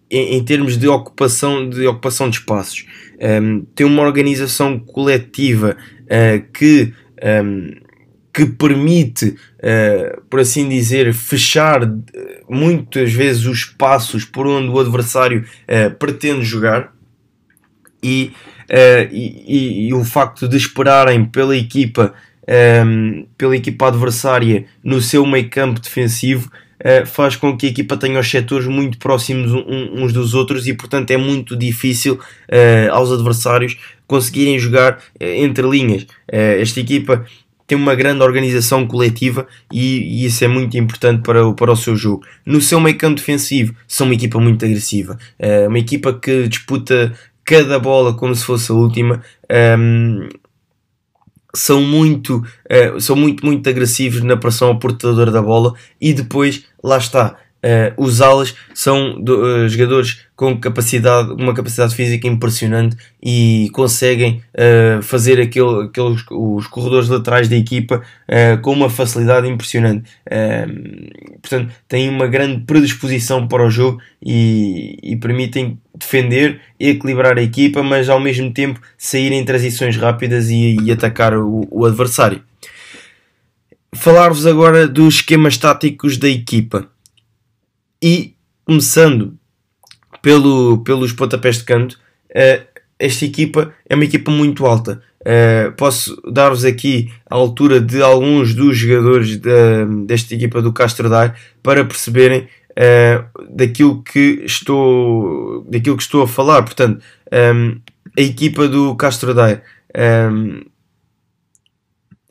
em, 0.08 0.36
em, 0.36 0.44
termos 0.44 0.78
de 0.78 0.86
ocupação 0.86 1.68
de 1.68 1.84
ocupação 1.88 2.30
de 2.30 2.36
espaços. 2.36 2.86
Um, 3.20 3.26
ehm, 3.26 3.62
tem 3.74 3.84
uma 3.84 4.04
organização 4.04 4.78
coletiva 4.78 5.76
uh, 6.04 6.52
que 6.52 6.92
um, 7.20 7.26
ehm, 7.26 7.86
que 8.32 8.46
permite, 8.46 9.30
uh, 9.30 10.22
por 10.30 10.38
assim 10.38 10.68
dizer, 10.68 11.12
fechar 11.12 11.80
muitas 12.48 13.12
vezes 13.12 13.44
os 13.46 13.58
espaços 13.58 14.24
por 14.24 14.46
onde 14.46 14.68
o 14.68 14.78
adversário 14.78 15.42
uh, 15.42 15.92
pretende 15.96 16.44
jogar. 16.44 16.92
E, 18.00 18.30
uh, 18.70 19.10
e, 19.10 19.42
e, 19.48 19.88
e, 19.88 19.94
o 19.94 20.04
facto 20.04 20.46
de 20.46 20.56
esperarem 20.56 21.24
pela 21.24 21.56
equipa, 21.56 22.14
um, 22.48 22.52
ehm, 22.52 23.26
pela 23.36 23.56
equipa 23.56 23.88
adversária 23.88 24.66
no 24.82 25.00
seu 25.00 25.26
meio 25.26 25.48
campo 25.50 25.80
defensivo 25.80 26.50
uh, 26.80 27.06
faz 27.06 27.36
com 27.36 27.56
que 27.56 27.66
a 27.66 27.70
equipa 27.70 27.96
tenha 27.96 28.18
os 28.18 28.30
setores 28.30 28.66
muito 28.66 28.98
próximos 28.98 29.52
uns 29.52 30.12
dos 30.12 30.34
outros 30.34 30.66
e, 30.66 30.74
portanto, 30.74 31.10
é 31.10 31.16
muito 31.16 31.56
difícil 31.56 32.14
uh, 32.14 32.92
aos 32.92 33.10
adversários 33.10 33.76
conseguirem 34.06 34.58
jogar 34.58 34.94
uh, 34.94 35.24
entre 35.24 35.66
linhas. 35.68 36.06
esta 36.28 36.80
equipa 36.80 37.24
tem 37.66 37.76
uma 37.76 37.96
grande 37.96 38.22
organização 38.22 38.86
coletiva 38.86 39.44
e, 39.72 40.22
e, 40.22 40.26
isso 40.26 40.44
é 40.44 40.48
muito 40.48 40.78
importante 40.78 41.22
para 41.22 41.44
o, 41.44 41.52
para 41.52 41.72
o 41.72 41.76
seu 41.76 41.96
jogo. 41.96 42.24
No 42.44 42.60
seu 42.60 42.78
meio 42.78 42.96
campo 42.96 43.16
defensivo, 43.16 43.74
são 43.88 44.06
uma 44.06 44.14
equipa 44.14 44.38
muito 44.38 44.64
agressiva, 44.64 45.18
uma 45.66 45.78
equipa 45.80 46.14
que 46.14 46.46
disputa 46.46 47.12
cada 47.44 47.80
bola 47.80 48.14
como 48.14 48.32
se 48.36 48.44
fosse 48.44 48.70
a 48.70 48.74
última. 48.76 49.20
Ehm, 49.48 50.28
são 51.56 51.80
muito, 51.82 52.38
uh, 52.38 53.00
são 53.00 53.16
muito, 53.16 53.44
muito 53.44 53.68
agressivos 53.68 54.22
na 54.22 54.36
pressão 54.36 54.68
ao 54.68 54.78
portador 54.78 55.30
da 55.30 55.42
bola 55.42 55.74
e 56.00 56.12
depois, 56.12 56.64
lá 56.82 56.98
está, 56.98 57.36
uh, 57.64 58.02
os 58.02 58.20
alas 58.20 58.54
são 58.74 59.20
do, 59.20 59.42
uh, 59.42 59.68
jogadores 59.68 60.26
com 60.34 60.58
capacidade, 60.58 61.32
uma 61.32 61.54
capacidade 61.54 61.94
física 61.94 62.28
impressionante 62.28 62.96
e 63.22 63.70
conseguem 63.72 64.42
uh, 64.54 65.02
fazer 65.02 65.40
aquele, 65.40 65.84
aqueles, 65.84 66.22
os 66.30 66.66
corredores 66.66 67.08
laterais 67.08 67.48
da 67.48 67.56
equipa 67.56 68.02
com 68.60 68.72
uma 68.72 68.90
facilidade 68.90 69.48
impressionante. 69.48 70.10
Uh, 70.26 71.38
portanto, 71.40 71.72
têm 71.88 72.08
uma 72.08 72.26
grande 72.26 72.64
predisposição 72.64 73.46
para 73.48 73.64
o 73.64 73.70
jogo 73.70 74.00
e, 74.22 74.98
e 75.02 75.16
permitem 75.16 75.78
defender 75.96 76.60
equilibrar 76.78 77.38
a 77.38 77.42
equipa, 77.42 77.82
mas 77.82 78.08
ao 78.08 78.20
mesmo 78.20 78.52
tempo 78.52 78.80
sair 78.98 79.32
em 79.32 79.44
transições 79.44 79.96
rápidas 79.96 80.50
e, 80.50 80.76
e 80.82 80.92
atacar 80.92 81.34
o, 81.34 81.66
o 81.70 81.86
adversário. 81.86 82.42
Falar-vos 83.94 84.46
agora 84.46 84.86
dos 84.86 85.16
esquemas 85.16 85.56
táticos 85.56 86.18
da 86.18 86.28
equipa. 86.28 86.88
E 88.02 88.34
começando 88.64 89.38
pelo, 90.22 90.78
pelos 90.78 91.12
pontapés 91.12 91.58
de 91.58 91.64
canto, 91.64 91.98
uh, 92.30 92.66
esta 92.98 93.24
equipa 93.24 93.72
é 93.88 93.94
uma 93.94 94.04
equipa 94.04 94.30
muito 94.30 94.66
alta. 94.66 95.02
Uh, 95.20 95.72
posso 95.72 96.20
dar-vos 96.30 96.64
aqui 96.64 97.12
a 97.28 97.34
altura 97.34 97.80
de 97.80 98.00
alguns 98.00 98.54
dos 98.54 98.76
jogadores 98.76 99.36
desta 100.06 100.34
equipa 100.34 100.62
do 100.62 100.72
Castro 100.72 101.08
Daire 101.08 101.34
para 101.62 101.84
perceberem 101.84 102.48
uh, 102.72 103.54
daquilo, 103.54 104.02
que 104.02 104.42
estou, 104.44 105.64
daquilo 105.68 105.96
que 105.96 106.02
estou 106.02 106.22
a 106.22 106.28
falar. 106.28 106.62
Portanto, 106.62 107.02
um, 107.32 107.36
ehm, 107.36 107.80
a 108.16 108.22
equipa 108.22 108.68
do 108.68 108.94
Castro 108.94 109.34
Daire, 109.34 109.62
um, 109.94 110.00
ehm, 110.00 110.62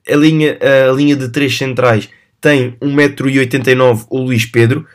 a, 0.09 0.15
linha, 0.15 0.57
a 0.89 0.91
linha 0.93 1.15
de 1.15 1.29
três 1.29 1.57
centrais 1.57 2.09
tem 2.39 2.77
1,89m 2.81 4.05
o 4.09 4.19
Luís 4.19 4.45
Pedro, 4.45 4.85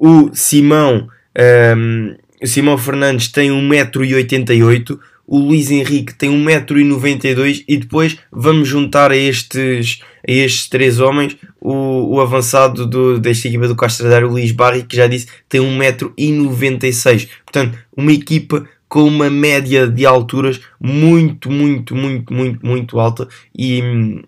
o 0.00 0.30
Simão 0.32 1.06
um, 1.06 1.40
ehm, 1.40 2.16
o 2.42 2.46
Simão 2.46 2.78
Fernandes 2.78 3.28
tem 3.28 3.50
1,88m, 3.50 4.98
o 5.26 5.38
Luís 5.38 5.70
Henrique 5.70 6.14
tem 6.14 6.30
1,92m 6.30 7.64
e 7.68 7.76
depois 7.76 8.16
vamos 8.32 8.66
juntar 8.66 9.12
a 9.12 9.16
estes, 9.16 10.00
a 10.26 10.32
estes 10.32 10.68
três 10.68 10.98
homens 10.98 11.36
o, 11.60 12.14
o 12.16 12.20
avançado 12.20 12.86
do, 12.86 13.18
desta 13.20 13.46
equipa 13.46 13.68
do 13.68 13.76
Castradar, 13.76 14.24
o 14.24 14.30
Luís 14.30 14.52
Barri, 14.52 14.82
que 14.82 14.96
já 14.96 15.06
disse 15.06 15.28
tem 15.48 15.60
1,96m. 15.60 17.28
Portanto, 17.44 17.78
uma 17.94 18.12
equipa 18.12 18.66
com 18.88 19.04
uma 19.04 19.30
média 19.30 19.86
de 19.86 20.04
alturas 20.06 20.60
muito, 20.80 21.50
muito, 21.50 21.94
muito, 21.94 22.32
muito, 22.32 22.66
muito 22.66 22.98
alta 22.98 23.28
e, 23.56 24.24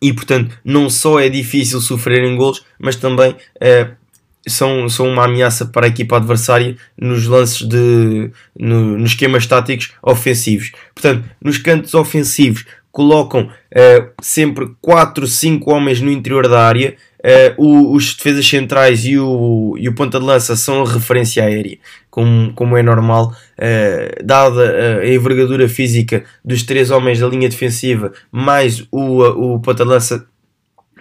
e 0.00 0.12
portanto 0.12 0.56
não 0.64 0.88
só 0.88 1.18
é 1.18 1.28
difícil 1.28 1.80
sofrer 1.80 2.22
em 2.22 2.36
golos, 2.36 2.62
mas 2.78 2.94
também 2.94 3.34
é, 3.60 3.90
são, 4.46 4.88
são 4.88 5.08
uma 5.08 5.24
ameaça 5.24 5.66
para 5.66 5.86
a 5.86 5.88
equipa 5.88 6.16
adversária 6.16 6.76
nos 6.98 7.26
lances 7.26 7.66
de 7.66 8.30
no, 8.58 8.98
nos 8.98 9.10
esquemas 9.10 9.46
táticos 9.46 9.92
ofensivos. 10.02 10.72
Portanto, 10.94 11.24
nos 11.40 11.58
cantos 11.58 11.94
ofensivos 11.94 12.64
colocam 12.90 13.44
uh, 13.44 14.10
sempre 14.20 14.70
4, 14.80 15.26
5 15.26 15.70
homens 15.72 16.00
no 16.00 16.10
interior 16.10 16.46
da 16.48 16.64
área. 16.64 16.94
Uh, 17.58 17.94
os 17.94 18.14
defesas 18.14 18.46
centrais 18.46 19.04
e 19.04 19.16
o, 19.16 19.76
e 19.78 19.88
o 19.88 19.94
ponta 19.94 20.18
de 20.18 20.26
lança 20.26 20.56
são 20.56 20.82
a 20.82 20.92
referência 20.92 21.44
aérea, 21.44 21.78
como, 22.10 22.52
como 22.52 22.76
é 22.76 22.82
normal, 22.82 23.32
uh, 23.58 24.24
dada 24.24 25.00
a 25.00 25.08
envergadura 25.08 25.68
física 25.68 26.24
dos 26.44 26.64
três 26.64 26.90
homens 26.90 27.20
da 27.20 27.28
linha 27.28 27.48
defensiva, 27.48 28.12
mais 28.30 28.84
o, 28.90 29.54
o 29.54 29.60
ponta 29.60 29.84
de 29.84 29.90
lança 29.90 30.26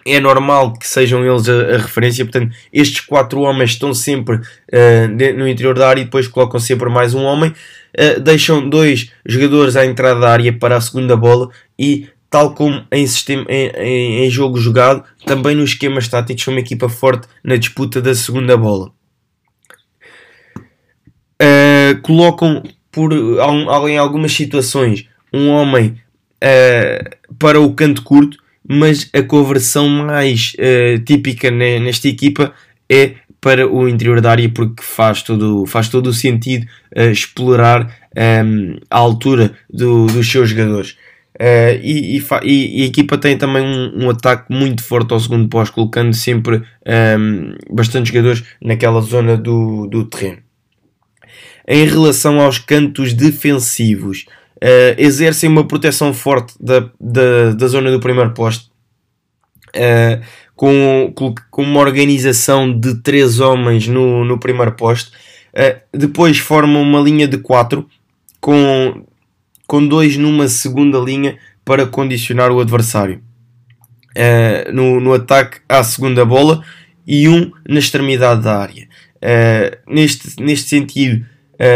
é 0.06 0.20
normal 0.20 0.74
que 0.74 0.88
sejam 0.88 1.26
eles 1.26 1.48
a, 1.48 1.76
a, 1.76 1.78
referência, 1.78 2.26
portanto, 2.26 2.54
estes 2.74 3.02
quatro 3.02 3.42
homens 3.42 3.72
estão 3.72 3.94
sempre 3.94 4.36
uh, 4.38 5.38
no 5.38 5.48
interior 5.48 5.78
da 5.78 5.88
área 5.88 6.02
e 6.02 6.06
depois 6.06 6.28
colocam 6.28 6.60
sempre 6.60 6.90
mais 6.90 7.14
um 7.14 7.24
homem, 7.24 7.52
uh, 7.52 8.20
deixam 8.20 8.68
dois 8.68 9.12
jogadores 9.26 9.76
à 9.76 9.86
entrada 9.86 10.20
da 10.20 10.30
área 10.30 10.54
para 10.54 10.78
a 10.78 10.82
segunda 10.82 11.16
bola 11.16 11.50
e, 11.78 12.08
tal 12.30 12.54
como 12.54 12.86
em, 12.92 13.06
sistema, 13.06 13.46
em, 13.50 13.68
em, 13.76 14.26
em 14.26 14.30
jogo 14.30 14.58
jogado, 14.58 15.04
também 15.26 15.56
nos 15.56 15.72
esquemas 15.72 16.08
táticos 16.08 16.44
são 16.44 16.54
uma 16.54 16.62
equipa 16.62 16.90
forte 16.90 17.28
na 17.44 17.56
disputa 17.56 18.02
da 18.02 18.16
segunda 18.16 18.58
bola. 18.58 18.92
Uh, 21.42 22.00
colocam 22.02 22.64
por, 22.92 23.12
em 23.14 23.98
algumas 23.98 24.32
situações 24.32 25.08
um 25.34 25.50
homem 25.50 25.98
para 27.40 27.62
o 27.62 27.74
canto 27.74 28.02
curto 28.02 28.41
mas 28.72 29.10
a 29.14 29.22
conversão 29.22 29.90
mais 29.90 30.54
uh, 30.54 30.98
típica 31.04 31.52
nesta 31.52 32.08
equipa 32.08 32.54
é 32.90 33.16
para 33.42 33.68
o 33.68 33.90
interior 33.90 34.22
da 34.22 34.32
área 34.32 34.48
porque 34.48 34.82
faz 34.82 35.24
todo, 35.24 35.66
faz 35.66 35.90
todo 35.90 36.08
o 36.08 36.14
sentido 36.14 36.66
uh, 36.96 37.12
explorar 37.12 37.86
um, 37.86 37.90
ehm, 38.16 38.78
a 38.90 38.98
altura 38.98 39.52
do, 39.70 40.06
dos 40.06 40.32
seus 40.32 40.50
jogadores. 40.50 40.92
Uh, 41.36 41.76
e, 41.82 42.18
e, 42.18 42.80
e, 42.80 42.84
a 42.84 42.86
equipa 42.86 43.18
tem 43.18 43.38
também 43.38 43.64
um, 43.64 44.06
um, 44.06 44.10
ataque 44.10 44.54
muito 44.54 44.84
forte 44.84 45.12
ao 45.12 45.20
segundo 45.20 45.50
pós, 45.50 45.70
colocando 45.70 46.14
sempre 46.14 46.58
um, 46.58 46.62
ehm, 46.86 47.56
bastante 47.70 48.08
jogadores 48.08 48.44
naquela 48.62 49.02
zona 49.02 49.36
do, 49.36 49.88
do 49.88 50.06
terreno. 50.06 50.38
Em 51.68 51.86
relação 51.86 52.40
aos 52.40 52.58
cantos 52.58 53.14
defensivos, 53.14 54.26
uh, 54.64 54.96
exercem 54.98 55.50
uma 55.50 55.68
proteção 55.68 56.14
forte 56.14 56.54
da, 56.60 56.90
da, 57.00 57.52
da 57.54 57.68
zona 57.68 57.92
do 57.92 58.00
primeiro 58.00 58.34
posto, 58.34 58.70
uh, 59.76 60.22
com, 60.56 61.14
com 61.50 61.64
uma 61.64 61.80
organização 61.80 62.80
de 62.80 63.02
três 63.02 63.40
homens 63.40 63.88
no, 63.88 64.24
no 64.24 64.40
primeiro 64.40 64.74
posto. 64.74 65.12
Uh, 65.54 65.98
depois 65.98 66.38
formam 66.38 66.82
uma 66.82 67.00
linha 67.00 67.28
de 67.28 67.38
quatro 67.38 67.88
com, 68.40 69.04
com 69.68 69.86
dois 69.86 70.18
numa 70.18 70.48
segunda 70.48 71.00
linha 71.00 71.38
para 71.66 71.86
condicionar 71.86 72.52
o 72.52 72.60
adversário. 72.60 73.22
Uh, 74.12 74.72
no, 74.74 75.00
no 75.00 75.14
ataque 75.14 75.60
à 75.70 75.82
segunda 75.84 76.26
bola 76.26 76.62
e 77.08 77.30
um 77.30 77.52
na 77.68 77.80
extremidade 77.80 78.44
da 78.44 78.60
área. 78.60 78.88
Uh, 79.18 79.94
neste, 79.94 80.42
neste 80.42 80.70
sentido, 80.70 81.26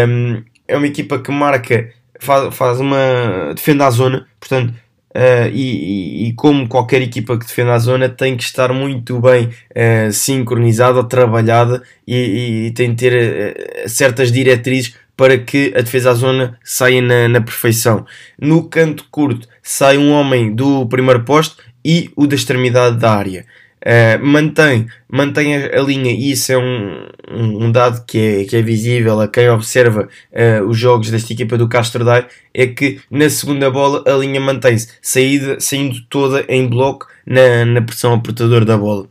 um, 0.08 0.44
é 0.68 0.76
uma 0.76 0.88
equipa 0.88 1.20
que 1.20 1.32
marca 1.32 1.90
faz, 2.20 2.56
faz 2.56 2.80
uma. 2.80 3.54
defende 3.56 3.84
a 3.84 3.90
zona, 3.90 4.28
portanto, 4.40 4.74
Uh, 5.16 5.48
e, 5.54 6.28
e, 6.28 6.34
como 6.34 6.68
qualquer 6.68 7.02
equipa 7.02 7.40
que 7.40 7.46
defenda 7.46 7.72
a 7.74 7.80
zona 7.80 8.10
tem 8.10 8.36
que 8.36 8.44
estar 8.44 8.74
muito 8.74 9.18
bem 9.22 9.46
uh, 9.48 10.12
sincronizada, 10.12 11.02
trabalhada 11.06 11.82
e, 12.06 12.66
e, 12.68 12.72
tem 12.72 12.94
que 12.94 12.98
ter 12.98 13.56
uh, 13.86 13.88
certas 13.88 14.30
diretrizes 14.30 14.94
para 15.16 15.38
que 15.38 15.74
a 15.74 15.80
defesa 15.80 16.12
à 16.12 16.14
zona 16.14 16.60
saia 16.66 17.02
na, 17.02 17.30
na, 17.30 17.40
perfeição. 17.40 18.06
No 18.38 18.68
canto 18.68 19.06
curto 19.10 19.48
sai 19.64 19.98
um 19.98 20.12
homem 20.12 20.54
do 20.54 20.86
primeiro 20.88 21.24
posto 21.24 21.64
e 21.84 22.12
o 22.14 22.28
da 22.28 22.36
extremidade 22.36 22.98
da 22.98 23.12
área. 23.14 23.46
Uh, 23.86 24.18
mantém, 24.26 24.88
mantém 25.08 25.56
a, 25.56 25.80
a, 25.80 25.84
linha 25.84 26.12
e 26.12 26.32
isso 26.32 26.52
é 26.52 26.58
um, 26.58 27.08
um, 27.30 27.66
um, 27.66 27.72
dado 27.72 28.04
que 28.04 28.18
é, 28.18 28.44
que 28.44 28.56
é 28.56 28.62
visível 28.64 29.22
a 29.22 29.28
quem 29.28 29.48
observa 29.48 30.10
uh, 30.32 30.66
os 30.68 30.76
jogos 30.76 31.12
desta 31.12 31.32
equipa 31.32 31.56
do 31.56 31.70
Castro 31.70 32.04
Daire 32.04 32.26
é 32.52 32.66
que 32.66 33.00
na 33.12 33.30
segunda 33.30 33.70
bola 33.70 34.04
a 34.08 34.18
linha 34.18 34.42
mantém-se 34.42 34.88
saindo 35.04 36.02
toda 36.10 36.44
em 36.50 36.68
bloco 36.68 37.06
na, 37.28 37.64
na 37.64 37.80
pressão 37.80 38.16
apertadora 38.16 38.66
da 38.66 38.76
bola. 38.76 39.08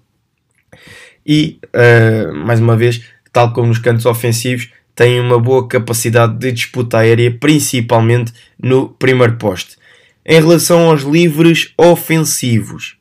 E 1.25 1.61
uh, 1.67 2.35
mais 2.35 2.59
uma 2.59 2.77
vez 2.77 3.01
tal 3.33 3.53
como 3.53 3.69
nos 3.69 3.79
cantos 3.79 4.07
ofensivos 4.07 4.73
tem 4.93 5.21
uma 5.21 5.39
boa 5.39 5.69
capacidade 5.69 6.37
de 6.37 6.51
disputa 6.51 6.99
aérea 6.99 7.31
principalmente 7.31 8.33
no 8.61 8.89
primeiro 8.89 9.37
poste. 9.37 9.77
Em 10.27 10.41
relação 10.41 10.91
aos 10.91 11.03
livres 11.03 11.73
ofensivos 11.79 12.97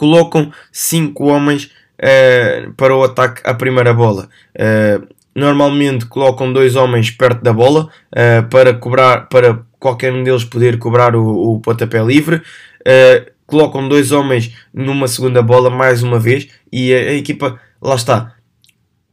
colocam 0.00 0.50
cinco 0.72 1.26
homens 1.26 1.70
uh, 1.98 2.72
para 2.72 2.96
o 2.96 3.04
ataque 3.04 3.42
à 3.44 3.52
primeira 3.52 3.92
bola. 3.92 4.30
Uh, 4.56 5.06
normalmente 5.34 6.06
colocam 6.06 6.50
dois 6.50 6.74
homens 6.74 7.10
perto 7.10 7.42
da 7.42 7.52
bola 7.52 7.90
uh, 8.10 8.48
para 8.48 8.72
cobrar, 8.72 9.28
para 9.28 9.60
qualquer 9.78 10.10
um 10.10 10.24
deles 10.24 10.42
poder 10.42 10.78
cobrar 10.78 11.14
o, 11.14 11.52
o 11.52 11.60
pontapé 11.60 12.02
livre. 12.02 12.40
colocam 13.46 13.86
dois 13.90 14.10
homens 14.10 14.54
numa 14.72 15.06
segunda 15.06 15.42
bola 15.42 15.68
mais 15.68 16.02
uma 16.02 16.18
vez 16.18 16.48
e 16.72 16.94
a, 16.94 16.96
a 16.96 17.12
equipa 17.12 17.60
lá 17.82 17.94
está. 17.94 18.32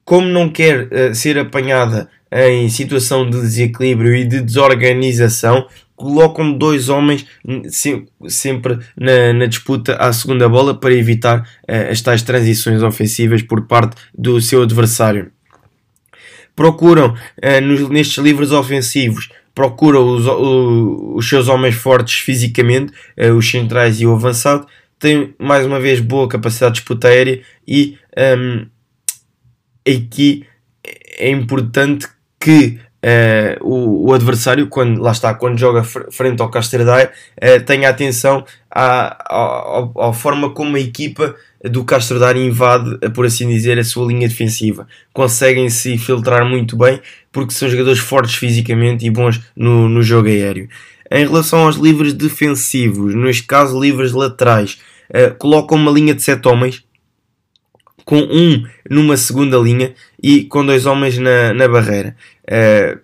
Como 0.05 0.25
não 0.25 0.49
quer 0.49 1.13
ser 1.13 1.37
apanhada 1.37 2.09
em 2.31 2.69
situação 2.69 3.29
de 3.29 3.41
desequilíbrio 3.41 4.15
e 4.15 4.23
de 4.23 4.39
desorganização, 4.39 5.67
colocam 5.97 6.55
dois 6.55 6.87
homens 6.87 7.25
sempre 8.29 8.79
na, 8.95 9.33
na, 9.33 9.45
disputa 9.47 9.95
à 9.95 10.13
segunda 10.13 10.47
bola 10.47 10.79
para 10.79 10.93
evitar 10.93 11.41
uh, 11.41 11.91
as 11.91 12.01
tais 12.01 12.21
transições 12.21 12.81
ofensivas 12.83 13.41
por 13.41 13.65
parte 13.65 13.97
do 14.17 14.39
seu 14.39 14.61
adversário. 14.61 15.31
Procuram 16.55 17.09
uh, 17.13 17.61
nos, 17.61 17.89
nestes 17.89 18.23
livros 18.23 18.51
ofensivos 18.53 19.29
procuram 19.53 20.07
os, 20.07 20.27
os 21.17 21.27
seus 21.27 21.47
homens 21.47 21.73
fortes 21.73 22.19
fisicamente, 22.19 22.93
uh, 23.17 23.33
os 23.33 23.49
centrais 23.49 23.99
e 23.99 24.05
o 24.05 24.13
avançado, 24.13 24.67
têm 24.99 25.33
mais 25.39 25.65
uma 25.65 25.79
vez 25.79 25.99
boa 25.99 26.27
capacidade 26.27 26.75
de 26.75 26.79
disputa 26.81 27.07
aérea 27.07 27.41
e 27.67 27.97
um, 28.37 28.67
aqui 29.83 30.45
é 31.17 31.31
importante 31.31 32.07
que 32.39 32.79
uh, 33.07 33.65
o, 33.65 34.09
o, 34.09 34.13
adversário, 34.13 34.67
quando, 34.67 35.01
lá 35.01 35.11
está, 35.11 35.33
quando 35.33 35.57
joga 35.57 35.83
frente 35.83 36.41
ao 36.41 36.51
Castradaire, 36.51 37.11
uh, 37.37 37.63
tenha 37.63 37.89
atenção 37.89 38.43
à, 38.69 39.17
à, 39.29 40.09
à, 40.09 40.13
forma 40.13 40.49
como 40.49 40.75
a 40.75 40.79
equipa 40.79 41.35
do 41.63 41.83
Castradaire 41.83 42.39
invade, 42.39 42.97
por 43.11 43.25
assim 43.25 43.47
dizer, 43.47 43.79
a 43.79 43.83
sua 43.83 44.07
linha 44.07 44.27
defensiva. 44.27 44.87
Conseguem 45.13 45.69
se 45.69 45.97
filtrar 45.97 46.45
muito 46.45 46.75
bem 46.75 46.99
porque 47.31 47.53
são 47.53 47.69
jogadores 47.69 47.99
fortes 47.99 48.35
fisicamente 48.35 49.05
e 49.05 49.09
bons 49.09 49.41
no, 49.55 49.87
no 49.87 50.01
jogo 50.01 50.27
aéreo. 50.27 50.67
Em 51.09 51.25
relação 51.25 51.65
aos 51.65 51.77
livros 51.77 52.13
defensivos, 52.13 53.15
neste 53.15 53.43
caso 53.43 53.79
livros 53.79 54.11
laterais, 54.11 54.79
uh, 55.09 55.33
colocam 55.37 55.77
uma 55.77 55.91
linha 55.91 56.13
de 56.13 56.21
7 56.21 56.45
homens 56.47 56.83
com 58.07 58.19
um 58.19 58.63
numa 58.89 59.17
segunda 59.17 59.57
linha 59.57 59.93
e 60.23 60.45
com 60.45 60.65
dois 60.65 60.85
homens 60.85 61.17
na, 61.17 61.53
na 61.53 61.67
barreira. 61.67 62.15
Uh, 62.49 62.99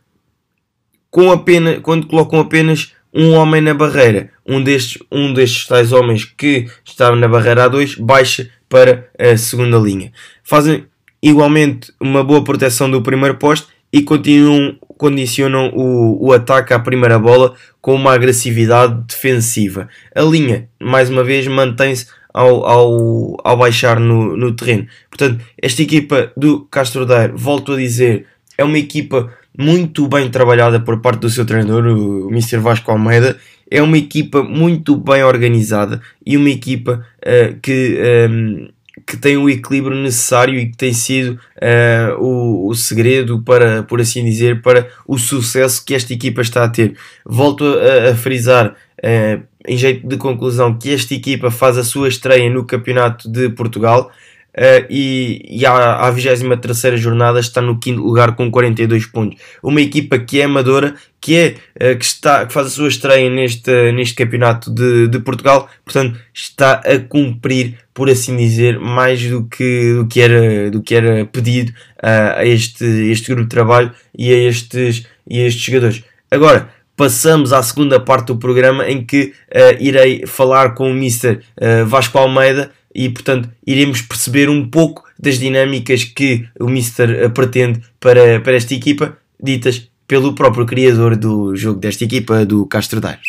com 1.09 1.31
apenas, 1.31 1.79
quando 1.79 2.07
colocam 2.07 2.39
apenas 2.39 2.93
um 3.13 3.33
homem 3.33 3.61
na 3.61 3.73
barreira, 3.73 4.31
um 4.45 4.61
destes, 4.63 5.01
um 5.11 5.31
destes 5.33 5.67
tais 5.67 5.91
homens 5.91 6.25
que 6.25 6.67
estava 6.83 7.15
na 7.15 7.27
barreira 7.27 7.69
A2 7.69 7.99
baixa 7.99 8.49
para 8.67 9.07
a 9.19 9.37
segunda 9.37 9.77
linha. 9.77 10.11
Fazem 10.43 10.85
igualmente 11.21 11.93
uma 11.99 12.23
boa 12.23 12.43
proteção 12.43 12.89
do 12.89 13.03
primeiro 13.03 13.35
posto 13.35 13.67
e 13.91 14.01
continuam, 14.01 14.75
condicionam 14.97 15.69
o, 15.75 16.27
o 16.27 16.33
ataque 16.33 16.73
à 16.73 16.79
primeira 16.79 17.19
bola 17.19 17.53
com 17.79 17.93
uma 17.93 18.13
agressividade 18.13 19.03
defensiva. 19.07 19.87
A 20.15 20.21
linha, 20.21 20.67
mais 20.81 21.11
uma 21.11 21.23
vez, 21.23 21.45
mantém-se 21.47 22.07
ao, 22.33 22.65
ao, 22.65 23.37
ao 23.43 23.57
baixar 23.57 23.99
no, 23.99 24.35
no 24.35 24.55
terreno. 24.55 24.87
Portanto, 25.11 25.45
esta 25.61 25.83
equipa 25.83 26.33
do 26.35 26.61
Castro 26.61 27.05
Daire, 27.05 27.33
volto 27.35 27.73
a 27.73 27.77
dizer, 27.77 28.25
é 28.57 28.63
uma 28.63 28.77
equipa 28.77 29.31
muito 29.57 30.07
bem 30.07 30.29
trabalhada 30.29 30.79
por 30.79 30.99
parte 30.99 31.21
do 31.21 31.29
seu 31.29 31.45
treinador, 31.45 31.85
o 31.85 32.29
Mr. 32.29 32.57
Vasco 32.57 32.91
Almeida. 32.91 33.37
É 33.69 33.81
uma 33.81 33.97
equipa 33.97 34.43
muito 34.43 34.95
bem 34.95 35.23
organizada 35.23 36.01
e 36.25 36.37
uma 36.37 36.49
equipa 36.49 37.05
uh, 37.19 37.59
que, 37.61 37.97
um, 38.29 38.65
ehm, 38.65 38.69
que 39.05 39.17
tem 39.17 39.37
o 39.37 39.49
equilíbrio 39.49 39.97
necessário 39.97 40.59
e 40.59 40.69
que 40.69 40.77
tem 40.77 40.93
sido 40.93 41.39
uh, 41.57 42.21
o, 42.21 42.67
o, 42.67 42.75
segredo 42.75 43.41
para, 43.41 43.81
por 43.83 43.99
assim 43.99 44.23
dizer, 44.23 44.61
para 44.61 44.87
o 45.07 45.17
sucesso 45.17 45.83
que 45.83 45.95
esta 45.95 46.13
equipa 46.13 46.41
está 46.41 46.63
a 46.63 46.69
ter. 46.69 46.95
Volto 47.25 47.65
a, 47.65 48.11
a 48.11 48.15
frisar 48.15 48.75
uh, 48.99 49.43
em 49.67 49.77
jeito 49.77 50.07
de 50.07 50.17
conclusão, 50.17 50.77
que 50.77 50.93
esta 50.93 51.13
equipa 51.13 51.49
faz 51.49 51.77
a 51.77 51.83
sua 51.83 52.07
estreia 52.07 52.49
no 52.49 52.65
Campeonato 52.65 53.29
de 53.29 53.49
Portugal 53.49 54.11
uh, 54.57 54.85
e, 54.89 55.41
e 55.49 55.65
à, 55.65 56.07
à 56.07 56.11
23 56.11 56.99
jornada 56.99 57.39
está 57.39 57.61
no 57.61 57.79
quinto 57.79 58.01
lugar 58.01 58.35
com 58.35 58.49
42 58.49 59.07
pontos. 59.07 59.39
Uma 59.61 59.81
equipa 59.81 60.17
que 60.19 60.41
é 60.41 60.45
amadora, 60.45 60.95
que, 61.19 61.35
é, 61.35 61.55
uh, 61.75 61.97
que, 61.97 62.05
está, 62.05 62.45
que 62.45 62.53
faz 62.53 62.67
a 62.67 62.69
sua 62.69 62.87
estreia 62.87 63.29
neste, 63.29 63.91
neste 63.91 64.15
Campeonato 64.15 64.71
de, 64.73 65.07
de 65.07 65.19
Portugal, 65.19 65.69
portanto 65.83 66.19
está 66.33 66.73
a 66.73 66.99
cumprir, 66.99 67.77
por 67.93 68.09
assim 68.09 68.35
dizer, 68.37 68.79
mais 68.79 69.21
do 69.27 69.45
que, 69.45 69.93
do 69.93 70.07
que, 70.07 70.21
era, 70.21 70.71
do 70.71 70.81
que 70.81 70.95
era 70.95 71.25
pedido 71.25 71.71
uh, 71.71 72.37
a 72.37 72.45
este, 72.45 72.85
este 72.85 73.27
grupo 73.27 73.43
de 73.43 73.49
trabalho 73.49 73.91
e 74.17 74.31
a 74.31 74.37
estes, 74.37 75.05
e 75.27 75.39
a 75.39 75.47
estes 75.47 75.63
jogadores. 75.63 76.03
Agora, 76.29 76.69
passamos 76.95 77.53
à 77.53 77.61
segunda 77.61 77.99
parte 77.99 78.27
do 78.27 78.37
programa 78.37 78.87
em 78.87 79.03
que 79.03 79.33
irei 79.79 80.25
falar 80.27 80.75
com 80.75 80.91
o 80.91 80.95
Mr. 80.95 81.39
Vasco 81.87 82.17
Almeida 82.19 82.71
e, 82.93 83.09
portanto, 83.09 83.49
iremos 83.65 84.01
perceber 84.01 84.49
um 84.49 84.69
pouco 84.69 85.03
das 85.19 85.39
dinâmicas 85.39 86.03
que 86.03 86.45
o 86.59 86.67
Mr. 86.67 87.25
Uh, 87.25 87.29
pretende 87.29 87.81
para, 87.99 88.39
para 88.41 88.55
esta 88.55 88.73
equipa, 88.73 89.17
ditas 89.41 89.89
pelo 90.07 90.35
próprio 90.35 90.65
criador 90.65 91.15
do 91.15 91.55
jogo 91.55 91.79
desta 91.79 92.03
equipa, 92.03 92.45
do 92.45 92.65
Castro 92.65 92.99
Daire. 92.99 93.19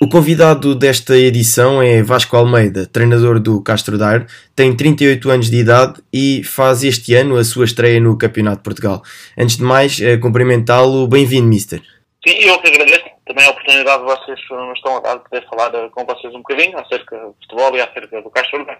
O 0.00 0.08
convidado 0.08 0.74
desta 0.74 1.16
edição 1.16 1.80
é 1.80 2.02
Vasco 2.02 2.36
Almeida, 2.36 2.86
treinador 2.86 3.38
do 3.38 3.62
Castro 3.62 3.96
Daire, 3.96 4.26
tem 4.54 4.74
38 4.74 5.30
anos 5.30 5.48
de 5.48 5.56
idade 5.58 6.00
e 6.12 6.42
faz 6.42 6.82
este 6.82 7.14
ano 7.14 7.36
a 7.36 7.44
sua 7.44 7.64
estreia 7.64 8.00
no 8.00 8.18
Campeonato 8.18 8.56
de 8.56 8.62
Portugal. 8.64 9.02
Antes 9.38 9.56
de 9.58 9.62
mais, 9.62 10.00
cumprimentá-lo, 10.20 11.06
bem-vindo, 11.06 11.46
Mister. 11.46 11.80
Sim, 12.26 12.34
eu 12.40 12.58
que 12.60 12.68
agradeço 12.68 13.11
também 13.26 13.46
a 13.46 13.50
oportunidade 13.50 13.98
de 13.98 14.04
vocês 14.04 14.40
nos 14.50 14.78
estão 14.78 14.96
a 14.96 15.00
dar 15.00 15.16
de 15.16 15.24
poder 15.24 15.46
falar 15.48 15.74
eh, 15.74 15.88
com 15.90 16.04
vocês 16.04 16.34
um 16.34 16.38
bocadinho 16.38 16.78
acerca 16.78 17.16
do 17.16 17.36
futebol 17.42 17.76
e 17.76 17.80
acerca 17.80 18.20
do 18.20 18.30
Castro 18.30 18.60
Urbano. 18.60 18.78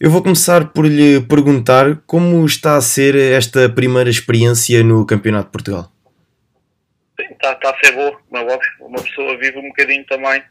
Eu 0.00 0.10
vou 0.10 0.22
começar 0.22 0.72
por 0.72 0.84
lhe 0.84 1.20
perguntar 1.20 1.96
como 2.06 2.44
está 2.44 2.76
a 2.76 2.80
ser 2.80 3.14
esta 3.14 3.68
primeira 3.68 4.10
experiência 4.10 4.82
no 4.82 5.06
Campeonato 5.06 5.46
de 5.46 5.52
Portugal. 5.52 5.88
Sim, 7.18 7.32
está, 7.32 7.52
está 7.52 7.70
a 7.70 7.78
ser 7.78 7.92
boa, 7.92 8.12
como 8.28 8.42
é 8.42 8.54
óbvio. 8.54 8.70
Uma 8.80 9.00
pessoa 9.00 9.38
vive 9.38 9.58
um 9.58 9.68
bocadinho 9.68 10.04
também, 10.06 10.42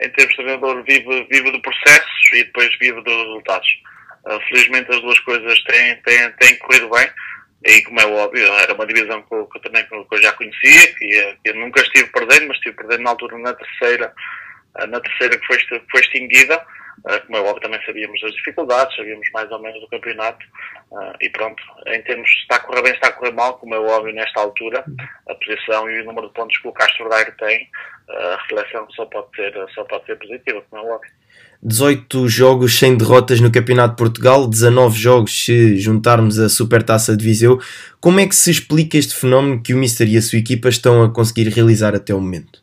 em 0.00 0.10
termos 0.10 0.30
de 0.30 0.36
treinador, 0.36 0.84
vive, 0.84 1.26
vive 1.30 1.50
de 1.50 1.62
processos 1.62 2.32
e 2.34 2.44
depois 2.44 2.68
vive 2.78 3.02
dos 3.02 3.14
resultados. 3.14 3.68
Uh, 4.26 4.38
felizmente 4.48 4.90
as 4.94 5.00
duas 5.00 5.18
coisas 5.20 5.64
têm, 5.64 5.96
têm, 6.02 6.30
têm 6.32 6.58
corrido 6.58 6.90
bem 6.90 7.08
e 7.64 7.82
como 7.82 8.00
é 8.00 8.06
óbvio, 8.06 8.46
era 8.54 8.72
uma 8.72 8.86
divisão 8.86 9.22
que 9.22 9.34
eu, 9.34 9.46
que 9.46 9.58
eu 9.58 9.62
também 9.62 9.86
que 9.86 9.94
eu 9.94 10.22
já 10.22 10.32
conhecia, 10.32 10.94
que, 10.94 11.36
que 11.44 11.50
eu 11.50 11.54
nunca 11.56 11.82
estive 11.82 12.08
perdendo, 12.10 12.48
mas 12.48 12.56
estive 12.56 12.76
perdendo 12.76 13.02
na 13.02 13.10
altura 13.10 13.38
na 13.38 13.52
terceira, 13.52 14.14
eh, 14.78 14.86
na 14.86 14.98
terceira 15.00 15.38
que 15.38 15.46
foi, 15.46 15.58
que 15.58 15.82
foi 15.90 16.00
extinguida. 16.00 16.64
Eh, 17.06 17.18
como 17.20 17.36
é 17.36 17.40
óbvio, 17.40 17.60
também 17.60 17.84
sabíamos 17.84 18.18
das 18.22 18.32
dificuldades, 18.32 18.96
sabíamos 18.96 19.28
mais 19.32 19.50
ou 19.50 19.58
menos 19.58 19.78
do 19.78 19.88
campeonato. 19.88 20.44
Eh, 20.92 21.12
e 21.20 21.28
pronto, 21.28 21.62
em 21.86 22.00
termos 22.02 22.30
está 22.30 22.56
a 22.56 22.60
correr 22.60 22.82
bem, 22.82 22.92
está 22.94 23.08
a 23.08 23.12
correr 23.12 23.32
mal, 23.32 23.58
como 23.58 23.74
é 23.74 23.78
óbvio, 23.78 24.14
nesta 24.14 24.40
altura, 24.40 24.82
a 25.28 25.34
posição 25.34 25.90
e 25.90 26.00
o 26.00 26.04
número 26.06 26.28
de 26.28 26.34
pontos 26.34 26.56
que 26.56 26.68
o 26.68 26.72
Castro 26.72 27.10
Daire 27.10 27.32
tem, 27.32 27.68
a 28.08 28.36
reflexão 28.36 28.90
só 28.92 29.04
pode 29.04 29.36
ser, 29.36 29.54
só 29.74 29.84
pode 29.84 30.06
ser 30.06 30.16
positiva, 30.16 30.64
como 30.70 30.82
é 30.82 30.92
óbvio. 30.94 31.12
18 31.62 32.26
jogos 32.26 32.78
sem 32.78 32.96
derrotas 32.96 33.40
no 33.40 33.52
Campeonato 33.52 33.90
de 33.90 33.98
Portugal, 33.98 34.48
19 34.48 34.98
jogos 34.98 35.44
se 35.44 35.76
juntarmos 35.76 36.38
a 36.38 36.48
Supertaça 36.48 37.14
de 37.14 37.22
Viseu. 37.22 37.58
Como 38.00 38.18
é 38.18 38.26
que 38.26 38.34
se 38.34 38.50
explica 38.50 38.96
este 38.96 39.14
fenómeno 39.14 39.62
que 39.62 39.74
o 39.74 39.76
Mister 39.76 40.08
e 40.08 40.16
a 40.16 40.22
sua 40.22 40.38
equipa 40.38 40.70
estão 40.70 41.02
a 41.02 41.12
conseguir 41.12 41.48
realizar 41.50 41.94
até 41.94 42.14
o 42.14 42.20
momento? 42.20 42.62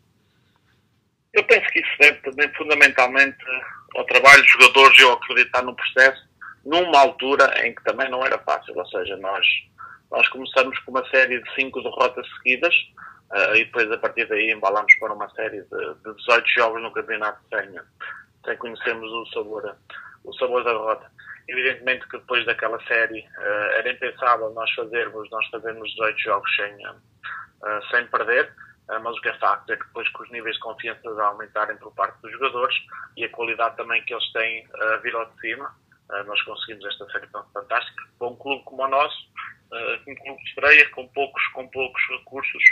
Eu 1.32 1.44
penso 1.44 1.68
que 1.72 1.80
isso 1.80 1.90
deve 2.00 2.54
fundamentalmente 2.58 3.38
ao 3.96 4.04
trabalho 4.06 4.42
dos 4.42 4.52
jogadores 4.52 5.00
e 5.00 5.04
ao 5.04 5.14
acreditar 5.14 5.62
no 5.62 5.76
processo, 5.76 6.28
numa 6.66 7.00
altura 7.00 7.66
em 7.66 7.76
que 7.76 7.84
também 7.84 8.10
não 8.10 8.26
era 8.26 8.40
fácil. 8.40 8.74
Ou 8.76 8.86
seja, 8.88 9.16
nós, 9.18 9.46
nós 10.12 10.28
começamos 10.30 10.78
com 10.80 10.92
uma 10.92 11.08
série 11.10 11.40
de 11.42 11.56
cinco 11.56 11.82
derrotas 11.84 12.26
seguidas 12.38 12.74
uh, 13.32 13.56
e 13.56 13.66
depois 13.66 13.92
a 13.92 13.98
partir 13.98 14.28
daí 14.28 14.52
embalamos 14.52 14.94
para 15.00 15.14
uma 15.14 15.30
série 15.36 15.62
de, 15.62 15.94
de 16.04 16.16
18 16.18 16.48
jogos 16.58 16.82
no 16.82 16.92
campeonato 16.92 17.40
sem, 17.50 17.70
sem 18.48 18.58
conhecermos 18.58 19.12
o 19.12 19.26
sabor, 19.34 19.76
o 20.24 20.34
sabor 20.34 20.64
da 20.64 20.72
derrota. 20.72 21.12
Evidentemente 21.50 22.08
que 22.08 22.18
depois 22.18 22.46
daquela 22.46 22.82
série 22.86 23.20
uh, 23.20 23.72
era 23.76 23.92
impensável 23.92 24.50
nós 24.54 24.70
fazermos, 24.72 25.30
nós 25.30 25.46
fazermos 25.48 25.90
18 25.92 26.20
jogos 26.20 26.56
sem, 26.56 26.74
uh, 26.88 27.88
sem 27.92 28.08
perder, 28.08 28.52
uh, 28.90 29.00
mas 29.02 29.16
o 29.18 29.22
que 29.22 29.30
é 29.30 29.38
facto 29.38 29.70
é 29.72 29.78
que 29.78 29.86
depois 29.86 30.10
com 30.10 30.24
os 30.24 30.32
níveis 30.32 30.56
de 30.56 30.62
confiança 30.62 31.10
aumentarem 31.22 31.78
por 31.78 31.94
parte 31.94 32.22
dos 32.22 32.32
jogadores 32.32 32.76
e 33.16 33.24
a 33.24 33.30
qualidade 33.30 33.78
também 33.78 34.04
que 34.04 34.14
eles 34.14 34.32
têm 34.34 34.66
uh, 34.66 35.02
vir 35.02 35.16
ao 35.16 35.26
de 35.26 35.40
cima, 35.40 35.74
nós 36.26 36.42
conseguimos 36.44 36.86
esta 36.86 37.06
série 37.12 37.28
tão 37.28 37.46
fantástica. 37.50 38.02
Para 38.18 38.30
um 38.30 38.36
clube 38.38 38.64
como 38.64 38.82
o 38.82 38.88
nosso, 38.88 39.30
um 40.08 40.16
clube 40.16 40.42
de 40.42 40.50
estreia, 40.52 40.90
com 40.92 41.06
poucos, 41.10 41.46
com 41.48 41.68
poucos 41.68 42.02
recursos, 42.12 42.64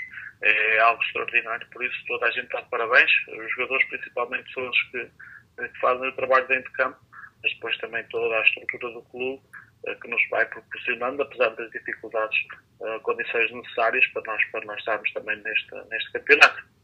é 0.42 0.80
algo 0.80 1.04
extraordinário. 1.04 1.68
Por 1.70 1.84
isso 1.84 1.98
toda 2.08 2.28
a 2.28 2.32
gente 2.32 2.46
está 2.46 2.62
de 2.62 2.70
parabéns, 2.70 3.12
os 3.28 3.52
jogadores 3.52 3.86
principalmente 3.90 4.54
são 4.54 4.70
os 4.70 4.82
que, 4.84 5.12
que 5.56 5.80
fazem 5.80 6.08
o 6.08 6.16
trabalho 6.16 6.48
dentro 6.48 6.72
de 6.72 6.78
campo 6.78 7.06
mas 7.46 7.54
depois 7.54 7.78
também 7.78 8.04
toda 8.06 8.36
a 8.36 8.42
estrutura 8.42 8.92
do 8.92 9.02
clube 9.04 9.42
uh, 9.88 10.00
que 10.02 10.08
nos 10.08 10.30
vai 10.30 10.46
proporcionando, 10.48 11.22
apesar 11.22 11.50
das 11.50 11.70
dificuldades, 11.72 12.38
uh, 12.80 13.00
condições 13.02 13.52
necessárias 13.52 14.06
para 14.08 14.24
nós, 14.24 14.46
para 14.46 14.66
nós 14.66 14.80
estarmos 14.80 15.14
também 15.14 15.38
neste, 15.44 15.76
neste 15.90 16.12
campeonato. 16.12 16.75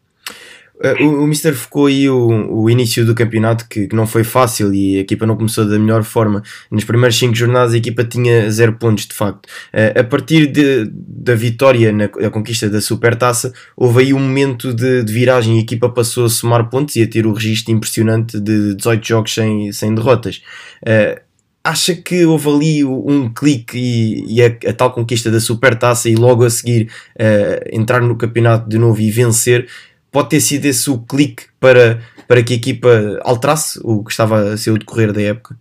Uh, 0.82 1.06
o, 1.06 1.24
o 1.24 1.28
Mister 1.28 1.54
focou 1.54 1.86
aí 1.86 2.10
o, 2.10 2.64
o 2.64 2.70
início 2.70 3.06
do 3.06 3.14
campeonato 3.14 3.68
que, 3.70 3.88
que, 3.88 3.96
não 3.96 4.08
foi 4.08 4.24
fácil 4.24 4.74
e 4.74 4.98
a 4.98 5.02
equipa 5.02 5.28
não 5.28 5.36
começou 5.36 5.64
da 5.70 5.78
melhor 5.78 6.04
forma. 6.04 6.42
Nas 6.72 6.84
primeiras 6.84 7.16
5 7.18 7.36
jornadas 7.36 7.74
a 7.74 7.78
equipa 7.78 8.04
tinha 8.04 8.50
0 8.50 8.74
pontos 8.74 9.06
de 9.06 9.14
facto. 9.14 9.46
Uh, 9.46 10.00
a 10.00 10.04
partir 10.04 10.48
de, 10.48 10.90
da 10.92 11.36
vitória 11.36 11.92
na, 11.92 12.10
na 12.20 12.30
conquista 12.32 12.68
da 12.68 12.82
Supertaça, 12.82 13.54
houve 13.78 14.02
aí 14.02 14.14
um 14.14 14.20
momento 14.20 14.74
de, 14.74 15.04
de, 15.04 15.14
viragem 15.14 15.56
e 15.56 15.60
a 15.60 15.62
equipa 15.62 15.88
passou 15.88 16.26
a 16.26 16.30
somar 16.30 16.68
pontos 16.70 16.96
e 16.96 17.04
a 17.04 17.08
ter 17.08 17.28
o 17.28 17.34
registro 17.34 17.72
impressionante 17.72 18.40
de 18.40 18.74
18 18.74 19.08
jogos 19.08 19.34
sem, 19.36 19.72
sem 19.72 19.94
derrotas. 19.94 20.42
Uh, 20.82 21.22
acha 21.64 21.94
que 21.94 22.26
houve 22.26 22.50
ali 22.50 22.84
um 22.84 23.32
clique 23.32 23.78
e, 23.78 24.38
e 24.38 24.42
a, 24.42 24.48
a, 24.48 24.74
tal 24.74 24.92
conquista 24.92 25.30
da 25.30 25.40
Supertaça 25.40 26.10
e 26.10 26.16
logo 26.16 26.44
a 26.44 26.50
seguir 26.50 26.90
entrar 27.72 28.02
no 28.02 28.16
campeonato 28.16 28.68
de 28.68 28.80
novo 28.80 29.00
e 29.00 29.12
vencer? 29.12 29.68
Pode 30.12 30.30
ter 30.30 30.42
sido 30.42 30.66
esse 30.66 30.90
o 30.90 31.00
clique 31.06 31.48
para, 31.60 32.02
para 32.28 32.44
que 32.44 32.54
a 32.54 32.58
equipa 32.58 32.90
alterasse 33.24 33.80
o 33.84 34.04
que 34.04 34.12
estava 34.12 34.54
a 34.54 34.58
ser 34.58 34.72
o 34.72 34.78
decorrer 34.78 35.14
da 35.14 35.22
época? 35.22 35.56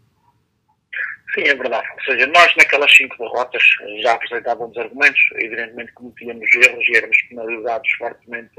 Sim, 1.34 1.42
é 1.42 1.54
verdade. 1.54 1.86
Ou 1.96 2.04
seja, 2.04 2.26
nós 2.26 2.54
naquelas 2.56 2.92
cinco 2.94 3.16
derrotas 3.18 3.62
já 4.02 4.12
apresentávamos 4.14 4.76
argumentos, 4.76 5.20
evidentemente 5.36 5.92
cometíamos 5.92 6.54
erros 6.56 6.88
e 6.88 6.96
éramos 6.96 7.22
penalizados 7.28 7.90
fortemente, 7.98 8.54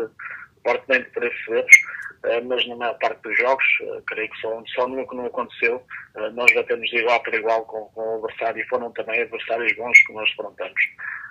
fortemente 0.66 1.10
por 1.10 1.24
esses 1.26 1.48
erros, 1.50 1.76
eh, 2.24 2.42
mas 2.42 2.66
na 2.68 2.76
maior 2.78 2.98
parte 3.00 3.22
dos 3.24 3.38
jogos, 3.38 3.66
eh, 3.82 4.02
creio 4.08 4.30
que 4.30 4.40
só, 4.40 4.64
só 4.74 4.88
nunca 4.88 5.10
que 5.10 5.16
não 5.18 5.26
aconteceu, 5.26 5.84
eh, 6.16 6.30
nós 6.30 6.54
batemos 6.54 6.90
de 6.90 6.98
igual 6.98 7.22
para 7.22 7.36
igual 7.36 7.66
com, 7.66 7.86
com 7.94 8.02
o 8.02 8.24
adversário 8.24 8.64
e 8.64 8.68
foram 8.70 8.90
também 8.94 9.22
adversários 9.22 9.76
bons 9.76 10.02
que 10.06 10.14
nós 10.14 10.30
enfrentamos. 10.30 10.82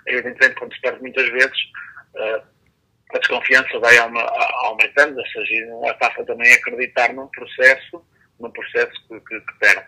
Evidentemente, 0.05 0.55
quando 0.59 0.75
se 0.75 0.81
perde 0.81 1.01
muitas 1.01 1.27
vezes, 1.29 1.57
a 3.13 3.19
desconfiança 3.19 3.79
vai 3.79 3.97
aumentando, 3.97 5.17
ou 5.17 5.27
seja, 5.27 5.65
não 5.67 5.85
é 5.85 5.93
também 6.25 6.53
acreditar 6.53 7.13
num 7.13 7.27
processo, 7.27 8.05
num 8.39 8.51
processo 8.51 8.91
que, 9.07 9.19
que, 9.21 9.39
que 9.39 9.59
perde. 9.59 9.85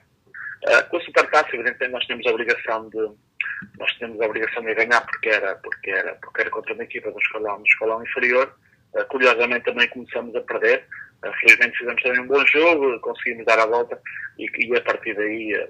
Uh, 0.66 0.90
com 0.90 0.98
a 0.98 1.02
Supertaça, 1.02 1.50
evidentemente, 1.54 1.92
nós 1.92 2.06
temos 2.08 2.26
a 2.26 2.32
obrigação 2.32 2.90
de 2.90 3.10
nós 3.78 3.94
temos 3.98 4.20
a 4.20 4.26
obrigação 4.26 4.64
de 4.64 4.74
ganhar 4.74 5.02
porque 5.02 5.30
era, 5.30 5.56
porque 5.56 5.92
era, 5.92 6.16
porque 6.16 6.42
era 6.42 6.50
contra 6.50 6.74
uma 6.74 6.84
equipa 6.84 7.12
do 7.12 7.20
escalão, 7.20 7.58
do 7.58 7.66
escalão 7.66 8.04
inferior. 8.04 8.56
Uh, 8.94 9.06
curiosamente 9.06 9.66
também 9.66 9.88
começamos 9.90 10.36
a 10.36 10.42
perder. 10.42 10.86
Uh, 11.26 11.34
felizmente 11.40 11.78
fizemos 11.78 12.02
também 12.02 12.22
um 12.22 12.28
bom 12.28 12.46
jogo, 12.48 13.00
conseguimos 13.00 13.46
dar 13.46 13.60
a 13.60 13.66
volta 13.66 14.00
e, 14.38 14.50
e 14.66 14.78
a 14.78 14.82
partir 14.82 15.14
daí, 15.16 15.70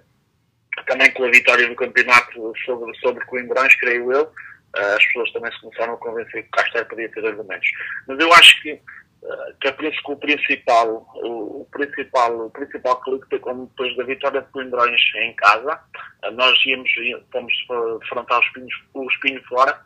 também 0.87 1.11
com 1.11 1.23
a 1.23 1.31
vitória 1.31 1.67
do 1.67 1.75
campeonato 1.75 2.53
sobre, 2.65 2.95
sobre 2.97 3.25
Coimbrões, 3.25 3.75
creio 3.75 4.11
eu, 4.11 4.31
as 4.75 5.05
pessoas 5.05 5.31
também 5.31 5.51
se 5.51 5.61
começaram 5.61 5.93
a 5.93 5.97
convencer 5.97 6.43
que 6.43 6.49
o 6.49 6.51
Castro 6.51 6.85
podia 6.85 7.09
ter 7.09 7.25
argumentos. 7.25 7.67
Mas 8.07 8.19
eu 8.19 8.33
acho 8.33 8.61
que, 8.61 8.73
uh, 8.73 9.57
que, 9.61 9.71
que 9.71 10.11
o 10.11 10.15
principal, 10.17 11.07
o, 11.15 11.67
principal, 11.71 12.45
o 12.45 12.49
principal 12.49 13.01
clique 13.01 13.29
foi 13.29 13.39
como 13.39 13.67
depois 13.67 13.95
da 13.95 14.03
vitória 14.03 14.41
de 14.41 14.51
Coimbrões 14.51 15.01
em 15.15 15.33
casa, 15.35 15.79
uh, 16.25 16.31
nós 16.31 16.57
íamos, 16.65 16.89
fomos 17.31 17.53
defrontar 18.01 18.39
os 18.39 18.45
espinhos, 18.47 18.83
o 18.93 19.07
espinho 19.09 19.43
fora, 19.43 19.79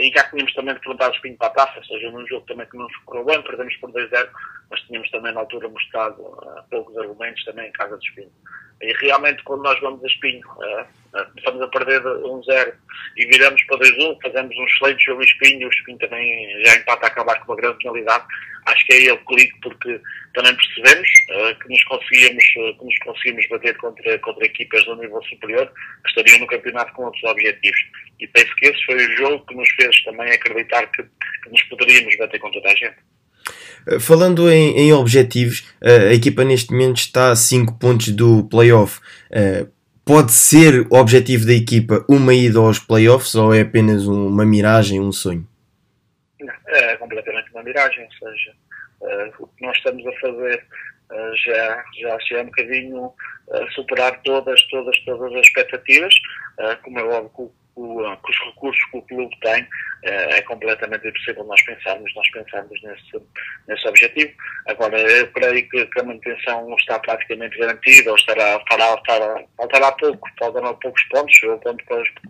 e 0.00 0.10
já 0.14 0.24
tínhamos 0.24 0.52
também 0.54 0.74
defrontado 0.74 1.12
o 1.12 1.16
espinho 1.16 1.36
para 1.36 1.48
a 1.48 1.50
taça, 1.50 1.78
ou 1.78 1.84
seja, 1.84 2.10
num 2.10 2.26
jogo 2.26 2.46
também 2.46 2.66
que 2.66 2.76
não 2.76 2.86
correu 3.06 3.24
bem, 3.24 3.42
perdemos 3.42 3.76
por 3.76 3.90
2-0, 3.92 4.28
mas 4.70 4.80
tínhamos 4.82 5.10
também 5.10 5.32
na 5.32 5.40
altura 5.40 5.68
mostrado 5.68 6.22
poucos 6.70 6.96
argumentos 6.98 7.44
também 7.44 7.68
em 7.68 7.72
casa 7.72 7.96
do 7.96 8.02
espinho. 8.02 8.32
E 8.80 8.92
realmente, 9.00 9.42
quando 9.42 9.64
nós 9.64 9.78
vamos 9.80 10.02
a 10.04 10.06
espinho, 10.06 10.40
uh, 10.46 10.86
estamos 11.36 11.60
a 11.60 11.68
perder 11.68 12.00
1-0 12.00 12.72
e 13.16 13.26
viramos 13.26 13.60
para 13.64 13.78
2-1, 13.78 14.18
fazemos 14.22 14.56
um 14.56 14.64
excelente 14.64 15.04
jogo 15.04 15.22
em 15.22 15.24
espinho, 15.24 15.66
o 15.66 15.70
espinho 15.70 15.98
também 15.98 16.64
já 16.64 16.76
empata 16.76 17.06
a 17.06 17.08
acabar 17.08 17.40
com 17.40 17.52
uma 17.52 17.56
grande 17.56 17.78
penalidade. 17.78 18.24
Acho 18.66 18.84
que 18.86 19.08
é 19.08 19.12
o 19.12 19.24
clique, 19.24 19.58
porque 19.62 20.00
também 20.32 20.54
percebemos 20.54 21.08
uh, 21.30 21.58
que, 21.58 21.68
nos 21.68 21.84
conseguíamos, 21.84 22.44
uh, 22.56 22.78
que 22.78 22.84
nos 22.84 22.98
conseguimos 22.98 23.48
bater 23.48 23.76
contra, 23.78 24.18
contra 24.20 24.46
equipas 24.46 24.84
do 24.84 24.94
nível 24.94 25.22
superior 25.24 25.72
que 26.04 26.08
estariam 26.10 26.38
no 26.38 26.46
campeonato 26.46 26.92
com 26.92 27.04
outros 27.04 27.24
objetivos. 27.24 27.80
E 28.20 28.28
penso 28.28 28.54
que 28.56 28.66
esse 28.66 28.84
foi 28.84 28.96
o 28.96 29.16
jogo 29.16 29.46
que 29.46 29.54
nos 29.56 29.68
fez 29.80 30.02
também 30.04 30.30
acreditar 30.32 30.86
que, 30.88 31.02
que 31.02 31.50
nos 31.50 31.62
poderíamos 31.64 32.16
bater 32.16 32.40
com 32.40 32.50
toda 32.50 32.68
a 32.68 32.74
gente. 32.74 32.96
Eh, 33.86 33.98
falando 33.98 34.50
em, 34.50 34.78
em, 34.78 34.92
objetivos, 34.92 35.66
eh, 35.80 36.08
a 36.08 36.14
equipa 36.14 36.44
neste 36.44 36.72
momento 36.72 36.98
está 36.98 37.30
a 37.30 37.36
5 37.36 37.78
pontos 37.78 38.08
do 38.10 38.44
playoff. 38.48 39.00
Eh, 39.30 39.66
pode 40.04 40.32
ser 40.32 40.86
o 40.90 40.96
objetivo 40.96 41.46
da 41.46 41.52
equipa 41.52 42.04
uma 42.08 42.34
ida 42.34 42.58
aos 42.58 42.78
playoffs 42.78 43.34
ou 43.34 43.54
é 43.54 43.60
apenas 43.60 44.06
uma 44.06 44.44
miragem, 44.44 45.00
um 45.00 45.12
sonho? 45.12 45.46
Não, 46.40 46.54
é 46.66 46.96
completamente 46.96 47.50
uma 47.52 47.62
miragem, 47.62 48.04
ou 48.04 48.30
seja, 48.30 48.52
o 49.38 49.46
que 49.46 49.64
nós 49.64 49.76
estamos 49.76 50.06
a 50.06 50.12
fazer 50.20 50.64
já, 51.44 51.84
já, 52.00 52.18
já 52.26 52.38
é 52.38 52.42
um 52.42 52.46
bocadinho 52.46 53.12
superar 53.74 54.20
todas, 54.22 54.62
todas, 54.68 54.98
todas 55.04 55.34
as 55.34 55.46
expectativas, 55.46 56.14
como 56.82 56.98
é 56.98 57.04
óbvio 57.04 57.52
o, 57.78 58.16
com 58.16 58.30
os 58.30 58.38
recursos 58.46 58.84
que 58.90 58.98
o 58.98 59.02
clube 59.02 59.36
tem, 59.40 59.66
é, 60.04 60.38
é 60.38 60.42
completamente 60.42 61.06
impossível 61.06 61.44
nós 61.44 61.62
pensarmos, 61.62 62.12
nós 62.14 62.30
pensarmos 62.30 62.82
nesse, 62.82 63.22
nesse 63.68 63.88
objetivo. 63.88 64.32
Agora, 64.66 64.98
eu 64.98 65.30
creio 65.32 65.68
que, 65.68 65.86
que 65.86 66.00
a 66.00 66.04
manutenção 66.04 66.74
está 66.76 66.98
praticamente 66.98 67.58
garantida, 67.58 68.10
ou 68.10 68.16
estará, 68.16 68.60
fará, 68.68 69.00
fará, 69.06 69.44
faltará 69.56 69.92
pouco, 69.92 70.28
faltarão 70.38 70.74
poucos 70.76 71.02
pontos, 71.04 71.42
ou 71.44 71.58
ponto 71.58 71.84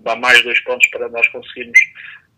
para, 0.04 0.16
mais 0.16 0.42
dois 0.42 0.60
pontos 0.60 0.86
para 0.88 1.08
nós 1.08 1.26
conseguirmos 1.28 1.78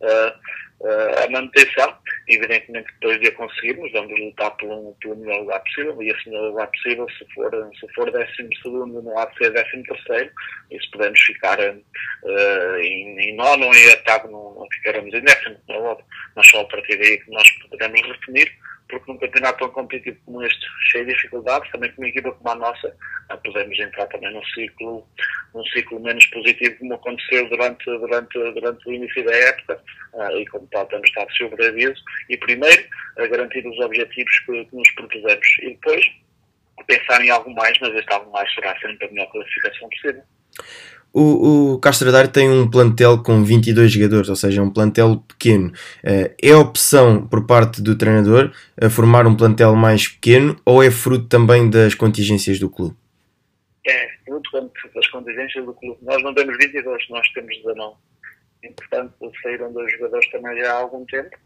a 0.02 1.30
manutenção. 1.30 1.96
Evidentemente, 2.28 2.88
depois 3.00 3.20
de 3.20 3.28
a 3.28 3.32
conseguirmos, 3.32 3.90
vamos 3.92 4.18
lutar 4.18 4.56
pelo, 4.56 4.96
melhor 5.16 5.40
lugar 5.40 5.60
possível, 5.64 6.00
e 6.00 6.10
esse 6.10 6.28
melhor 6.28 6.50
lugar 6.50 6.68
possível, 6.68 7.06
se 7.10 7.34
for, 7.34 7.50
se 7.78 7.92
for 7.92 8.10
décimo 8.12 8.48
segundo, 8.62 9.02
não 9.02 9.18
há 9.18 9.26
de 9.26 9.36
ser 9.36 9.50
décimo 9.52 9.82
terceiro, 9.82 10.30
e 10.70 10.80
se 10.80 10.90
pudermos 10.92 11.20
ficar 11.20 11.58
uh, 11.58 12.76
em, 12.78 13.18
em 13.18 13.34
nono 13.34 13.66
ou 13.66 13.74
em 13.74 13.88
oitavo, 13.88 14.30
não, 14.30 14.54
não 14.54 14.68
ficaremos 14.72 15.12
em 15.12 15.20
décimo, 15.22 15.56
não 15.68 15.74
é 15.74 15.78
óbvio. 15.80 16.06
Mas 16.36 16.46
só 16.46 16.60
a 16.60 16.68
partir 16.68 16.96
daí 16.98 17.18
que 17.18 17.30
nós 17.32 17.50
podemos 17.68 18.02
definir 18.02 18.52
porque 18.90 19.10
num 19.10 19.18
campeonato 19.18 19.58
tão 19.58 19.70
competitivo 19.70 20.18
como 20.26 20.42
este, 20.42 20.66
cheio 20.90 21.06
de 21.06 21.14
dificuldades, 21.14 21.70
também 21.70 21.90
com 21.92 22.02
uma 22.02 22.08
equipa 22.08 22.32
como 22.32 22.50
a 22.50 22.54
nossa, 22.56 22.96
ah, 23.28 23.36
podemos 23.36 23.78
entrar 23.78 24.06
também 24.06 24.32
num 24.32 24.44
ciclo, 24.44 25.06
num 25.54 25.64
ciclo 25.66 26.00
menos 26.00 26.26
positivo 26.26 26.76
como 26.78 26.94
aconteceu 26.94 27.48
durante, 27.48 27.84
durante, 27.84 28.52
durante 28.52 28.88
o 28.88 28.92
início 28.92 29.24
da 29.24 29.34
época, 29.34 29.82
ah, 30.14 30.32
e 30.34 30.46
como 30.46 30.66
tal 30.68 30.86
temos 30.86 31.08
estado 31.08 31.32
sobre 31.36 31.66
aviso, 31.66 32.02
e 32.28 32.36
primeiro, 32.36 32.84
garantir 33.16 33.66
os 33.66 33.78
objetivos 33.78 34.38
que, 34.40 34.64
que 34.66 34.76
nos 34.76 34.90
propusemos, 34.92 35.46
e 35.62 35.70
depois, 35.70 36.04
pensar 36.86 37.24
em 37.24 37.30
algo 37.30 37.50
mais, 37.54 37.78
mas 37.80 37.94
este 37.94 38.12
algo 38.12 38.30
mais 38.32 38.52
será 38.54 38.78
sempre 38.80 39.06
a 39.06 39.10
melhor 39.10 39.30
classificação 39.30 39.88
possível. 39.90 40.22
O, 41.12 41.74
o 41.74 41.80
tem 42.32 42.48
um 42.48 42.70
plantel 42.70 43.22
com 43.22 43.42
22 43.42 43.90
jogadores, 43.90 44.28
ou 44.28 44.36
seja, 44.36 44.62
um 44.62 44.70
plantel 44.70 45.24
pequeno. 45.26 45.72
Uh, 46.04 46.32
é 46.40 46.54
opção 46.54 47.26
por 47.26 47.46
parte 47.46 47.82
do 47.82 47.96
treinador 47.96 48.52
a 48.80 48.88
formar 48.88 49.26
um 49.26 49.36
plantel 49.36 49.74
mais 49.74 50.06
pequeno 50.06 50.56
ou 50.64 50.82
é 50.82 50.90
fruto 50.90 51.26
também 51.26 51.68
das 51.68 51.94
contingências 51.94 52.60
do 52.60 52.70
clube? 52.70 52.96
É 53.86 54.08
fruto 54.24 54.70
das 54.94 55.06
contingências 55.08 55.64
do 55.64 55.74
clube. 55.74 55.98
Nós 56.02 56.22
não 56.22 56.32
temos 56.32 56.56
22, 56.58 57.08
nós 57.10 57.28
temos 57.32 57.56
19. 57.56 57.96
E, 58.62 58.68
portanto, 58.70 59.32
saíram 59.42 59.72
dois 59.72 59.92
jogadores 59.92 60.30
também 60.30 60.62
há 60.62 60.72
algum 60.74 61.04
tempo. 61.06 61.36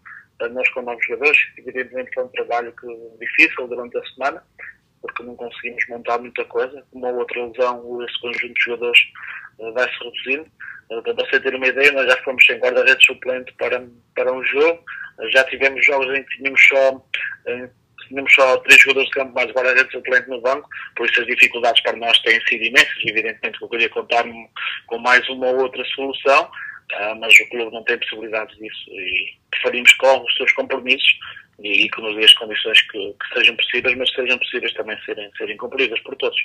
Nós 0.51 0.69
com 0.71 0.83
novos 0.83 1.07
jogadores, 1.07 1.39
evidentemente 1.57 2.11
foi 2.13 2.25
um 2.25 2.29
trabalho 2.29 2.73
que, 2.73 2.87
difícil 3.21 3.69
durante 3.69 3.97
a 3.97 4.05
semana, 4.07 4.43
porque 5.05 5.23
não 5.23 5.37
conseguimos 5.37 5.87
montar 5.89 6.19
muita 6.19 6.45
coisa. 6.47 6.83
Uma 6.93 7.11
outra 7.11 7.45
lesão, 7.45 8.03
esse 8.03 8.21
conjunto 8.21 8.55
de 8.55 8.65
jogadores 8.65 9.01
uh, 9.59 9.73
vai 9.73 9.89
se 9.89 9.99
reduzindo. 10.03 10.51
Uh, 10.91 11.03
para 11.03 11.13
você 11.13 11.41
ter 11.41 11.55
uma 11.55 11.67
ideia, 11.67 11.93
nós 11.93 12.07
já 12.07 12.17
fomos 12.23 12.45
sem 12.47 12.59
guarda-redes 12.59 13.05
suplente 13.05 13.53
para, 13.55 13.87
para 14.15 14.33
um 14.33 14.43
jogo. 14.45 14.83
Uh, 15.19 15.31
já 15.31 15.45
tivemos 15.45 15.85
jogos 15.85 16.07
em 16.17 16.23
que 16.25 16.37
tínhamos 16.39 16.61
só, 16.67 17.05
tínhamos 18.09 18.33
só 18.33 18.57
três 18.59 18.81
jogadores 18.81 19.09
de 19.11 19.15
campo 19.15 19.35
mais 19.35 19.51
guarda-redes 19.53 19.93
suplente 19.93 20.29
no 20.31 20.41
banco, 20.41 20.69
por 20.97 21.07
isso 21.09 21.21
as 21.21 21.27
dificuldades 21.27 21.83
para 21.83 21.97
nós 21.97 22.19
têm 22.21 22.41
sido 22.47 22.65
imensas. 22.65 22.97
Evidentemente 23.07 23.61
eu 23.61 23.69
queria 23.69 23.91
contar 23.91 24.25
com 24.87 24.99
mais 24.99 25.29
uma 25.29 25.49
ou 25.49 25.63
outra 25.63 25.85
solução. 25.95 26.51
Mas 27.19 27.35
o 27.41 27.49
clube 27.49 27.73
não 27.73 27.83
tem 27.83 27.99
possibilidades 27.99 28.57
disso 28.59 28.91
e 28.91 29.39
preferimos 29.51 29.93
com 29.95 30.23
os 30.23 30.37
seus 30.37 30.53
compromissos 30.53 31.19
e, 31.63 31.89
que 31.89 32.01
nos 32.01 32.17
dê 32.17 32.25
as 32.25 32.33
condições 32.35 32.81
que, 32.83 32.99
que, 32.99 33.35
sejam 33.35 33.57
possíveis, 33.57 33.97
mas 33.97 34.13
sejam 34.13 34.39
possíveis 34.39 34.73
também 34.75 34.97
serem, 35.05 35.31
serem 35.37 35.57
cumpridas 35.57 36.01
por 36.01 36.17
todos. 36.17 36.37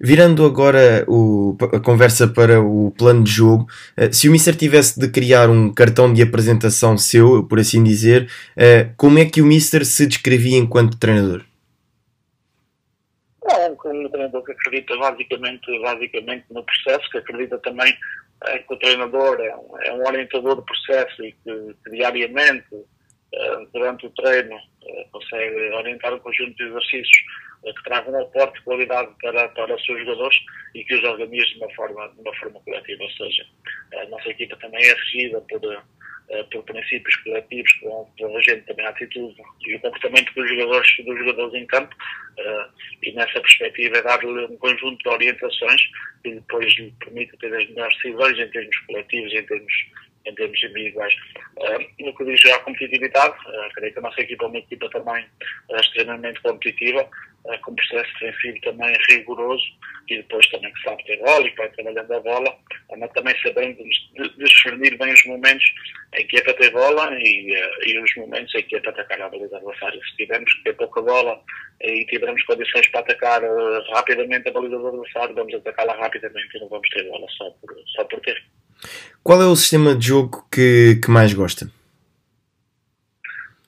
Virando 0.00 0.44
agora 0.44 1.04
o, 1.08 1.56
a 1.72 1.80
conversa 1.80 2.28
para 2.28 2.60
o 2.60 2.92
plano 2.96 3.24
de 3.24 3.30
jogo, 3.30 3.66
uh, 3.98 4.12
se 4.12 4.28
o 4.28 4.32
Mister 4.32 4.54
tivesse 4.54 4.98
de 4.98 5.10
criar 5.10 5.50
um 5.50 5.72
cartão 5.72 6.12
de 6.12 6.22
apresentação 6.22 6.96
seu, 6.96 7.44
por 7.44 7.58
assim 7.58 7.82
dizer, 7.82 8.28
uh, 8.56 8.92
como 8.96 9.18
é 9.18 9.24
que 9.24 9.42
o 9.42 9.46
Mister 9.46 9.84
se 9.84 10.06
descrevia 10.06 10.58
enquanto 10.58 10.98
treinador? 10.98 11.44
Não, 13.44 13.74
como 13.76 14.06
um 14.06 14.08
treinador 14.08 14.44
que 14.44 14.52
acredita 14.52 14.96
basicamente, 14.96 15.78
basicamente 15.80 16.44
no 16.50 16.64
processo, 16.64 17.10
que 17.10 17.18
acredita 17.18 17.58
também 17.58 17.92
é, 18.46 18.58
que 18.58 18.74
o 18.74 18.76
treinador 18.76 19.40
é 19.40 19.54
um, 19.54 19.80
é 19.82 19.92
um 19.92 20.06
orientador 20.06 20.56
do 20.56 20.62
processo 20.62 21.24
e 21.24 21.32
que, 21.32 21.74
que 21.84 21.90
diariamente 21.90 22.66
eh, 22.72 22.84
durante 23.72 24.06
o 24.06 24.10
treino, 24.10 24.56
eh, 24.86 25.06
consegue 25.10 25.70
orientar 25.70 26.12
um 26.12 26.18
conjunto 26.18 26.54
de 26.56 26.64
exercícios 26.64 27.24
eh, 27.64 27.72
que 27.72 27.84
tragam 27.84 28.12
um 28.12 28.22
aporte 28.22 28.58
de 28.58 28.64
qualidade 28.64 29.10
para, 29.22 29.48
para 29.48 29.74
os 29.74 29.84
seus 29.84 30.00
jogadores 30.00 30.36
e 30.74 30.84
que 30.84 30.94
os 30.94 31.04
organize 31.04 31.46
de 31.54 31.58
uma 31.58 31.74
forma, 31.74 32.08
de 32.08 32.20
uma 32.20 32.34
forma 32.36 32.60
coletiva. 32.60 33.02
Ou 33.02 33.10
seja, 33.10 33.46
a 33.94 34.06
nossa 34.06 34.28
equipa 34.28 34.56
também 34.56 34.84
é 34.84 34.92
regida 34.92 35.40
por, 35.42 35.60
por 36.50 36.62
princípios 36.64 37.16
coletivos 37.16 37.72
que 37.72 37.86
vão 38.22 38.40
gente 38.42 38.66
também 38.66 38.86
a 38.86 38.90
atitude 38.90 39.36
e 39.66 39.76
o 39.76 39.80
comportamento 39.80 40.34
dos 40.34 40.48
jogadores, 40.48 41.04
dos 41.04 41.18
jogadores 41.18 41.54
em 41.54 41.66
campo 41.66 41.94
e 43.02 43.12
nessa 43.12 43.40
perspectiva 43.40 43.98
é 43.98 44.02
dar-lhe 44.02 44.46
um 44.46 44.56
conjunto 44.56 44.96
de 44.98 45.08
orientações 45.08 45.82
que 46.22 46.34
depois 46.34 46.72
lhe 46.78 46.94
permite 47.00 47.36
ter 47.36 47.54
as 47.54 47.68
melhores 47.68 47.96
decisões 47.96 48.38
em 48.38 48.50
termos 48.50 48.78
coletivos, 48.86 49.32
em 49.32 49.42
termos 49.44 49.72
em 50.24 50.34
termos 50.34 50.62
individuais. 50.62 51.14
Uh, 51.56 52.04
no 52.04 52.14
que 52.16 52.24
diz 52.24 52.44
à 52.46 52.58
competitividade, 52.60 53.34
uh, 53.34 53.74
creio 53.74 53.92
que 53.92 53.98
a 53.98 54.02
nossa 54.02 54.20
equipa 54.20 54.44
é 54.44 54.48
uma 54.48 54.58
equipa 54.58 54.88
também 54.90 55.24
uh, 55.70 55.76
extremamente 55.76 56.40
competitiva, 56.40 57.08
uh, 57.44 57.58
com 57.62 57.74
processo 57.74 58.12
defensivo 58.20 58.60
também 58.62 58.96
rigoroso 59.10 59.64
e 60.08 60.16
depois 60.16 60.46
também 60.50 60.72
que 60.72 60.82
sabe 60.82 61.04
ter 61.04 61.18
bola 61.18 61.46
e 61.46 61.50
que 61.50 61.56
vai 61.56 61.68
trabalhando 61.70 62.12
a 62.12 62.20
bola, 62.20 62.58
mas 62.98 63.12
também 63.12 63.34
sabendo 63.42 63.82
discernir 64.38 64.96
bem 64.98 65.12
os 65.12 65.24
momentos 65.26 65.64
em 66.14 66.26
que 66.26 66.38
é 66.38 66.42
para 66.42 66.54
ter 66.54 66.70
bola 66.70 67.08
e, 67.18 67.54
e 67.86 67.98
os 67.98 68.16
momentos 68.16 68.54
em 68.54 68.62
que 68.62 68.76
é 68.76 68.80
para 68.80 68.90
atacar 68.90 69.22
a 69.22 69.28
baliza 69.28 69.56
adversária. 69.56 70.00
Se 70.10 70.16
tivermos 70.16 70.52
que 70.54 70.64
ter 70.64 70.74
pouca 70.74 71.02
bola 71.02 71.40
e 71.80 72.04
tivermos 72.06 72.42
condições 72.44 72.86
para 72.88 73.00
atacar 73.00 73.42
rapidamente 73.94 74.48
a 74.48 74.52
baliza 74.52 74.78
do 74.78 74.88
adversário, 74.88 75.34
vamos 75.34 75.54
atacá-la 75.54 75.94
rapidamente 75.94 76.56
e 76.56 76.60
não 76.60 76.68
vamos 76.68 76.88
ter 76.90 77.04
bola 77.04 77.26
só 77.30 77.50
por, 77.50 77.74
só 77.96 78.04
por 78.04 78.20
ter. 78.20 78.42
Qual 79.22 79.40
é 79.40 79.46
o 79.46 79.56
sistema 79.56 79.94
de 79.94 80.08
jogo 80.08 80.46
que, 80.50 80.98
que 81.02 81.10
mais 81.10 81.32
gosta? 81.32 81.70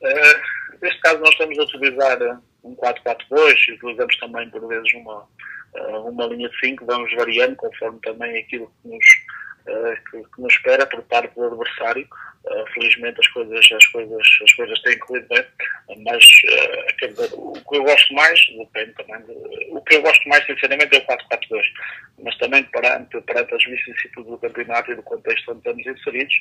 Uh, 0.03 0.83
neste 0.83 1.01
caso 1.01 1.19
nós 1.21 1.31
estamos 1.31 1.59
a 1.59 1.63
utilizar 1.63 2.19
um 2.65 2.75
4-4-2, 2.77 3.75
utilizamos 3.75 4.17
também 4.19 4.51
por 4.51 4.67
vezes 4.67 4.93
uma, 4.95 5.27
eh, 5.75 5.97
uma 5.99 6.27
linha 6.27 6.49
de 6.49 6.59
5, 6.61 6.85
vamos 6.87 7.15
variando 7.15 7.57
conforme 7.57 8.01
também 8.01 8.39
aquilo 8.39 8.73
que 8.83 8.89
nos, 8.89 9.05
que, 10.11 10.23
que, 10.35 10.41
nos 10.41 10.53
espera 10.55 10.87
por 10.87 11.03
parte 11.03 11.35
do 11.35 11.45
adversário. 11.45 12.09
Uh, 12.45 12.73
felizmente 12.75 13.19
as 13.19 13.27
coisas, 13.29 13.73
as, 13.73 13.87
coisas, 13.87 14.23
as 14.43 14.53
coisas 14.53 14.83
têm 14.83 14.99
corrido 14.99 15.27
bem, 15.29 15.45
mas 16.05 16.25
uh, 17.33 17.39
o 17.39 17.53
que 17.55 17.77
eu 17.77 17.83
gosto 17.85 18.13
mais, 18.13 18.39
depende 18.59 18.93
também, 18.93 19.23
de, 19.23 19.33
o 19.71 19.81
que 19.81 19.97
eu 19.97 20.03
gosto 20.03 20.29
mais 20.29 20.45
sinceramente 20.45 20.95
é 20.95 20.99
o 20.99 21.07
4-4-2, 21.07 21.63
mas 22.23 22.37
também 22.37 22.63
perante, 22.65 23.19
perante 23.23 23.55
as 23.55 23.65
vicissitudes 23.65 24.31
do 24.31 24.37
campeonato 24.37 24.93
e 24.93 24.95
do 24.95 25.03
contexto 25.03 25.53
onde 25.53 25.61
estamos 25.61 25.87
inseridos, 25.87 26.35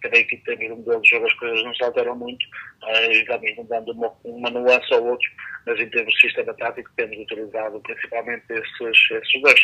creio 0.00 0.26
que 0.28 0.36
temos 0.38 0.70
um 0.70 0.76
modelo 0.76 1.02
de 1.02 1.10
jogo, 1.10 1.26
as 1.26 1.34
coisas 1.34 1.62
não 1.62 1.74
se 1.74 1.84
alteram 1.84 2.16
muito 2.16 2.46
e 3.10 3.24
vamos 3.24 3.56
mudando 3.56 3.92
uma, 3.92 4.12
uma 4.24 4.50
nuance 4.50 4.94
ou 4.94 5.08
outro, 5.08 5.30
mas 5.66 5.78
em 5.78 5.90
termos 5.90 6.14
de 6.14 6.20
sistema 6.22 6.54
tático 6.54 6.90
temos 6.96 7.18
utilizado 7.18 7.80
principalmente 7.80 8.44
esses, 8.50 9.10
esses 9.10 9.42
dois. 9.42 9.60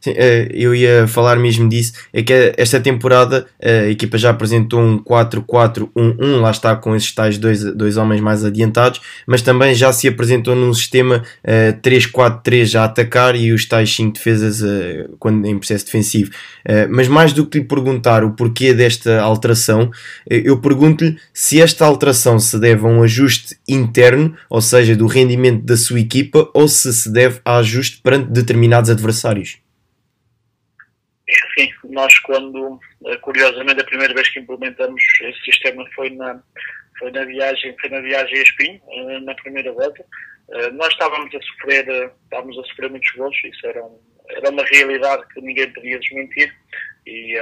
Sim, 0.00 0.14
eh, 0.16 0.48
eu 0.52 0.74
ia 0.74 1.06
falar 1.06 1.36
mesmo 1.36 1.68
disso. 1.68 1.92
É 2.12 2.22
que 2.22 2.52
esta 2.56 2.80
temporada 2.80 3.46
a 3.62 3.88
equipa 3.88 4.18
já 4.18 4.30
apresentou 4.30 4.80
um 4.80 5.01
4-4-1-1, 5.02 6.40
lá 6.40 6.50
está 6.50 6.74
com 6.76 6.94
esses 6.96 7.12
tais 7.12 7.38
dois, 7.38 7.62
dois 7.74 7.96
homens 7.96 8.20
mais 8.20 8.44
adiantados, 8.44 9.00
mas 9.26 9.42
também 9.42 9.74
já 9.74 9.92
se 9.92 10.08
apresentou 10.08 10.54
num 10.54 10.72
sistema 10.72 11.22
3-4-3 11.82 12.74
eh, 12.74 12.78
a 12.78 12.84
atacar 12.84 13.36
e 13.36 13.52
os 13.52 13.66
tais 13.66 13.94
5 13.94 14.14
defesas 14.14 14.62
eh, 14.62 15.08
quando, 15.18 15.44
em 15.46 15.58
processo 15.58 15.86
defensivo. 15.86 16.30
Mas 16.88 17.08
mais 17.08 17.32
do 17.32 17.44
que 17.44 17.58
lhe 17.58 17.64
perguntar 17.64 18.24
o 18.24 18.30
porquê 18.32 18.72
desta 18.72 19.20
alteração, 19.20 19.90
eu 20.30 20.58
pergunto-lhe 20.58 21.16
se 21.34 21.60
esta 21.60 21.84
alteração 21.84 22.38
se 22.38 22.58
deve 22.58 22.86
a 22.86 22.88
um 22.88 23.02
ajuste 23.02 23.56
interno, 23.68 24.34
ou 24.48 24.60
seja, 24.60 24.94
do 24.94 25.06
rendimento 25.06 25.64
da 25.64 25.76
sua 25.76 25.98
equipa, 25.98 26.48
ou 26.54 26.68
se 26.68 26.92
se 26.92 27.10
deve 27.10 27.40
a 27.44 27.56
ajuste 27.56 28.00
perante 28.02 28.30
determinados 28.30 28.90
adversários. 28.90 29.61
Sim, 31.58 31.70
nós 31.84 32.18
quando, 32.20 32.80
eh, 33.06 33.16
curiosamente, 33.18 33.80
a 33.80 33.84
primeira 33.84 34.14
vez 34.14 34.28
que 34.28 34.40
implementamos 34.40 35.02
esse 35.22 35.40
sistema 35.44 35.84
foi 35.94 36.10
na, 36.10 36.42
foi 36.98 37.10
na 37.10 37.24
viagem, 37.24 37.76
foi 37.80 37.90
na 37.90 38.00
viagem 38.00 38.38
a 38.38 38.42
Espinho, 38.42 38.80
eh, 38.90 39.20
na 39.20 39.34
primeira 39.34 39.72
volta. 39.72 40.04
Eh, 40.52 40.70
nós 40.70 40.92
estávamos 40.92 41.34
a 41.34 41.40
sofrer, 41.40 42.12
estávamos 42.24 42.58
a 42.58 42.64
sofrer 42.64 42.90
muitos 42.90 43.10
gols, 43.16 43.36
isso 43.44 43.66
era, 43.66 43.84
um, 43.84 43.98
era 44.30 44.50
uma 44.50 44.64
realidade 44.64 45.26
que 45.28 45.40
ninguém 45.40 45.72
podia 45.72 45.98
desmentir 45.98 46.54
e, 47.06 47.36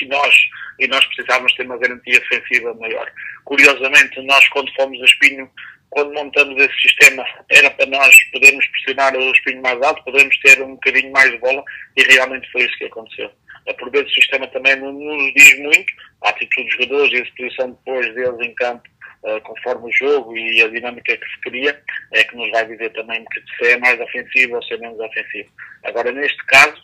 e 0.00 0.06
nós, 0.06 0.34
e 0.80 0.86
nós 0.88 1.04
precisávamos 1.06 1.54
ter 1.54 1.66
uma 1.66 1.78
garantia 1.78 2.20
defensiva 2.20 2.74
maior. 2.74 3.10
Curiosamente, 3.44 4.20
nós 4.22 4.46
quando 4.48 4.74
fomos 4.74 5.00
a 5.00 5.04
Espinho 5.04 5.50
quando 5.94 6.12
montamos 6.12 6.60
esse 6.60 6.76
sistema, 6.80 7.24
era 7.50 7.70
para 7.70 7.86
nós 7.86 8.12
podermos 8.32 8.66
pressionar 8.66 9.14
o 9.16 9.30
espinho 9.30 9.62
mais 9.62 9.80
alto, 9.80 10.02
podermos 10.02 10.36
ter 10.40 10.60
um 10.60 10.74
bocadinho 10.74 11.12
mais 11.12 11.30
de 11.30 11.38
bola, 11.38 11.62
e 11.96 12.02
realmente 12.02 12.50
foi 12.50 12.62
isso 12.62 12.76
que 12.78 12.86
aconteceu. 12.86 13.30
Por 13.78 13.90
vezes 13.92 14.10
o 14.10 14.14
sistema 14.14 14.46
também 14.48 14.74
nos 14.76 15.34
diz 15.34 15.58
muito, 15.60 15.92
a 16.24 16.30
atitude 16.30 16.64
dos 16.64 16.74
jogadores 16.74 17.12
e 17.12 17.16
a 17.16 17.22
exposição 17.22 17.70
depois 17.70 18.14
deles 18.14 18.40
em 18.40 18.54
campo, 18.56 18.82
uh, 19.22 19.40
conforme 19.42 19.88
o 19.88 19.92
jogo 19.92 20.36
e 20.36 20.62
a 20.62 20.68
dinâmica 20.68 21.16
que 21.16 21.26
se 21.26 21.40
cria, 21.42 21.80
é 22.12 22.24
que 22.24 22.36
nos 22.36 22.50
vai 22.50 22.66
dizer 22.66 22.90
também 22.92 23.24
se 23.56 23.66
é 23.70 23.78
mais 23.78 23.98
ofensivo 24.00 24.56
ou 24.56 24.62
se 24.64 24.74
é 24.74 24.78
menos 24.78 24.98
ofensivo. 24.98 25.48
Agora, 25.84 26.10
neste 26.10 26.44
caso, 26.46 26.82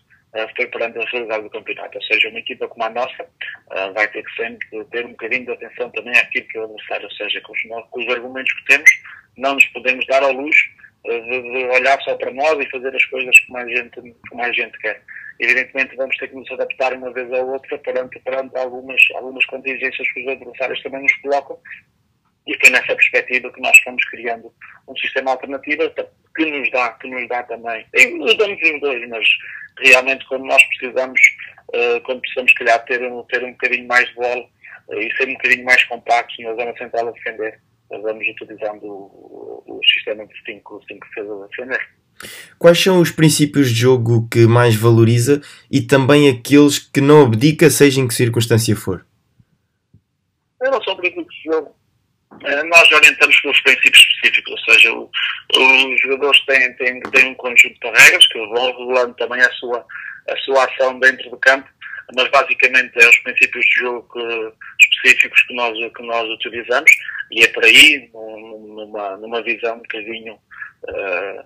foi 0.56 0.66
perante 0.66 0.98
a 0.98 1.04
realidade 1.04 1.42
do 1.42 1.50
campeonato, 1.50 1.98
ou 1.98 2.04
seja, 2.04 2.28
uma 2.28 2.38
equipa 2.38 2.68
como 2.68 2.84
a 2.84 2.90
nossa 2.90 3.26
vai 3.94 4.06
ter 4.08 4.22
que 4.22 4.36
sempre 4.36 4.84
ter 4.86 5.06
um 5.06 5.10
bocadinho 5.10 5.46
de 5.46 5.52
atenção 5.52 5.90
também 5.90 6.16
àquilo 6.16 6.46
que 6.46 6.58
é 6.58 6.60
o 6.60 6.64
adversário, 6.64 7.04
ou 7.06 7.12
seja, 7.12 7.40
com 7.40 7.52
os, 7.52 7.60
com 7.90 8.00
os 8.00 8.08
argumentos 8.08 8.52
que 8.52 8.64
temos, 8.66 8.90
não 9.36 9.54
nos 9.54 9.64
podemos 9.66 10.06
dar 10.06 10.22
ao 10.22 10.32
luxo 10.32 10.70
de, 11.04 11.42
de, 11.42 11.64
olhar 11.66 12.00
só 12.02 12.14
para 12.16 12.30
nós 12.32 12.58
e 12.60 12.70
fazer 12.70 12.94
as 12.94 13.04
coisas 13.06 13.38
como 13.40 13.58
a 13.58 13.66
gente, 13.66 14.14
como 14.28 14.42
a 14.42 14.52
gente 14.52 14.78
quer. 14.78 15.02
Evidentemente 15.38 15.96
vamos 15.96 16.16
ter 16.18 16.28
que 16.28 16.36
nos 16.36 16.50
adaptar 16.50 16.92
uma 16.92 17.12
vez 17.12 17.30
ou 17.30 17.52
outra 17.52 17.78
perante, 17.78 18.20
perante 18.20 18.56
algumas, 18.58 19.02
algumas 19.14 19.44
contingências 19.46 20.12
que 20.12 20.20
os 20.20 20.28
adversários 20.28 20.82
também 20.82 21.02
nos 21.02 21.14
colocam 21.16 21.58
e 22.46 22.56
foi 22.60 22.70
nessa 22.70 22.94
perspectiva 22.94 23.52
que 23.52 23.60
nós 23.60 23.76
fomos 23.78 24.04
criando 24.06 24.52
um 24.88 24.96
sistema 24.96 25.32
alternativo 25.32 25.90
que 26.34 26.44
nos 26.46 26.70
dá, 26.70 26.90
que 26.92 27.08
nos 27.08 27.28
dá 27.28 27.42
também, 27.44 27.86
nos 28.18 28.36
damos 28.36 28.58
os 28.62 28.80
dois, 28.80 29.08
mas 29.08 29.26
realmente 29.78 30.26
quando 30.26 30.44
nós 30.44 30.62
precisamos, 30.64 31.20
uh, 31.68 32.00
quando 32.04 32.20
precisamos, 32.20 32.52
calhar, 32.54 32.84
ter, 32.84 32.98
ter 32.98 33.44
um 33.44 33.52
bocadinho 33.52 33.86
mais 33.86 34.08
de 34.08 34.14
bola 34.14 34.44
uh, 34.88 34.94
e 34.94 35.16
ser 35.16 35.28
um 35.28 35.34
bocadinho 35.34 35.64
mais 35.64 35.84
compactos 35.84 36.44
na 36.44 36.54
zona 36.54 36.76
central 36.76 37.08
a 37.08 37.12
defender, 37.12 37.60
vamos 37.90 38.26
utilizando 38.28 38.84
o, 38.84 39.64
o 39.66 39.80
sistema 39.84 40.26
de 40.26 40.34
5 40.44 40.80
defesas 40.88 41.42
a 41.42 41.46
defender. 41.46 41.88
Quais 42.58 42.78
são 42.78 43.00
os 43.00 43.10
princípios 43.10 43.70
de 43.70 43.80
jogo 43.80 44.28
que 44.30 44.46
mais 44.46 44.74
valoriza 44.74 45.40
e 45.70 45.80
também 45.80 46.28
aqueles 46.28 46.78
que 46.78 47.00
não 47.00 47.22
abdica, 47.22 47.70
seja 47.70 48.00
em 48.00 48.06
que 48.06 48.14
circunstância 48.14 48.76
for? 48.76 49.06
Não 50.60 50.82
sou 50.82 50.94
princípios 50.96 51.34
de 51.34 51.50
jogo. 51.50 51.79
Eh, 52.44 52.62
nós 52.64 52.90
orientamos 52.92 53.38
pelos 53.40 53.60
princípios 53.60 54.02
específicos, 54.02 54.52
ou 54.52 54.72
seja, 54.72 54.92
o, 54.92 55.10
os 55.56 56.00
jogadores 56.00 56.40
têm, 56.46 56.72
têm, 56.74 57.00
têm 57.00 57.30
um 57.30 57.34
conjunto 57.34 57.78
de 57.80 58.00
regras 58.00 58.26
que 58.28 58.38
vão 58.38 58.66
regulando 58.66 59.14
também 59.14 59.40
a 59.40 59.50
sua, 59.52 59.84
a 60.28 60.36
sua 60.38 60.64
ação 60.64 60.98
dentro 60.98 61.28
do 61.30 61.36
campo, 61.38 61.68
mas 62.16 62.28
basicamente 62.30 62.92
é 62.96 63.08
os 63.08 63.18
princípios 63.18 63.64
de 63.64 63.80
jogo 63.80 64.08
que, 64.12 64.52
específicos 64.84 65.42
que 65.42 65.54
nós, 65.54 65.78
que 65.92 66.02
nós 66.02 66.28
utilizamos 66.30 66.90
e 67.30 67.44
é 67.44 67.48
por 67.48 67.64
aí, 67.64 68.10
numa, 68.12 69.16
numa 69.18 69.42
visão 69.42 69.76
um 69.76 69.82
bocadinho 69.82 70.34
uh, 70.34 71.44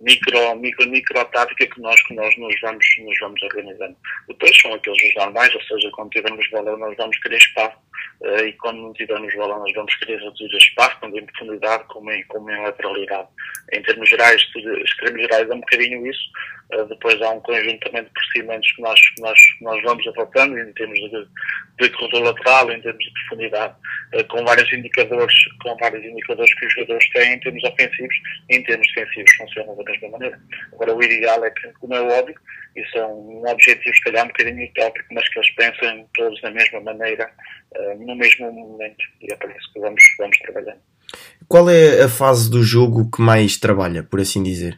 micro, 0.00 0.54
micro, 0.56 0.88
micro 0.88 1.24
tática 1.26 1.66
que 1.66 1.80
nós, 1.80 2.00
que 2.02 2.14
nós 2.14 2.36
nos, 2.36 2.54
vamos, 2.60 2.86
nos 2.98 3.18
vamos 3.20 3.42
organizando. 3.42 3.96
Depois 4.28 4.56
são 4.60 4.74
aqueles 4.74 5.14
normais, 5.14 5.54
ou 5.54 5.62
seja, 5.62 5.90
quando 5.92 6.10
tivermos 6.10 6.48
bola 6.50 6.76
nós 6.76 6.96
vamos 6.96 7.16
querer 7.18 7.38
espaço 7.38 7.76
uh, 8.20 8.44
e 8.44 8.52
quando 8.54 8.82
não 8.82 8.92
tivermos 8.92 9.34
bola 9.34 9.58
nós 9.58 9.72
vamos 9.74 9.94
querer 9.96 10.18
reduzir 10.18 10.56
espaço, 10.56 10.96
tanto 11.00 11.18
em 11.18 11.26
profundidade 11.26 11.84
como 11.88 12.10
em, 12.10 12.22
como 12.24 12.50
em 12.50 12.62
lateralidade. 12.62 13.28
Em 13.72 13.82
termos 13.82 14.08
gerais, 14.08 14.42
em 14.54 15.04
termos 15.04 15.22
gerais 15.22 15.50
é 15.50 15.54
um 15.54 15.60
bocadinho 15.60 16.06
isso. 16.06 16.30
Uh, 16.72 16.84
depois 16.86 17.20
há 17.22 17.30
um 17.30 17.40
conjunto 17.40 17.78
também 17.80 18.02
de 18.02 18.10
procedimentos 18.10 18.72
que 18.72 18.82
nós, 18.82 19.00
nós, 19.20 19.38
nós 19.60 19.82
vamos 19.84 20.06
adotando 20.08 20.58
em 20.58 20.72
termos 20.72 20.98
de, 20.98 21.28
de 21.80 21.90
corredor 21.90 22.22
lateral, 22.24 22.72
em 22.72 22.80
termos 22.80 23.04
de 23.04 23.12
profundidade, 23.12 23.74
uh, 24.14 24.24
com 24.26 24.44
vários 24.44 24.72
indicadores, 24.72 25.34
com 25.62 25.76
vários 25.76 26.04
indicadores 26.04 26.54
que 26.54 26.66
os 26.66 26.72
jogadores 26.74 27.10
têm 27.10 27.34
em 27.34 27.40
termos 27.40 27.62
ofensivos 27.64 28.14
e 28.50 28.56
em 28.56 28.62
termos 28.64 28.86
defensivos 28.88 29.32
funcionam 29.36 29.76
da 29.76 29.84
mesma 29.84 30.08
maneira. 30.10 30.40
Agora 30.72 30.94
o 30.94 31.02
ideal 31.02 31.44
é 31.44 31.50
que, 31.50 31.68
como 31.80 31.94
é 31.94 32.00
óbvio, 32.00 32.36
isso 32.74 32.98
é 32.98 33.06
um 33.06 33.42
objetivo 33.46 33.94
se 33.94 34.02
calhar 34.02 34.24
um 34.24 34.28
bocadinho 34.28 34.68
utópico, 34.68 35.14
mas 35.14 35.28
que 35.28 35.38
eles 35.38 35.50
pensem 35.52 36.06
todos 36.14 36.40
da 36.42 36.50
mesma 36.50 36.80
maneira, 36.80 37.30
uh, 37.76 38.04
no 38.04 38.16
mesmo 38.16 38.50
momento, 38.52 39.04
e 39.22 39.32
é 39.32 39.36
para 39.36 39.56
isso 39.56 39.72
que 39.72 39.80
vamos, 39.80 40.02
vamos 40.18 40.38
trabalhando. 40.38 40.80
Qual 41.48 41.70
é 41.70 42.02
a 42.02 42.08
fase 42.08 42.50
do 42.50 42.62
jogo 42.62 43.08
que 43.10 43.22
mais 43.22 43.56
trabalha, 43.56 44.02
por 44.02 44.20
assim 44.20 44.42
dizer? 44.42 44.76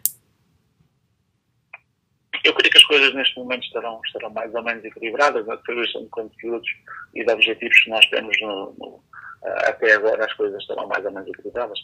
Eu 2.44 2.54
creio 2.54 2.70
que 2.70 2.78
as 2.78 2.84
coisas 2.84 3.14
neste 3.14 3.36
momento 3.38 3.64
estarão, 3.64 4.00
estarão 4.06 4.30
mais 4.30 4.54
ou 4.54 4.62
menos 4.62 4.84
equilibradas 4.84 5.46
distribuição 5.46 6.02
de 6.02 6.08
conteúdos 6.08 6.68
e 7.14 7.24
de 7.24 7.32
objetivos 7.32 7.78
que 7.80 7.90
nós 7.90 8.06
temos 8.06 8.36
no, 8.40 8.74
no, 8.78 9.02
até 9.42 9.92
agora 9.94 10.24
as 10.24 10.32
coisas 10.34 10.60
estarão 10.60 10.86
mais 10.86 11.04
ou 11.04 11.12
menos 11.12 11.28
equilibradas. 11.28 11.78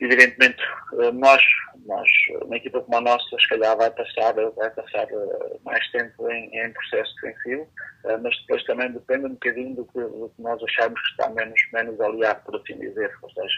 Evidentemente, 0.00 0.62
eh, 1.00 1.12
nós, 1.12 1.42
nós, 1.86 2.08
uma 2.42 2.56
equipa 2.56 2.80
como 2.80 2.98
a 2.98 3.00
nossa, 3.00 3.36
se 3.38 3.48
calhar 3.48 3.76
vai 3.76 3.90
passar, 3.90 4.32
vai 4.32 4.70
passar 4.70 5.06
eh, 5.10 5.56
mais 5.64 5.90
tempo 5.90 6.30
em, 6.30 6.56
em 6.56 6.72
processo 6.72 7.12
defensivo, 7.16 7.68
eh, 8.04 8.16
mas 8.18 8.38
depois 8.40 8.64
também 8.64 8.90
depende 8.92 9.26
um 9.26 9.30
bocadinho 9.30 9.76
do 9.76 9.84
que, 9.86 10.00
do 10.00 10.32
que 10.34 10.42
nós 10.42 10.62
acharmos 10.62 11.00
que 11.00 11.10
está 11.10 11.28
menos, 11.30 11.60
menos 11.72 12.00
aliado, 12.00 12.40
por 12.44 12.56
assim 12.56 12.78
dizer. 12.78 13.12
Ou 13.22 13.30
seja, 13.30 13.56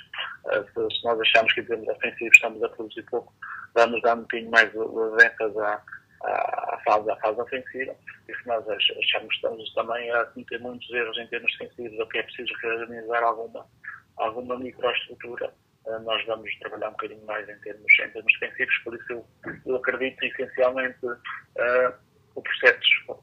se 0.74 1.04
nós 1.04 1.20
achamos 1.20 1.52
que 1.52 1.60
em 1.60 1.64
termos 1.64 1.88
ofensivos 1.88 2.34
estamos 2.34 2.62
a 2.62 2.68
produzir 2.70 3.02
pouco, 3.04 3.32
vamos 3.74 4.00
dar 4.02 4.16
um 4.16 4.22
bocadinho 4.22 4.50
mais 4.50 4.70
de 4.72 4.78
ênfase 4.78 5.58
à, 5.58 5.80
à 6.22 6.80
fase, 6.84 7.10
à 7.10 7.16
fase 7.16 7.40
ofensiva. 7.40 7.94
E 8.28 8.34
se 8.34 8.46
nós 8.46 8.68
achamos 8.68 9.28
que 9.28 9.34
estamos 9.34 9.74
também 9.74 10.10
a 10.12 10.24
cometer 10.26 10.60
muitos 10.60 10.90
erros 10.90 11.18
em 11.18 11.26
termos 11.28 11.52
defensivos, 11.58 11.98
ou 11.98 12.06
que 12.08 12.18
é 12.18 12.22
preciso 12.22 12.52
reorganizar 12.62 13.22
alguma, 13.22 13.66
alguma 14.16 14.58
microestrutura, 14.58 15.52
eh, 15.86 15.98
nós 16.00 16.24
vamos 16.26 16.50
trabalhar 16.58 16.88
um 16.88 16.92
bocadinho 16.92 17.24
mais 17.24 17.48
em 17.48 17.58
termos, 17.60 17.92
em 18.00 18.10
termos 18.10 18.32
defensivos. 18.38 18.78
Por 18.84 18.94
isso, 18.94 19.12
eu, 19.12 19.26
eu 19.66 19.76
acredito 19.76 20.22
essencialmente 20.24 21.06
uh, 21.06 21.94
o 22.34 22.42
processo 22.42 22.80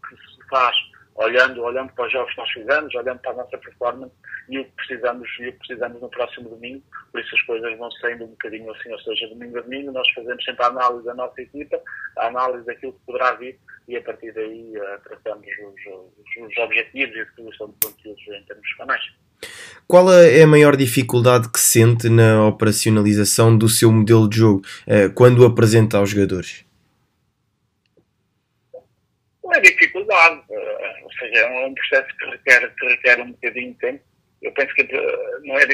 que 0.09 0.15
se 0.15 0.49
faz 0.49 0.75
olhando, 1.17 1.63
olhando 1.63 1.91
para 1.93 2.05
os 2.05 2.11
jogos 2.11 2.31
que 2.31 2.39
nós 2.39 2.49
fizemos, 2.51 2.95
olhando 2.95 3.19
para 3.19 3.31
a 3.31 3.35
nossa 3.35 3.57
performance 3.57 4.13
e 4.49 4.59
o 4.59 4.65
que 4.65 4.71
precisamos, 4.71 5.29
e 5.39 5.47
o 5.47 5.51
que 5.53 5.59
precisamos 5.59 6.01
no 6.01 6.09
próximo 6.09 6.49
domingo. 6.49 6.83
Por 7.11 7.21
isso 7.21 7.35
as 7.35 7.41
coisas 7.41 7.77
vão 7.77 7.91
saindo 7.91 8.25
um 8.25 8.27
bocadinho 8.27 8.71
assim, 8.71 8.91
ou 8.91 8.99
seja, 8.99 9.27
domingo 9.27 9.57
a 9.57 9.61
domingo 9.61 9.91
nós 9.91 10.07
fazemos 10.11 10.43
sempre 10.43 10.63
a 10.63 10.67
análise 10.67 11.05
da 11.05 11.13
nossa 11.15 11.41
equipa, 11.41 11.79
a 12.17 12.27
análise 12.27 12.65
daquilo 12.65 12.93
que 12.93 13.05
poderá 13.05 13.33
vir 13.33 13.59
e 13.87 13.95
a 13.95 14.01
partir 14.01 14.31
daí 14.33 14.73
uh, 14.77 15.03
tratamos 15.03 15.47
os, 15.47 15.93
os, 15.93 16.47
os, 16.47 16.57
objetivos 16.57 17.15
e 17.15 17.19
a 17.19 17.23
distribuição 17.23 17.67
de 17.67 17.87
conteúdos 17.87 18.23
em 18.27 18.43
termos 18.43 18.73
canais. 18.75 19.03
Qual 19.87 20.11
é 20.11 20.41
a 20.41 20.47
maior 20.47 20.75
dificuldade 20.75 21.49
que 21.51 21.59
sente 21.59 22.09
na 22.09 22.45
operacionalização 22.45 23.57
do 23.57 23.69
seu 23.69 23.91
modelo 23.91 24.29
de 24.29 24.37
jogo 24.37 24.61
uh, 24.87 25.11
quando 25.13 25.39
o 25.39 25.45
apresenta 25.45 25.97
aos 25.97 26.09
jogadores? 26.09 26.66
É 29.57 29.61
dificuldade, 29.61 30.41
uh, 30.49 31.03
ou 31.03 31.11
seja, 31.13 31.39
é 31.39 31.65
um 31.65 31.73
processo 31.73 32.17
que 32.17 32.25
requer, 32.25 32.75
que 32.75 32.85
requer 32.87 33.19
um 33.21 33.31
bocadinho 33.31 33.73
de 33.73 33.79
tempo 33.79 34.03
eu 34.41 34.51
penso 34.51 34.73
que 34.75 34.83
não 35.43 35.57
é, 35.57 35.65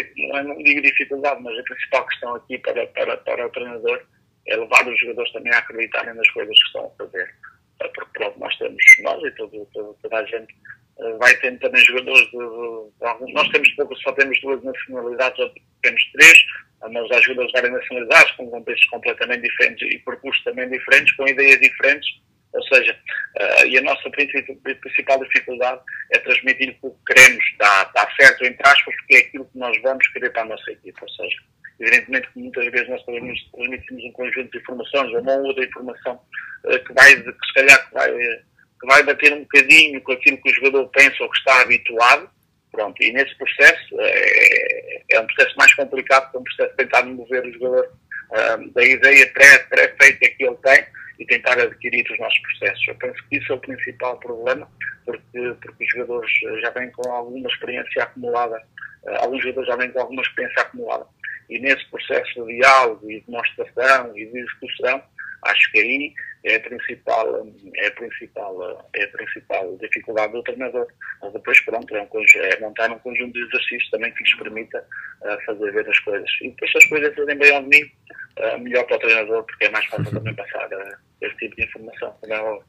não 0.41 0.51
é, 0.51 0.63
digo 0.63 0.81
dificuldade, 0.81 1.41
mas 1.41 1.57
a 1.57 1.63
principal 1.63 2.07
questão 2.07 2.35
aqui 2.35 2.57
para, 2.59 2.87
para, 2.87 3.17
para 3.17 3.47
o 3.47 3.49
treinador 3.49 4.01
é 4.47 4.55
levar 4.55 4.87
os 4.87 4.99
jogadores 4.99 5.31
também 5.33 5.53
a 5.53 5.57
acreditarem 5.57 6.13
nas 6.13 6.29
coisas 6.31 6.57
que 6.57 6.67
estão 6.67 6.85
a 6.85 7.03
fazer. 7.03 7.35
Porque 7.79 8.19
pronto, 8.19 8.39
nós 8.39 8.55
temos, 8.57 8.83
nós 9.01 9.23
e 9.23 9.31
todo, 9.31 9.67
todo, 9.73 9.97
toda 10.01 10.17
a 10.17 10.25
gente 10.25 10.55
eh, 10.99 11.13
vai 11.19 11.35
tendo 11.37 11.59
também 11.59 11.83
jogadores 11.83 12.25
de, 12.31 12.37
de, 12.37 13.25
de, 13.25 13.33
nós 13.33 13.49
temos 13.49 13.69
pouco, 13.71 13.95
só 13.97 14.11
temos 14.13 14.39
duas 14.41 14.63
nacionalidades, 14.63 15.39
ou 15.39 15.51
temos 15.81 16.11
três, 16.13 16.45
mas 16.81 17.11
há 17.11 17.21
jogadores 17.21 17.51
de 17.51 17.61
várias 17.61 17.73
nacionalidades, 17.73 18.31
com 18.33 18.49
contextos 18.49 18.89
completamente 18.89 19.41
diferentes 19.41 19.93
e 19.93 19.99
percursos 19.99 20.43
também 20.45 20.69
diferentes, 20.69 21.13
com 21.15 21.27
ideias 21.27 21.59
diferentes 21.59 22.07
ou 22.53 22.63
seja, 22.63 22.93
uh, 22.93 23.65
e 23.65 23.77
a 23.77 23.81
nossa 23.81 24.09
principal 24.11 25.23
dificuldade 25.23 25.81
é 26.11 26.19
transmitir 26.19 26.77
o 26.81 26.91
que 26.91 27.13
queremos, 27.13 27.43
dar, 27.57 27.91
dar 27.93 28.07
certo, 28.15 28.45
entre 28.45 28.61
aspas, 28.67 28.95
porque 28.95 29.15
é 29.15 29.19
aquilo 29.19 29.45
que 29.45 29.57
nós 29.57 29.75
vamos 29.81 30.07
querer 30.09 30.29
para 30.29 30.43
a 30.43 30.45
nossa 30.45 30.71
equipa. 30.71 30.99
Ou 31.01 31.09
seja, 31.09 31.37
evidentemente 31.79 32.29
que 32.31 32.39
muitas 32.39 32.71
vezes 32.71 32.89
nós 32.89 33.03
transmitimos 33.03 34.03
um 34.03 34.11
conjunto 34.11 34.51
de 34.51 34.57
informações, 34.59 35.13
ou 35.13 35.21
uma 35.21 35.35
outra 35.37 35.65
informação 35.65 36.19
uh, 36.65 36.79
que 36.85 36.93
vai, 36.93 37.15
que 37.15 37.45
se 37.47 37.53
calhar 37.55 37.87
que 37.87 37.93
vai, 37.93 38.11
que 38.11 38.87
vai 38.87 39.03
bater 39.03 39.33
um 39.33 39.41
bocadinho 39.41 40.01
com 40.01 40.11
aquilo 40.11 40.37
que 40.37 40.51
o 40.51 40.55
jogador 40.55 40.87
pensa 40.89 41.23
ou 41.23 41.29
que 41.29 41.37
está 41.37 41.61
habituado. 41.61 42.29
Pronto, 42.71 43.03
e 43.03 43.11
nesse 43.11 43.35
processo 43.37 43.95
é, 43.99 45.03
é 45.11 45.19
um 45.19 45.27
processo 45.27 45.55
mais 45.57 45.73
complicado, 45.75 46.31
que 46.31 46.37
é 46.37 46.39
um 46.39 46.43
processo 46.43 46.71
de 46.71 46.77
tentar 46.77 47.03
mover 47.03 47.45
o 47.45 47.53
jogador 47.53 47.85
uh, 48.31 48.71
da 48.71 48.83
ideia 48.83 49.27
pré-feita 49.31 49.95
pré 49.95 50.11
que 50.11 50.43
ele 50.43 50.55
tem 50.57 50.85
e 51.23 51.25
tentar 51.25 51.57
adquirir 51.57 52.05
os 52.11 52.19
nossos 52.19 52.39
processos. 52.39 52.87
Eu 52.87 52.95
penso 52.95 53.23
que 53.29 53.37
isso 53.37 53.51
é 53.53 53.55
o 53.55 53.59
principal 53.59 54.19
problema, 54.19 54.67
porque, 55.05 55.55
porque 55.61 55.83
os 55.85 55.91
jogadores 55.91 56.31
já 56.61 56.69
vêm 56.71 56.91
com 56.91 57.09
alguma 57.09 57.47
experiência 57.47 58.03
acumulada, 58.03 58.61
uh, 59.03 59.15
alguns 59.21 59.41
jogadores 59.41 59.69
já 59.69 59.75
vêm 59.77 59.91
com 59.91 60.01
alguma 60.01 60.21
experiência 60.21 60.61
acumulada. 60.61 61.05
E 61.49 61.59
nesse 61.59 61.89
processo 61.89 62.45
de 62.45 62.57
diálogo 62.57 63.09
e 63.09 63.19
de 63.19 63.25
demonstração 63.25 64.17
e 64.17 64.25
de 64.25 64.43
discussão, 64.43 65.01
acho 65.45 65.71
que 65.71 65.79
aí 65.79 66.13
é 66.43 66.55
a 66.55 66.59
principal, 66.59 67.47
é 67.75 67.87
a 67.87 67.91
principal, 67.91 68.89
é 68.95 69.03
a 69.03 69.07
principal 69.07 69.77
dificuldade 69.77 70.33
do 70.33 70.43
treinador. 70.43 70.87
Mas 71.21 71.33
depois, 71.33 71.59
pronto, 71.61 71.95
é, 71.95 72.01
um, 72.01 72.07
é 72.41 72.59
montar 72.59 72.91
um 72.91 72.99
conjunto 72.99 73.33
de 73.33 73.45
exercícios 73.45 73.89
também 73.89 74.11
que 74.13 74.23
lhes 74.23 74.35
permita 74.35 74.85
uh, 75.21 75.45
fazer 75.45 75.71
ver 75.71 75.89
as 75.89 75.99
coisas. 75.99 76.29
E 76.41 76.49
depois, 76.49 76.71
se 76.71 76.77
as 76.77 76.85
coisas 76.85 77.15
fazem 77.15 77.37
bem 77.37 77.55
ao 77.55 77.61
domingo, 77.61 77.91
uh, 78.39 78.59
melhor 78.59 78.85
para 78.85 78.97
o 78.97 78.99
treinador, 78.99 79.43
porque 79.43 79.65
é 79.65 79.69
mais 79.69 79.85
fácil 79.85 80.11
também 80.11 80.35
passar 80.35 80.67
uh, 80.67 80.95
esse 81.21 81.35
tipo 81.37 81.55
de 81.55 81.63
informação. 81.63 82.13
Também 82.21 82.37
é 82.37 82.59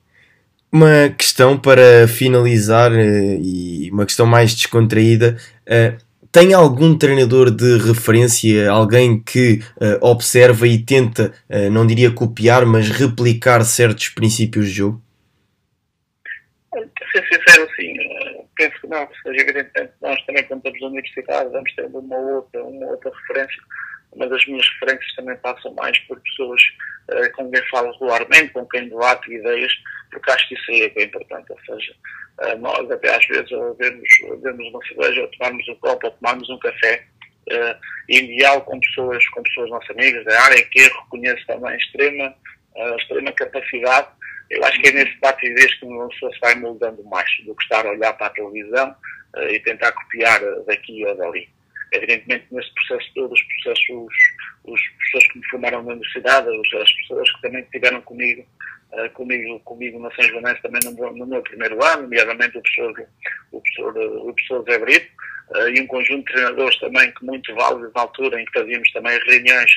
uma 0.70 1.08
questão 1.16 1.58
para 1.58 2.06
finalizar 2.08 2.92
e 2.92 3.88
uma 3.92 4.04
questão 4.06 4.26
mais 4.26 4.54
descontraída. 4.54 5.36
Tem 6.34 6.52
algum 6.52 6.98
treinador 6.98 7.48
de 7.48 7.78
referência, 7.78 8.68
alguém 8.68 9.22
que 9.22 9.60
uh, 9.76 10.04
observa 10.04 10.66
e 10.66 10.84
tenta, 10.84 11.32
uh, 11.48 11.70
não 11.70 11.86
diria 11.86 12.10
copiar, 12.10 12.66
mas 12.66 12.88
replicar 12.90 13.62
certos 13.62 14.08
princípios 14.08 14.66
de 14.66 14.72
jogo? 14.72 15.00
Para 16.72 16.82
ser 17.12 17.24
sincero, 17.32 17.68
sim. 17.76 17.92
Uh, 17.92 18.48
penso 18.56 18.80
que 18.80 18.88
não. 18.88 19.08
Seja, 19.22 19.42
evidentemente, 19.42 19.92
nós 20.02 20.20
também, 20.26 20.42
quando 20.42 20.58
estamos 20.58 20.80
na 20.80 20.86
universidade, 20.88 21.50
vamos 21.52 21.72
ter 21.72 21.84
uma 21.84 22.16
outra, 22.16 22.64
uma 22.64 22.86
outra 22.86 23.12
referência. 23.14 23.62
Mas 24.16 24.32
as 24.32 24.46
minhas 24.48 24.68
referências 24.70 25.14
também 25.14 25.36
passam 25.36 25.72
mais 25.74 25.96
por 26.00 26.20
pessoas 26.20 26.60
com 27.36 27.48
quem 27.48 27.62
falo 27.68 27.92
regularmente, 27.92 28.52
com 28.52 28.66
quem 28.66 28.88
debato 28.88 29.32
ideias, 29.32 29.72
porque 30.10 30.30
acho 30.32 30.48
que 30.48 30.54
isso 30.54 30.70
aí 30.72 30.82
é 30.82 30.92
é 30.96 31.04
importante. 31.04 31.52
Ou 31.52 31.58
seja, 31.64 31.94
nós 32.58 32.90
até 32.90 33.14
às 33.14 33.26
vezes 33.26 33.48
vemos, 33.78 34.08
vemos 34.42 34.68
uma 34.68 34.80
cerveja, 34.86 35.30
tomarmos 35.38 35.68
um 35.68 35.74
copo, 35.76 36.06
ou 36.06 36.12
tomarmos 36.12 36.50
um 36.50 36.58
café, 36.58 37.04
uh, 37.50 37.76
em 38.08 38.26
diálogo 38.26 38.66
com 38.66 38.80
pessoas, 38.80 39.26
com 39.28 39.42
pessoas 39.42 39.70
nossas 39.70 39.90
amigas 39.90 40.24
da 40.24 40.42
área, 40.42 40.62
que 40.64 40.80
eu 40.80 40.94
reconheço 41.02 41.46
também 41.46 41.76
extrema, 41.76 42.34
uh, 42.76 42.96
extrema 42.96 43.32
capacidade. 43.32 44.08
Eu 44.50 44.64
acho 44.64 44.80
que 44.80 44.88
é 44.88 44.92
nesse 44.92 45.14
debate 45.14 45.54
que 45.78 45.84
uma 45.84 46.08
pessoa 46.08 46.32
se 46.32 46.40
vai 46.40 46.54
moldando 46.56 47.02
mais 47.04 47.28
do 47.44 47.54
que 47.54 47.62
estar 47.62 47.86
a 47.86 47.90
olhar 47.90 48.12
para 48.14 48.26
a 48.26 48.30
televisão 48.30 48.94
uh, 49.36 49.48
e 49.48 49.60
tentar 49.60 49.92
copiar 49.92 50.40
daqui 50.66 51.04
ou 51.06 51.16
dali. 51.16 51.48
Evidentemente, 51.92 52.46
nesse 52.50 52.72
processo 52.74 53.10
todo, 53.14 53.32
os 53.32 53.42
processos, 53.42 53.88
os, 53.90 54.72
os 54.72 54.80
pessoas 54.98 55.32
que 55.32 55.38
me 55.38 55.46
formaram 55.46 55.82
na 55.82 55.92
universidade, 55.92 56.48
as 56.48 56.92
pessoas 56.92 57.30
que 57.32 57.42
também 57.42 57.62
estiveram 57.62 58.00
comigo 58.02 58.44
uh, 58.94 59.10
comigo, 59.10 59.60
comigo 59.60 59.98
na 60.00 60.10
São 60.14 60.24
Joanense 60.24 60.62
também 60.62 60.80
no, 60.84 61.12
no, 61.12 61.26
meu 61.26 61.42
primeiro 61.42 61.82
ano, 61.84 62.02
nomeadamente 62.02 62.58
o 62.58 62.62
professor, 62.62 63.06
o 63.52 63.60
professor, 63.60 63.96
o 64.28 64.34
professor 64.34 64.64
Zé 64.64 64.78
Brito, 64.78 65.10
uh, 65.50 65.68
e 65.68 65.80
um 65.80 65.86
conjunto 65.86 66.26
de 66.26 66.32
treinadores 66.32 66.78
também 66.80 67.12
que 67.12 67.24
muito 67.24 67.54
válidos 67.54 67.92
na 67.94 68.02
altura 68.02 68.40
em 68.40 68.44
que 68.44 68.58
fazíamos 68.58 68.90
também 68.92 69.18
reuniões, 69.26 69.72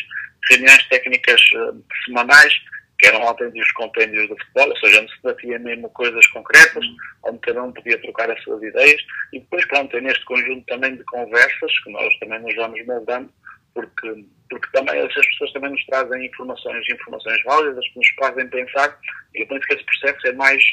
reuniões 0.50 0.88
técnicas 0.90 1.42
uh, 1.56 1.84
semanais, 2.06 2.54
que 3.00 3.08
eram 3.08 3.22
autênticos 3.28 3.72
compêndios 3.74 4.28
de 4.28 4.36
futebol, 4.36 4.70
ou 4.70 4.78
seja, 4.78 5.02
onde 5.02 5.12
se 5.12 5.22
batia 5.22 5.60
mesmo 5.60 5.90
coisas 5.92 6.26
concretas, 6.28 6.84
onde 7.24 7.40
cada 7.40 7.64
um 7.64 7.72
podia 7.72 8.02
trocar 8.02 8.30
as 8.32 8.42
suas 8.44 8.62
ideias, 8.64 9.00
e 9.34 9.40
depois, 9.40 9.66
pronto, 9.68 9.96
é 9.96 10.02
neste 10.02 10.26
conjunto 10.26 10.66
também 10.66 10.96
de 10.96 11.04
conversas, 11.04 11.80
que 11.84 11.92
nós 11.92 12.18
também 12.20 12.40
nos 12.42 12.56
vamos 12.56 12.86
moldando, 12.88 13.30
porque, 13.78 14.26
porque 14.50 14.68
também 14.74 15.00
as 15.00 15.14
pessoas 15.14 15.54
também 15.54 15.70
nos 15.70 15.86
trazem 15.86 16.26
informações, 16.26 16.84
informações 16.90 17.44
válidas 17.44 17.88
que 17.90 17.98
nos 17.98 18.10
fazem 18.20 18.50
pensar 18.50 18.98
e 19.36 19.42
eu 19.42 19.48
penso 19.48 19.68
que 19.68 19.76
esse 19.76 19.86
processo 19.86 20.28
é 20.28 20.34
mais, 20.34 20.64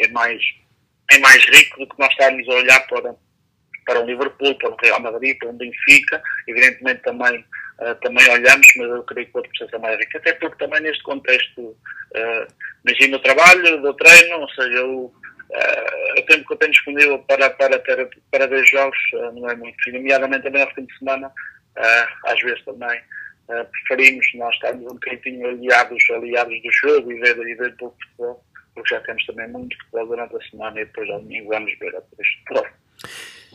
é 0.00 0.08
mais, 0.08 0.42
é 1.12 1.18
mais 1.20 1.44
rico 1.44 1.78
do 1.78 1.88
que 1.88 2.00
nós 2.00 2.10
estarmos 2.10 2.48
a 2.48 2.52
olhar 2.54 2.80
para, 2.88 3.14
para 3.86 4.00
o 4.00 4.06
Liverpool, 4.06 4.58
para 4.58 4.70
o 4.70 4.76
Real 4.82 5.00
Madrid, 5.00 5.38
para 5.38 5.50
o 5.50 5.52
Benfica, 5.52 6.20
evidentemente 6.48 7.02
também, 7.02 7.44
uh, 7.78 7.94
também 8.02 8.28
olhamos, 8.28 8.66
mas 8.76 8.90
eu 8.90 9.04
creio 9.04 9.26
que 9.28 9.34
o 9.34 9.36
outro 9.36 9.52
processo 9.52 9.76
é 9.76 9.78
mais 9.78 9.98
rico, 9.98 10.16
até 10.16 10.32
porque 10.32 10.64
também 10.64 10.80
neste 10.80 11.02
contexto, 11.04 11.60
uh, 11.60 12.46
imagina 12.84 13.18
o 13.18 13.22
trabalho, 13.22 13.82
do 13.82 13.94
treino, 13.94 14.40
ou 14.40 14.48
seja, 14.50 14.84
o, 14.84 15.14
Uh, 15.50 16.20
o 16.20 16.22
tempo 16.26 16.46
que 16.46 16.52
eu 16.52 16.56
tenho 16.58 16.72
disponível 16.72 17.18
para, 17.20 17.48
para, 17.48 17.78
para, 17.78 18.06
para 18.30 18.46
ver 18.46 18.66
jogos 18.66 18.98
uh, 19.14 19.32
não 19.32 19.48
é 19.48 19.56
muito, 19.56 19.78
nomeadamente 19.90 20.42
também 20.42 20.60
ao 20.60 20.74
fim 20.74 20.84
de 20.84 20.98
semana, 20.98 21.32
às 22.24 22.40
vezes 22.40 22.64
também 22.64 23.00
preferimos 23.46 24.26
nós 24.34 24.54
estarmos 24.54 24.84
um 24.84 24.94
bocadinho 24.94 25.48
aliados, 25.48 26.02
aliados 26.10 26.62
do 26.62 26.72
jogo 26.72 27.12
e 27.12 27.20
ver, 27.20 27.38
e 27.38 27.54
ver 27.54 27.76
pouco 27.76 27.96
futebol, 28.02 28.44
porque 28.74 28.94
já 28.94 29.00
temos 29.00 29.24
também 29.26 29.48
muito 29.48 29.76
futebol 29.78 30.06
durante 30.08 30.36
a 30.36 30.50
semana 30.50 30.80
e 30.80 30.84
depois 30.84 31.08
ao 31.10 31.20
domingo 31.20 31.48
vamos 31.48 31.78
ver 31.78 31.96
a 31.96 32.02
futebol. 32.02 32.66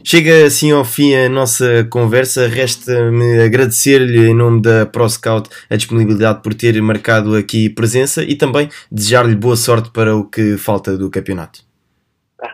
Chega 0.03 0.45
assim 0.47 0.71
ao 0.71 0.83
fim 0.83 1.13
a 1.15 1.29
nossa 1.29 1.87
conversa. 1.89 2.47
Resta-me 2.47 3.43
agradecer-lhe 3.43 4.29
em 4.29 4.33
nome 4.33 4.61
da 4.61 4.85
ProScout 4.85 5.49
a 5.69 5.75
disponibilidade 5.75 6.41
por 6.41 6.53
ter 6.53 6.81
marcado 6.81 7.35
aqui 7.35 7.69
presença 7.69 8.23
e 8.23 8.35
também 8.35 8.69
desejar-lhe 8.91 9.35
boa 9.35 9.55
sorte 9.55 9.91
para 9.91 10.15
o 10.15 10.27
que 10.27 10.57
falta 10.57 10.97
do 10.97 11.11
campeonato. 11.11 11.61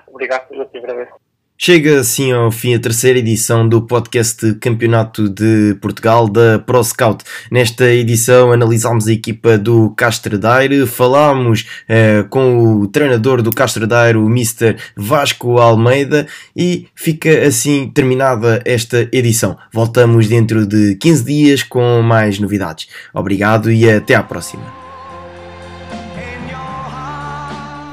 Obrigado, 0.07 0.53
eu 0.53 0.65
te 0.65 0.77
agradeço. 0.77 1.18
Chega 1.61 1.99
assim 1.99 2.31
ao 2.31 2.49
fim 2.53 2.73
a 2.73 2.79
terceira 2.79 3.19
edição 3.19 3.67
do 3.67 3.81
podcast 3.81 4.53
Campeonato 4.61 5.27
de 5.27 5.75
Portugal 5.81 6.29
da 6.29 6.57
ProScout. 6.57 7.21
Nesta 7.51 7.91
edição 7.91 8.53
analisámos 8.53 9.09
a 9.09 9.11
equipa 9.11 9.57
do 9.57 9.89
Castro 9.89 10.39
Daire, 10.39 10.87
falámos 10.87 11.67
eh, 11.89 12.23
com 12.29 12.79
o 12.79 12.87
treinador 12.87 13.41
do 13.41 13.51
Castro 13.51 13.85
Daire, 13.85 14.17
o 14.17 14.27
Mr. 14.27 14.77
Vasco 14.95 15.57
Almeida, 15.57 16.25
e 16.55 16.87
fica 16.95 17.45
assim 17.45 17.91
terminada 17.93 18.61
esta 18.63 19.09
edição. 19.11 19.57
Voltamos 19.73 20.29
dentro 20.29 20.65
de 20.65 20.95
15 20.95 21.25
dias 21.25 21.61
com 21.61 22.01
mais 22.01 22.39
novidades. 22.39 22.87
Obrigado 23.13 23.69
e 23.69 23.89
até 23.89 24.15
à 24.15 24.23
próxima. 24.23 24.63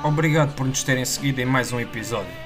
Obrigado 0.04 0.54
por 0.54 0.64
nos 0.64 0.84
terem 0.84 1.04
seguido 1.04 1.40
em 1.40 1.44
mais 1.44 1.72
um 1.72 1.80
episódio. 1.80 2.45